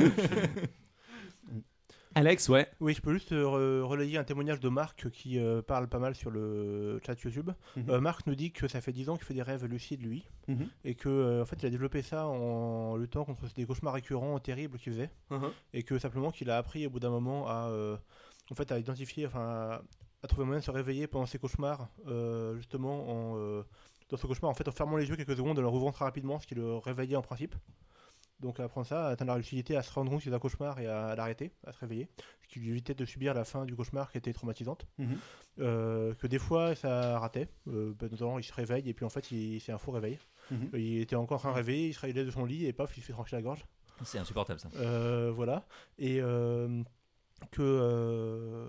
[2.17, 2.65] Alex, ouais.
[2.79, 5.99] Oui, je peux juste euh, re- relayer un témoignage de Marc qui euh, parle pas
[5.99, 7.49] mal sur le chat YouTube.
[7.75, 7.89] Mhm.
[7.89, 10.23] Euh, Marc nous dit que ça fait 10 ans qu'il fait des rêves lucides, lui.
[10.47, 10.67] Mhm.
[10.85, 14.39] Et que euh, en fait, il a développé ça en luttant contre des cauchemars récurrents
[14.39, 15.09] terribles qu'il faisait.
[15.29, 15.49] Mhm.
[15.73, 17.97] et que simplement qu'il a appris au bout d'un moment à euh,
[18.49, 19.81] en fait à identifier enfin à,
[20.25, 23.63] à trouver moyen de se réveiller pendant ses cauchemars euh, justement en euh,
[24.09, 26.05] dans ce cauchemar en fait en fermant les yeux quelques secondes en le rouvrant très
[26.05, 27.55] rapidement ce qui le réveillait en principe
[28.41, 30.39] donc à apprendre ça à atteindre la lucidité à se rendre compte que c'est un
[30.39, 32.09] cauchemar et à, à l'arrêter à se réveiller
[32.43, 35.17] ce qui lui évitait de subir la fin du cauchemar qui était traumatisante Mhm.
[35.59, 39.31] Euh, que des fois ça ratait bah, notamment il se réveille et puis en fait
[39.31, 40.19] il- c'est un faux réveil
[40.51, 40.69] Mhm.
[40.73, 42.95] il était encore en train de réveiller il se réveillait de son lit et paf
[42.97, 43.63] il se fait trancher la gorge
[44.03, 44.69] C'est insupportable ça.
[45.31, 45.65] voilà.
[45.97, 46.19] Et
[47.51, 48.67] que.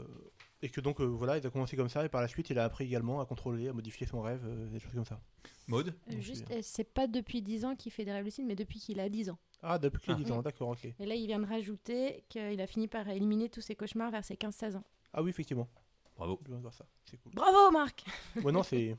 [0.62, 2.58] Et que donc, euh, voilà, il a commencé comme ça, et par la suite, il
[2.58, 5.20] a appris également à contrôler, à modifier son rêve, euh, des choses comme ça.
[5.68, 8.46] Maude Euh, Juste, c'est- euh, c'est pas depuis 10 ans qu'il fait des rêves lucides,
[8.46, 9.38] mais depuis qu'il a 10 ans.
[9.62, 10.22] Ah, depuis qu'il a Ah.
[10.22, 10.84] 10 ans, d'accord, ok.
[10.98, 14.24] Et là, il vient de rajouter qu'il a fini par éliminer tous ses cauchemars vers
[14.24, 14.84] ses 15-16 ans.
[15.12, 15.68] Ah oui, effectivement.
[16.16, 16.38] Bravo.
[16.44, 17.32] Je viens de voir ça, c'est cool.
[17.34, 18.04] Bravo, Marc
[18.42, 18.96] ouais, non, c'est.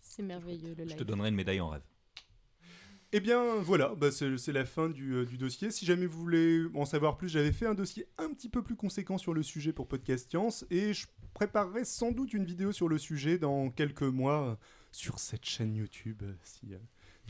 [0.00, 0.96] C'est merveilleux le Je live.
[0.96, 1.82] te donnerai une médaille en rêve.
[3.12, 5.70] Eh bien voilà, bah, c'est la fin du, euh, du dossier.
[5.70, 8.76] Si jamais vous voulez en savoir plus, j'avais fait un dossier un petit peu plus
[8.76, 12.88] conséquent sur le sujet pour Podcast Science et je préparerai sans doute une vidéo sur
[12.88, 14.58] le sujet dans quelques mois
[14.92, 16.22] sur cette chaîne YouTube.
[16.22, 16.78] euh, Si, euh,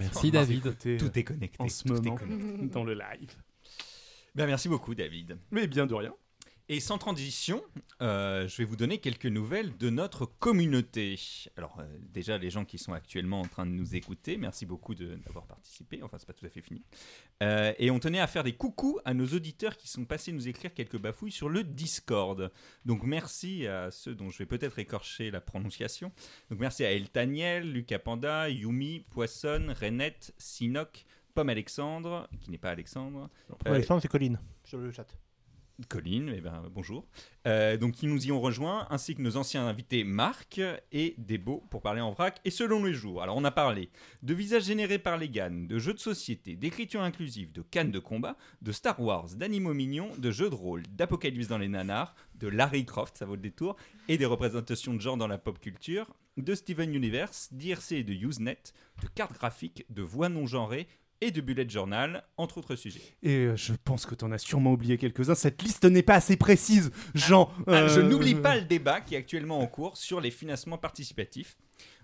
[0.00, 0.66] Merci David.
[0.66, 1.62] écoutez, euh, Tout est connecté.
[1.62, 2.16] en ce tout est moment.
[2.16, 2.66] connecté.
[2.72, 3.34] dans le live.
[4.34, 5.38] Ben, merci beaucoup, David.
[5.52, 6.14] Mais bien de rien.
[6.70, 7.62] Et sans transition,
[8.02, 11.18] euh, je vais vous donner quelques nouvelles de notre communauté.
[11.56, 14.94] Alors, euh, déjà, les gens qui sont actuellement en train de nous écouter, merci beaucoup
[14.94, 16.02] d'avoir participé.
[16.02, 16.82] Enfin, c'est pas tout à fait fini.
[17.42, 20.46] Euh, et on tenait à faire des coucous à nos auditeurs qui sont passés nous
[20.46, 22.52] écrire quelques bafouilles sur le Discord.
[22.84, 26.12] Donc, merci à ceux dont je vais peut-être écorcher la prononciation.
[26.50, 32.70] Donc, merci à Eltaniel, Lucas Panda, Yumi, Poisson, Renette, Sinoc, Pomme Alexandre, qui n'est pas
[32.72, 33.30] Alexandre,
[33.66, 35.06] Euh, Alexandre, c'est Colline, sur le chat.
[35.86, 37.06] Colline, eh ben, bonjour.
[37.46, 40.60] Euh, donc, qui nous y ont rejoints, ainsi que nos anciens invités Marc
[40.90, 43.22] et Debo pour parler en vrac et selon les jours.
[43.22, 43.90] Alors, on a parlé
[44.22, 48.00] de visages générés par les GAN, de jeux de société, d'écriture inclusive, de cannes de
[48.00, 52.48] combat, de Star Wars, d'animaux mignons, de jeux de rôle, d'apocalypse dans les nanars, de
[52.48, 53.76] Larry Croft, ça vaut le détour,
[54.08, 58.14] et des représentations de genre dans la pop culture, de Steven Universe, d'IRC et de
[58.14, 58.62] Usenet,
[59.02, 60.88] de cartes graphiques, de voix non genrées
[61.20, 63.00] et de bullet journal, entre autres sujets.
[63.22, 65.34] Et euh, je pense que t'en as sûrement oublié quelques-uns.
[65.34, 67.50] Cette liste n'est pas assez précise, Jean.
[67.66, 70.78] Ah, Je Euh, n'oublie pas le débat qui est actuellement en cours sur les financements
[70.78, 71.56] participatifs.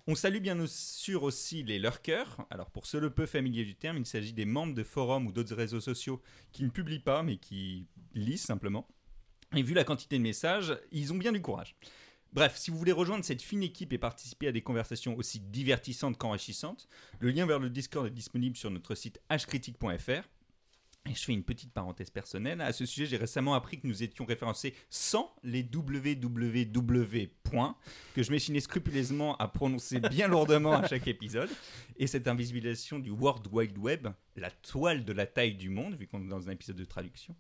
[0.07, 2.45] On salue bien sûr aussi les lurkers.
[2.51, 5.33] Alors pour ceux le peu familiers du terme, il s'agit des membres de forums ou
[5.33, 6.21] d'autres réseaux sociaux
[6.53, 8.87] qui ne publient pas mais qui lisent simplement.
[9.57, 11.75] Et vu la quantité de messages, ils ont bien du courage.
[12.35, 16.19] Bref, si vous voulez rejoindre cette fine équipe et participer à des conversations aussi divertissantes
[16.19, 16.89] qu'enrichissantes,
[17.21, 20.29] le lien vers le Discord est disponible sur notre site hcritique.fr.
[21.07, 22.61] Et je fais une petite parenthèse personnelle.
[22.61, 26.65] À ce sujet, j'ai récemment appris que nous étions référencés sans les www
[28.15, 31.51] que je m'échinais scrupuleusement à prononcer bien lourdement à chaque épisode.
[31.97, 36.07] Et cette invisibilisation du World Wide Web, la toile de la taille du monde, vu
[36.07, 37.35] qu'on est dans un épisode de traduction,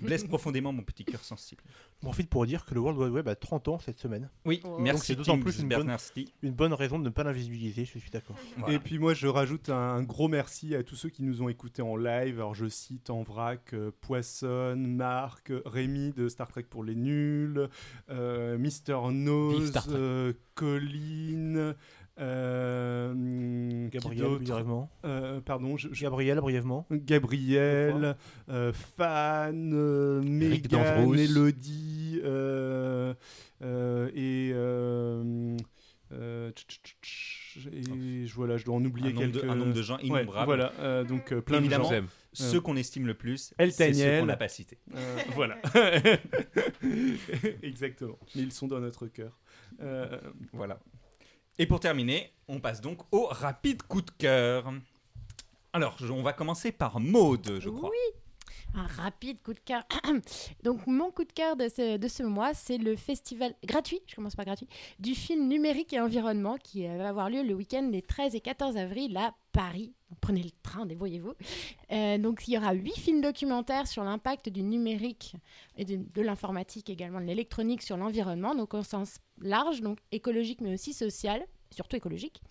[0.00, 1.62] blesse profondément mon petit cœur sensible.
[2.02, 4.28] J'en profite pour dire que le World Wide Web a 30 ans cette semaine.
[4.44, 4.76] Oui, Oh.
[4.76, 6.32] Donc merci c'est d'autant plus une bonne, Berners-Lee.
[6.42, 8.36] une bonne raison de ne pas l'invisibiliser, je suis d'accord.
[8.56, 8.74] Voilà.
[8.74, 11.48] Et puis moi, je rajoute un, un gros merci à tous ceux qui nous ont
[11.48, 12.36] écoutés en live.
[12.36, 17.68] Alors je cite en vrac euh, Poisson, Marc, Rémi de Star Trek pour les nuls,
[18.10, 21.74] euh, Mister Nose, euh, Colline,
[22.18, 24.90] euh, Gabriel, brièvement.
[25.04, 26.86] Euh, Pardon, je- je- Gabriel, brièvement.
[26.90, 28.16] Gabriel,
[28.48, 31.14] euh, Fan, euh, Megan.
[31.14, 33.14] Elodie, euh,
[33.62, 35.56] euh, et, euh,
[36.12, 39.42] euh, tch, tch, tch, et je- voilà, je dois en oublier un quelques.
[39.42, 40.44] de, un nombre de gens Ouais, innombrables.
[40.46, 41.90] voilà, euh, donc euh, plein Évidemment.
[41.90, 42.02] de gens.
[42.32, 44.78] Ceux qu'on estime le plus, El c'est ceux qu'on n'a pas cités.
[44.94, 45.56] Euh, voilà.
[47.62, 48.18] Exactement.
[48.34, 49.40] Mais ils sont dans notre cœur.
[49.80, 50.18] Euh,
[50.52, 50.78] Voilà.
[51.58, 54.72] Et pour terminer, on passe donc au rapide coup de cœur.
[55.72, 57.90] Alors, on va commencer par Maude, je crois.
[58.76, 59.84] Un rapide coup de cœur.
[60.62, 64.44] Donc, mon coup de cœur de ce, mois, c'est le festival gratuit, je commence par
[64.44, 68.34] gratuit, du film numérique et environnement qui euh, va avoir lieu le week-end des 13
[68.34, 69.94] et 14 avril à Paris.
[70.20, 71.32] Prenez le train, débrouillez-vous.
[71.92, 75.36] Euh, donc, il y aura huit films documentaires sur l'impact du numérique
[75.78, 80.60] et de, de l'informatique également, de l'électronique sur l'environnement, donc au sens large, donc écologique
[80.60, 82.42] mais aussi social, surtout écologique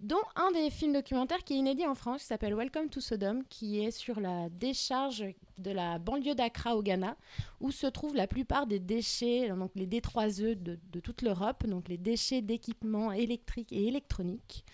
[0.00, 3.42] dont un des films documentaires qui est inédit en France, qui s'appelle Welcome to Sodom,
[3.48, 5.24] qui est sur la décharge
[5.58, 7.16] de la banlieue d'Accra au Ghana,
[7.60, 11.98] où se trouvent la plupart des déchets, donc les D3E de, toute l'Europe, donc les
[11.98, 14.64] déchets d'équipements électriques et électroniques.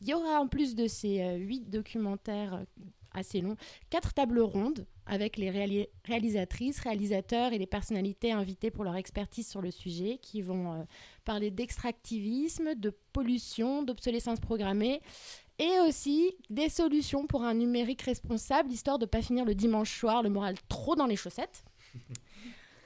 [0.00, 2.64] Il y aura en plus de ces euh, huit documentaires
[3.14, 3.56] assez longs,
[3.90, 9.48] quatre tables rondes avec les réali- réalisatrices, réalisateurs et les personnalités invitées pour leur expertise
[9.48, 10.82] sur le sujet, qui vont euh,
[11.24, 15.00] parler d'extractivisme, de pollution, d'obsolescence programmée
[15.58, 19.98] et aussi des solutions pour un numérique responsable, histoire de ne pas finir le dimanche
[19.98, 21.64] soir le moral trop dans les chaussettes.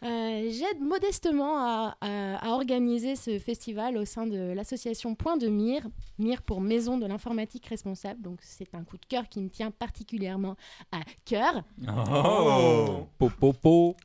[0.03, 5.49] Euh, J'aide modestement à, à- à organiser ce festival au sein de l'association Point de
[5.49, 5.87] Mire,
[6.19, 8.21] Mire pour Maison de l'informatique responsable.
[8.23, 10.57] Donc c'est un coup de cœur qui me tient particulièrement
[10.93, 11.63] à cœur.
[11.89, 13.97] Oh Po, po,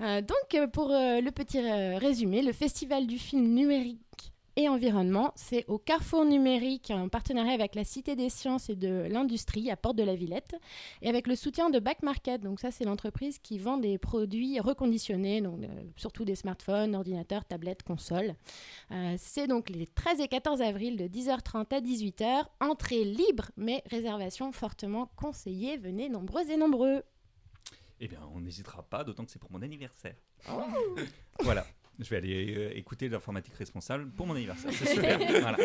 [0.00, 4.00] Euh, donc, pour euh, le petit euh, résumé, le Festival du film numérique
[4.60, 9.06] et environnement, c'est au Carrefour numérique en partenariat avec la Cité des sciences et de
[9.08, 10.54] l'industrie à Porte de la Villette
[11.00, 12.42] et avec le soutien de Back Market.
[12.42, 17.46] Donc ça, c'est l'entreprise qui vend des produits reconditionnés, donc euh, surtout des smartphones, ordinateurs,
[17.46, 18.34] tablettes, consoles.
[18.90, 22.44] Euh, c'est donc les 13 et 14 avril de 10h30 à 18h.
[22.60, 25.78] Entrée libre, mais réservation fortement conseillée.
[25.78, 27.02] Venez nombreux et nombreux.
[28.00, 30.16] Eh bien, on n'hésitera pas, d'autant que c'est pour mon anniversaire.
[31.40, 31.66] voilà.
[32.00, 34.72] Je vais aller euh, écouter l'informatique responsable pour mon anniversaire.
[34.72, 35.18] C'est super.
[35.40, 35.58] voilà.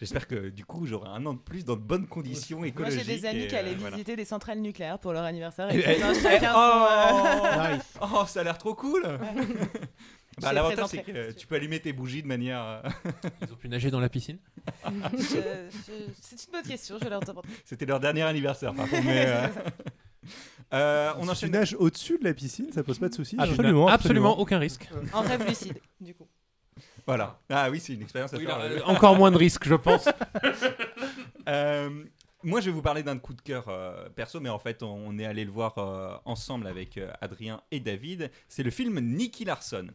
[0.00, 3.02] J'espère que du coup, j'aurai un an de plus dans de bonnes conditions Moi, écologiques.
[3.04, 3.96] j'ai des amis et, qui allaient euh, voilà.
[3.96, 5.70] visiter des centrales nucléaires pour leur anniversaire.
[5.74, 9.02] Et son, euh, oh, oh, ça a l'air trop cool.
[10.40, 12.82] Bah, L'avantage, c'est que tu peux allumer tes bougies de manière.
[13.42, 14.38] Ils ont pu nager dans la piscine
[15.18, 17.48] C'est une bonne question, je vais leur demander.
[17.66, 19.04] C'était leur dernier anniversaire, par contre.
[19.04, 19.46] mais, euh,
[20.72, 23.36] euh, on Si tu nages au-dessus de la piscine, ça pose pas de soucis.
[23.38, 24.38] Absolument, absolument absolument.
[24.38, 24.88] aucun risque.
[25.12, 26.26] En rêve lucide, du coup.
[27.06, 27.40] Voilà.
[27.48, 28.58] Ah oui, c'est une expérience à Oui, faire.
[28.58, 30.08] là, euh, euh, encore moins de risques, je pense.
[31.48, 32.04] Euh,
[32.42, 34.88] moi, je vais vous parler d'un coup de cœur euh, perso, mais en fait, on,
[34.88, 38.30] on est allé le voir euh, ensemble avec euh, Adrien et David.
[38.48, 39.88] C'est le film Nicky Larson.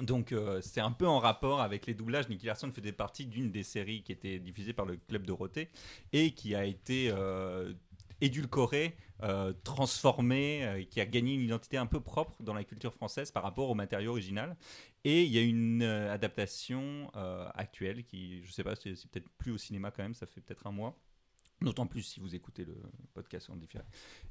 [0.00, 2.28] Donc, euh, c'est un peu en rapport avec les doublages.
[2.28, 5.68] Nicky Larson faisait partie d'une des séries qui était diffusée par le Club Dorothée
[6.12, 7.72] et qui a été euh,
[8.20, 12.94] édulcorée, euh, transformée, euh, qui a gagné une identité un peu propre dans la culture
[12.94, 14.56] française par rapport au matériau original.
[15.04, 19.28] Et il y a une euh, adaptation euh, actuelle qui, je sais pas, c'est peut-être
[19.38, 20.98] plus au cinéma quand même, ça fait peut-être un mois.
[21.60, 22.76] D'autant plus si vous écoutez le
[23.14, 23.82] podcast en différé.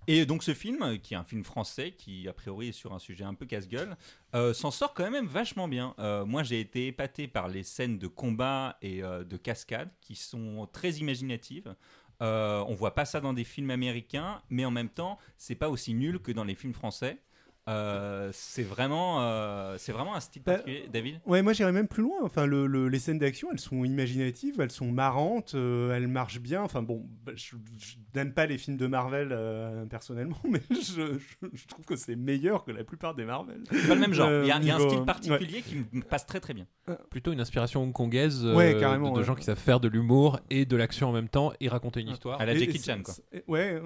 [0.07, 2.99] Et donc ce film, qui est un film français, qui a priori est sur un
[2.99, 3.97] sujet un peu casse-gueule,
[4.33, 5.93] euh, s'en sort quand même vachement bien.
[6.25, 10.91] Moi j'ai été épaté par les scènes de combat et de cascade qui sont très
[10.91, 11.75] imaginatives.
[12.21, 15.69] Euh, on voit pas ça dans des films américains, mais en même temps, c'est pas
[15.69, 17.21] aussi nul que dans les films français.
[17.67, 21.19] Euh, c'est vraiment, euh, c'est vraiment un style Bah, particulier, David?
[21.25, 22.17] Ouais, moi j'irais même plus loin.
[22.23, 26.39] Enfin, le- le- les scènes d'action, elles sont imaginatives, elles sont marrantes, euh, elles marchent
[26.39, 26.61] bien.
[26.63, 31.17] Enfin bon, bah, je, je n'aime pas les films de Marvel euh, personnellement, mais je,
[31.19, 33.61] je- je trouve que c'est meilleur que la plupart des Marvel.
[33.71, 34.27] C'est pas le même genre.
[34.29, 35.05] Euh, Il y a, il y a un style ouais.
[35.05, 36.67] particulier qui me passe très très bien.
[37.09, 39.23] Plutôt une inspiration hongkongaise euh, Ouais, de, de ouais.
[39.23, 42.09] gens qui savent faire de l'humour et de l'action en même temps et raconter une
[42.09, 42.39] histoire.
[42.39, 43.13] À la Et- Jackie Chan, quoi.
[43.47, 43.81] Ouais.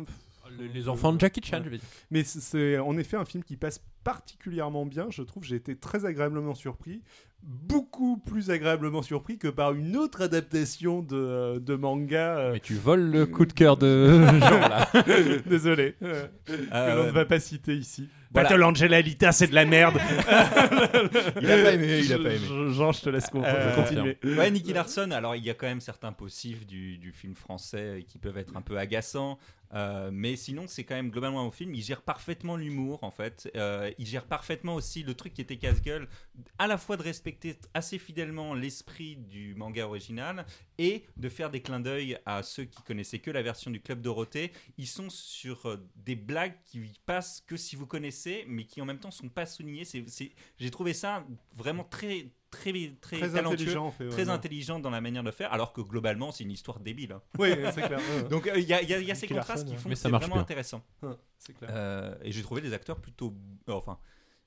[0.59, 1.63] Les, les enfants de Jackie Chan, Ouais.
[1.65, 1.87] je vais dire.
[2.11, 5.43] Mais c'est- en effet un film qui passe particulièrement bien, je trouve.
[5.43, 7.01] J'ai été très agréablement surpris.
[7.43, 12.37] Beaucoup plus agréablement surpris que par une autre adaptation de, de manga.
[12.37, 14.87] euh, Mais tu voles le coup de cœur de Jean là.
[15.47, 15.95] Désolé.
[16.03, 18.09] euh, que l'on ne va pas citer ici.
[18.31, 18.49] voilà.
[18.49, 19.97] Battle Angel Alita, c'est de la merde.
[21.41, 22.45] Il a pas aimé, il a pas aimé.
[22.47, 24.17] Je- Jean, je te laisse Euh, continuer.
[24.23, 25.09] Ouais, Nicky Larson.
[25.11, 28.55] Alors, il y a quand même certains possibles du, du film français qui peuvent être
[28.55, 29.37] un peu agaçants.
[29.73, 31.73] Euh, mais sinon, c'est quand même globalement un film.
[31.73, 33.49] Il gère parfaitement l'humour, en fait.
[33.55, 36.07] Euh, il gère parfaitement aussi le truc qui était casse-gueule,
[36.57, 40.45] à la fois de respecter assez fidèlement l'esprit du manga original
[40.77, 44.01] et de faire des clins d'œil à ceux qui connaissaient que la version du Club
[44.01, 44.51] Dorothée.
[44.77, 48.85] Ils sont sur euh, des blagues qui passent que si vous connaissez, mais qui en
[48.85, 49.83] même temps sont pas soulignées.
[50.57, 51.25] J'ai trouvé ça
[51.55, 52.71] vraiment très, très,
[53.01, 54.29] très, Très talentueux, intelligent, en fait, ouais, très ouais.
[54.29, 57.13] intelligent dans la manière de faire, alors que globalement, c'est une histoire débile.
[57.13, 57.21] hein.
[57.39, 57.99] Oui, c'est clair.
[57.99, 58.23] ouais.
[58.29, 59.95] Donc euh, il y a, il y a- y a ces contrastes qui font que
[59.95, 60.41] c'est vraiment bien.
[60.41, 60.83] intéressant.
[61.01, 61.69] Ouais, c'est clair.
[61.73, 63.33] Euh, et j'ai trouvé des acteurs plutôt,
[63.69, 63.97] euh, enfin,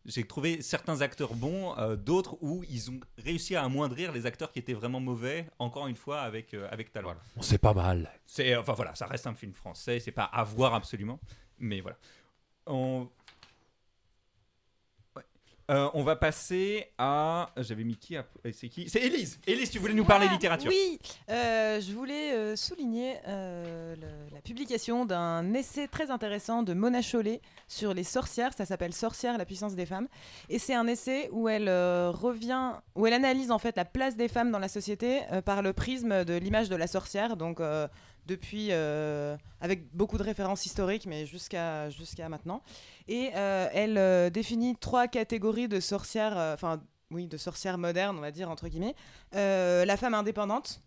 [0.07, 4.53] j'ai trouvé certains acteurs bons, euh, d'autres où ils ont réussi à amoindrir les acteurs
[4.53, 5.47] qui étaient vraiment mauvais.
[5.59, 7.15] Encore une fois avec euh, avec talent.
[7.37, 8.11] On sait pas mal.
[8.27, 11.19] C'est enfin voilà, ça reste un film français, c'est pas à voir absolument,
[11.59, 11.97] mais voilà.
[12.67, 13.09] On.
[15.71, 17.51] Euh, on va passer à.
[17.57, 18.89] J'avais mis qui à- C'est qui?
[18.91, 19.41] C'est Élise.
[19.47, 20.71] Élise, tu voulais nous parler Moi, littérature.
[20.71, 20.99] Oui,
[21.31, 27.41] euh, je voulais euh, souligner le- la publication d'un essai très intéressant de Mona Chollet
[27.67, 28.53] sur les sorcières.
[28.57, 30.09] Ça s'appelle Sorcières, la puissance des femmes.
[30.51, 34.29] Et c'est un essai où elle revient, où elle analyse en fait la place des
[34.29, 37.37] femmes dans la société par le prisme de l'image de la sorcière.
[37.39, 37.61] Donc
[38.27, 42.63] depuis, euh, avec beaucoup de références historiques, mais jusqu'à jusqu'à maintenant.
[43.09, 48.21] Et euh, elle euh, définit trois catégories de sorcières, enfin oui, de sorcières modernes, on
[48.21, 48.95] va dire entre guillemets.
[49.33, 50.81] La femme indépendante,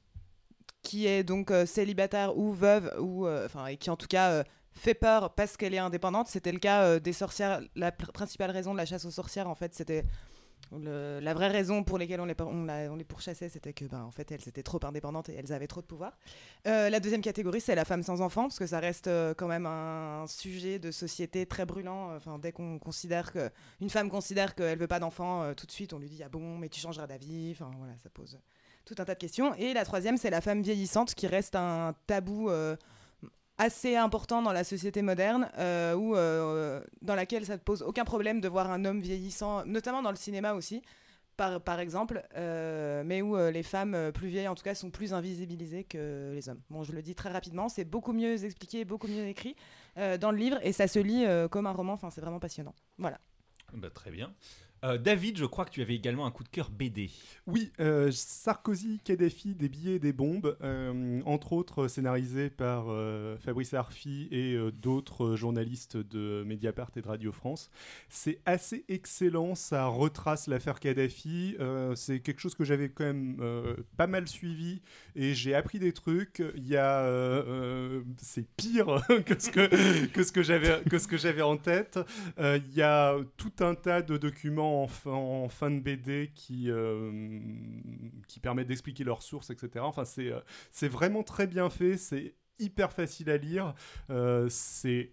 [0.82, 4.44] qui est donc célibataire ou veuve, ou enfin et qui en tout cas
[4.74, 6.28] fait peur parce qu'elle est indépendante.
[6.28, 7.62] C'était le cas des sorcières.
[7.76, 10.06] La pr- principale raison de la chasse aux sorcières, en fait, c'était
[10.72, 14.64] la vraie raison pour laquelle on les pourchassait, c'était que, ben, en fait, elles étaient
[14.64, 16.18] trop indépendantes et elles avaient trop de pouvoir.
[16.68, 19.48] Euh, la deuxième catégorie, c'est la femme sans enfant, parce que ça reste euh, quand
[19.48, 22.16] même un sujet de société très brûlant.
[22.16, 23.50] Enfin, dès qu'on considère que
[23.82, 26.30] une femme considère qu'elle veut pas d'enfant, euh, tout de suite, on lui dit ah
[26.30, 27.52] bon, mais tu changeras d'avis.
[27.52, 28.40] Enfin, voilà, ça pose
[28.86, 29.54] tout un tas de questions.
[29.56, 32.50] Et la troisième, c'est la femme vieillissante, qui reste un tabou.
[33.58, 38.40] Assez important dans la société moderne, euh, euh, dans laquelle ça ne pose aucun problème
[38.40, 40.82] de voir un homme vieillissant, notamment dans le cinéma aussi,
[41.38, 44.92] par, par exemple, euh, mais où euh, les femmes plus vieilles, en tout cas, sont
[44.92, 46.62] plus invisibilisées que les hommes.
[46.70, 49.56] Bon, je le dis très rapidement, c'est beaucoup mieux expliqué, beaucoup mieux écrit
[49.96, 52.76] dans le livre, et ça se lit comme un roman, enfin, c'est vraiment passionnant.
[53.00, 53.20] Voilà.
[53.74, 54.34] Bah, très bien.
[54.84, 57.10] Euh, David, je crois que tu avais également un coup de cœur BD.
[57.48, 62.86] Oui, euh, Sarkozy, Kadhafi, des billets et des bombes, euh, entre autres scénarisé par
[63.40, 67.70] Fabrice Arfi et d'autres journalistes de Mediapart et de Radio France.
[68.10, 71.58] C'est assez excellent, ça retrace l'affaire Kadhafi.
[71.96, 74.82] c'est quelque chose que j'avais quand même pas mal suivi
[75.16, 76.44] et j'ai appris des trucs.
[76.56, 77.08] Il y a,
[78.18, 82.00] c'est pire que ce que que ce que j'avais que ce que j'avais en tête.
[82.40, 86.70] Il y a tout un tas de documents en, fin- en fin de BD qui,
[86.70, 87.40] euh,
[88.28, 89.84] qui permettent d'expliquer leurs sources, etc.
[89.86, 90.40] Enfin, c'est euh,
[90.72, 93.74] c'est vraiment très bien fait, c'est hyper facile à lire,
[94.10, 95.12] euh, c'est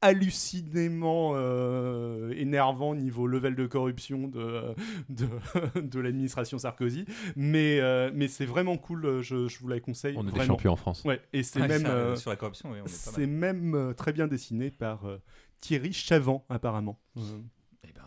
[0.00, 4.74] hallucinément euh, énervant niveau level de corruption de,
[5.08, 5.26] de,
[5.80, 7.04] de l'administration Sarkozy,
[7.36, 10.14] mais, euh, mais c'est vraiment cool, je, je vous la conseille.
[10.18, 11.04] On est des champions en France.
[11.04, 13.74] Ouais, et c'est même, ça, euh, sur la corruption, oui, on est pas c'est même
[13.74, 15.18] euh, très bien dessiné par euh,
[15.60, 17.00] Thierry Chavant, apparemment.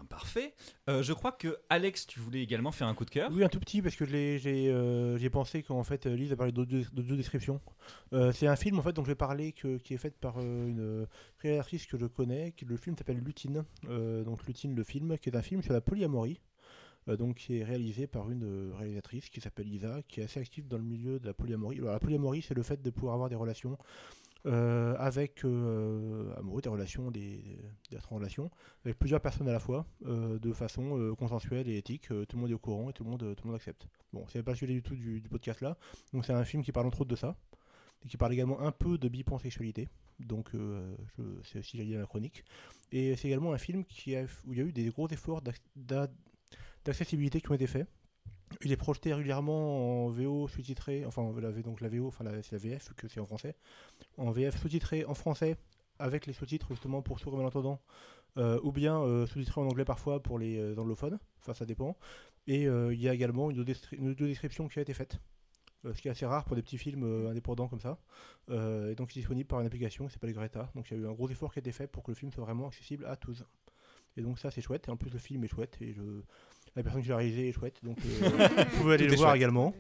[0.10, 0.54] Parfait.
[0.90, 3.30] Euh, je crois que Alex, tu voulais également faire un coup de cœur.
[3.34, 4.40] Oui, un tout petit, parce que j'ai
[4.70, 7.60] euh, pensé qu'en fait, euh, Lise a parlé d'autres descriptions.
[8.14, 10.40] Euh, c'est un film en fait dont je vais parler que- qui est fait par
[10.40, 11.06] une
[11.40, 12.54] réalisatrice que je connais.
[12.54, 13.64] Qui, le film s'appelle Lutine.
[13.84, 16.40] Donc Lutine, le film, qui est un film sur la polyamorie.
[17.08, 20.78] donc qui est réalisé par une réalisatrice qui s'appelle Lisa, qui est assez active dans
[20.78, 21.78] le milieu de la polyamorie.
[21.80, 23.78] La polyamorie, c'est le fait de pouvoir avoir des relations
[24.46, 27.60] euh, avec euh, amoureux, des relations, des,
[27.92, 28.50] des relations,
[28.86, 32.08] avec plusieurs personnes à la fois, euh, de façon euh, consensuelle et éthique.
[32.08, 33.88] tout le monde est au courant et tout le monde, tout le monde accepte.
[34.14, 35.78] Bon, c'est pas sujet du tout du, podcast là.
[36.14, 37.36] Donc c'est un film qui parle entre autres de ça.
[38.08, 39.90] qui parle également un peu de bipansexualité.
[40.20, 40.50] Donc,
[41.44, 42.44] c'est aussi dit dans la chronique.
[42.92, 46.08] Et c'est également un film où il y a eu des gros efforts d'ac- d'a-
[46.86, 47.88] d'accessibilité qui ont été faits.
[48.64, 52.58] Il est projeté régulièrement en VO sous-titré, enfin la, donc la VO, enfin c'est la
[52.58, 53.56] VF que c'est en français,
[54.18, 55.58] en VF sous-titré en français
[56.00, 57.82] avec les sous-titres justement pour sourds et malentendants,
[58.38, 61.98] euh, ou bien euh, sous-titré en anglais parfois pour les euh, anglophones, enfin ça dépend.
[62.48, 65.20] Et il y a également une audio-description qui a été faite,
[65.84, 68.00] ce qui est assez rare pour des petits films indépendants comme ça,
[68.50, 70.72] et donc il est disponible par une application qui s'appelle Greta.
[70.74, 72.16] Donc il y a eu un gros effort qui a été fait pour que le
[72.16, 73.44] film soit vraiment accessible à tous.
[74.16, 76.22] Et donc ça c'est chouette, et en plus le film est chouette, et je...
[76.78, 78.30] la personne qui l'a réalisé est chouette, donc euh,
[78.72, 79.38] vous pouvez aller Tout le voir chouette.
[79.38, 79.74] également.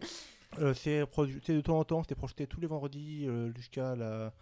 [0.60, 4.34] Euh, c'est de temps en temps, c'était projeté tous les vendredis euh, jusqu'à la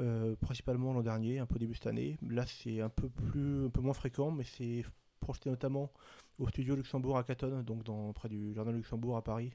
[0.00, 2.18] euh, principalement l'an dernier, un peu début cette année.
[2.28, 4.84] Là, c'est un peu plus, un peu moins fréquent, mais c'est
[5.20, 5.92] projeté notamment
[6.38, 9.52] au studio Luxembourg à Catonne, donc dans, près du jardin Luxembourg à Paris.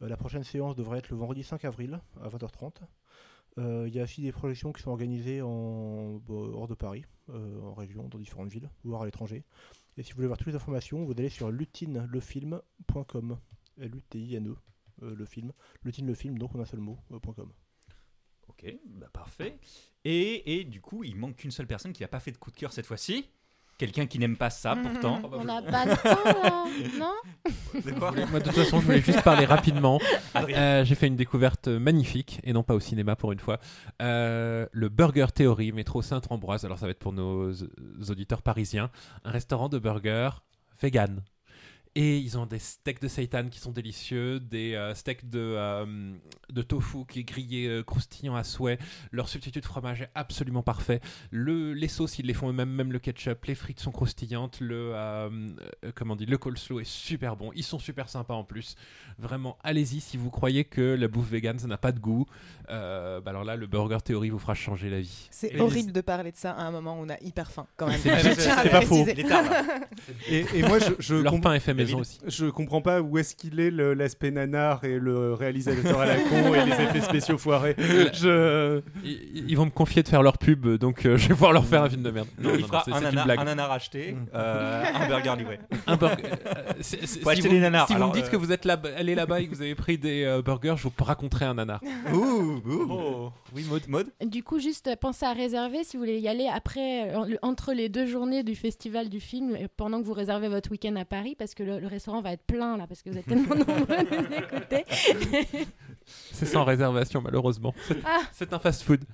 [0.00, 2.76] Euh, la prochaine séance devrait être le vendredi 5 avril à 20h30.
[3.58, 7.04] Euh, Il y a aussi des projections qui sont organisées en, bon, hors de Paris,
[7.28, 9.44] euh, en région, dans différentes villes, voire à l'étranger.
[9.96, 13.38] Et si vous voulez voir toutes les informations, vous allez sur lutinelefilm.com.
[13.78, 14.54] L-U-T-I-N-E,
[15.02, 15.52] euh, le film.
[15.82, 17.52] Lutine le donc en un seul mot, euh.
[18.48, 19.58] Ok, bah parfait.
[20.04, 22.50] Et, et du coup, il manque qu'une seule personne qui n'a pas fait de coup
[22.50, 23.30] de cœur cette fois-ci.
[23.82, 25.20] Quelqu'un qui n'aime pas ça, pourtant.
[25.32, 26.66] On n'a pas le temps là,
[27.00, 27.14] non
[27.74, 29.98] De quoi Moi, de toute façon, je voulais juste parler rapidement.
[30.36, 33.58] Euh, J'ai fait une découverte magnifique, et non pas au cinéma pour une fois.
[34.00, 36.64] Euh, le Burger Theory, métro Saint-Ambroise.
[36.64, 37.68] Alors, ça va être pour nos euh,
[38.08, 38.90] auditeurs parisiens.
[39.24, 40.30] Un restaurant de burgers
[40.80, 41.22] vegan.
[41.94, 46.14] Et ils ont des steaks de seitan qui sont délicieux, des euh, steaks de, euh,
[46.50, 48.78] de tofu qui est grillé euh, croustillant à souhait.
[49.10, 51.00] Leur substitut de fromage est absolument parfait.
[51.30, 53.44] Le, les sauces, ils les font eux-mêmes, même le ketchup.
[53.44, 54.60] Les frites sont croustillantes.
[54.60, 54.94] Le,
[55.94, 57.50] comment on dit, le coleslaw est super bon.
[57.54, 58.74] Ils sont super sympas en plus.
[59.18, 62.24] Vraiment, allez-y si vous croyez que la bouffe vegan, ça n'a pas de goût.
[62.70, 65.28] Euh, bah alors là, le Burger Theory vous fera changer la vie.
[65.30, 67.86] C'est horrible de parler de ça à un moment où on a hyper faim quand
[67.86, 68.00] même.
[68.00, 68.12] C'est-
[68.70, 69.06] pas faux.
[70.28, 72.18] Et, et moi, je, je Leur pain est fait maison aussi.
[72.26, 76.54] Je comprends pas où est-ce qu'il est l'aspect nanar et le réalisateur à la con
[76.54, 77.74] et les effets spéciaux foirés.
[77.78, 78.80] Je...
[79.04, 81.64] Ils, ils vont me confier de faire leur pub, donc euh, je vais pouvoir leur
[81.64, 82.28] faire un film de merde.
[82.38, 83.38] Non, il non, fera un, nanar, blague.
[83.40, 85.58] un nanar acheté, euh, un burger livré.
[85.86, 86.08] Un euh,
[86.76, 87.86] Faut si acheter vous, les nanars.
[87.86, 89.62] Si vous Alors, me dites euh, que vous êtes là, allé là-bas et que vous
[89.62, 91.80] avez pris des euh, burgers, je vous raconterai un nanar.
[92.12, 93.30] Ouh, ouh.
[93.54, 93.82] Oui, Maud.
[93.88, 97.72] Mode Du coup, juste pensez à réserver si vous voulez y aller après, en- entre
[97.72, 101.34] les deux journées du festival du film, pendant que vous réservez votre week-end à Paris,
[101.38, 103.94] parce que le, le restaurant va être plein là, parce que vous êtes tellement nombreux
[103.96, 104.84] à nous écouter.
[106.32, 107.74] C'est sans réservation, malheureusement.
[107.86, 108.22] C'est- Ah.
[108.32, 109.04] C'est un fast-food.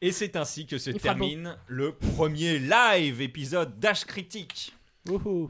[0.00, 4.74] Et c'est ainsi que se Il termine le premier live épisode d'H Critique.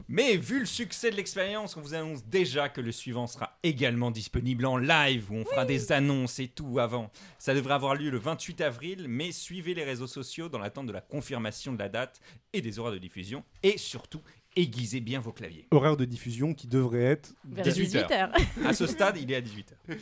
[0.07, 4.09] Mais vu le succès de l'expérience, on vous annonce déjà que le suivant sera également
[4.09, 7.11] disponible en live, où on fera des annonces et tout avant.
[7.37, 10.91] Ça devrait avoir lieu le 28 avril, mais suivez les réseaux sociaux dans l'attente de
[10.91, 12.19] la confirmation de la date
[12.51, 13.43] et des horaires de diffusion.
[13.61, 14.21] Et surtout,
[14.55, 15.67] aiguisez bien vos claviers.
[15.71, 18.07] Horaire de diffusion qui devrait être Vers 18 heures.
[18.07, 18.31] 18 heures.
[18.65, 19.97] À ce stade, il est à 18h.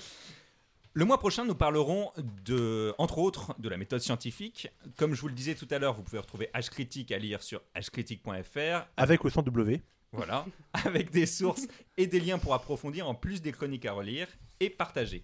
[0.94, 2.12] Le mois prochain, nous parlerons
[2.44, 4.68] de, entre autres, de la méthode scientifique.
[4.98, 7.42] Comme je vous le disais tout à l'heure, vous pouvez retrouver H Critique à lire
[7.42, 8.88] sur hcritique.fr.
[8.98, 9.82] Avec le sang W.
[10.12, 14.28] Voilà, avec des sources et des liens pour approfondir, en plus des chroniques à relire
[14.60, 15.24] et partager.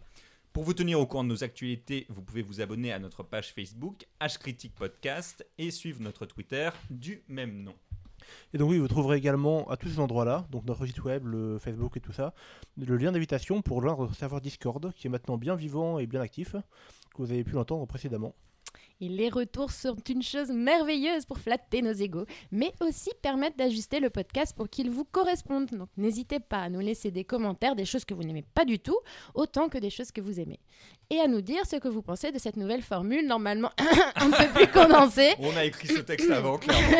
[0.53, 3.53] Pour vous tenir au courant de nos actualités, vous pouvez vous abonner à notre page
[3.53, 7.75] Facebook, H Critique Podcast, et suivre notre Twitter du même nom.
[8.53, 11.57] Et donc oui, vous trouverez également à tous ces endroits-là, donc notre site web, le
[11.59, 12.33] Facebook et tout ça,
[12.77, 16.21] le lien d'invitation pour rejoindre notre serveur Discord, qui est maintenant bien vivant et bien
[16.21, 18.33] actif, que vous avez pu l'entendre précédemment.
[18.99, 23.99] Et les retours sont une chose merveilleuse pour flatter nos égaux, mais aussi permettent d'ajuster
[23.99, 25.69] le podcast pour qu'il vous corresponde.
[25.69, 28.79] Donc n'hésitez pas à nous laisser des commentaires, des choses que vous n'aimez pas du
[28.79, 28.97] tout,
[29.35, 30.59] autant que des choses que vous aimez.
[31.11, 33.71] Et à nous dire ce que vous pensez de cette nouvelle formule, normalement
[34.15, 35.35] un peu plus condensée.
[35.39, 36.97] On a écrit ce texte avant, clairement.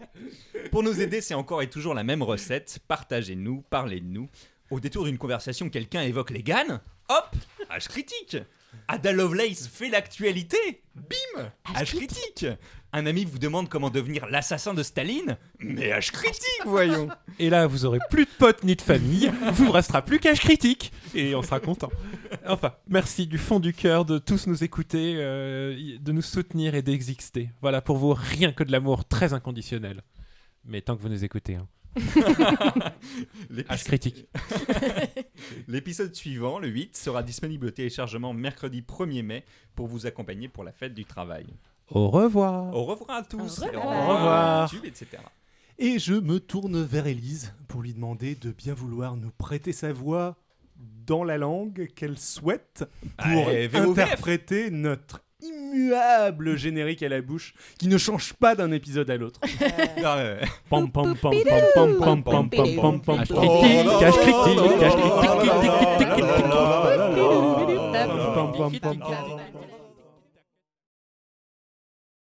[0.72, 2.80] Pour nous aider, c'est encore et toujours la même recette.
[2.88, 4.28] Partagez-nous, parlez-nous.
[4.70, 6.80] Au détour d'une conversation, quelqu'un évoque les GAN.
[7.08, 7.36] Hop,
[7.70, 8.36] H critique.
[8.88, 10.82] Ada Lovelace fait l'actualité.
[10.94, 12.46] Bim, H critique.
[12.92, 15.36] Un ami vous demande comment devenir l'assassin de Staline.
[15.60, 17.08] Mais H critique, voyons.
[17.38, 19.30] Et là, vous aurez plus de potes ni de famille.
[19.52, 20.92] vous ne restera plus qu'âge critique.
[21.14, 21.90] Et on sera content.
[22.46, 26.82] Enfin, merci du fond du cœur de tous nous écouter, euh, de nous soutenir et
[26.82, 27.50] d'exister.
[27.62, 30.02] Voilà, pour vous, rien que de l'amour très inconditionnel.
[30.64, 31.68] Mais tant que vous nous écoutez, hein.
[33.84, 34.26] Critique.
[35.68, 39.44] L'épisode suivant, le 8, sera disponible au téléchargement mercredi 1er mai
[39.74, 41.46] pour vous accompagner pour la fête du travail.
[41.88, 42.74] Au revoir.
[42.74, 43.60] Au revoir à tous.
[43.60, 43.86] Au et revoir.
[43.86, 44.72] au Au revoir.
[44.72, 45.22] YouTube, etc.
[45.78, 49.92] Et je me tourne vers Élise pour lui demander de bien vouloir nous prêter sa
[49.92, 50.36] voix
[51.06, 52.84] dans la langue qu'elle souhaite
[53.16, 59.10] pour Allez, interpréter notre immuable générique à la bouche qui ne change pas d'un épisode
[59.10, 59.40] à l'autre.
[60.04, 60.40] Ah, ouais.
[60.68, 61.32] Pam pam pam
[61.74, 63.24] pam pam pam pam pam pam pam.
[64.00, 65.50] Cache critique, cache critique,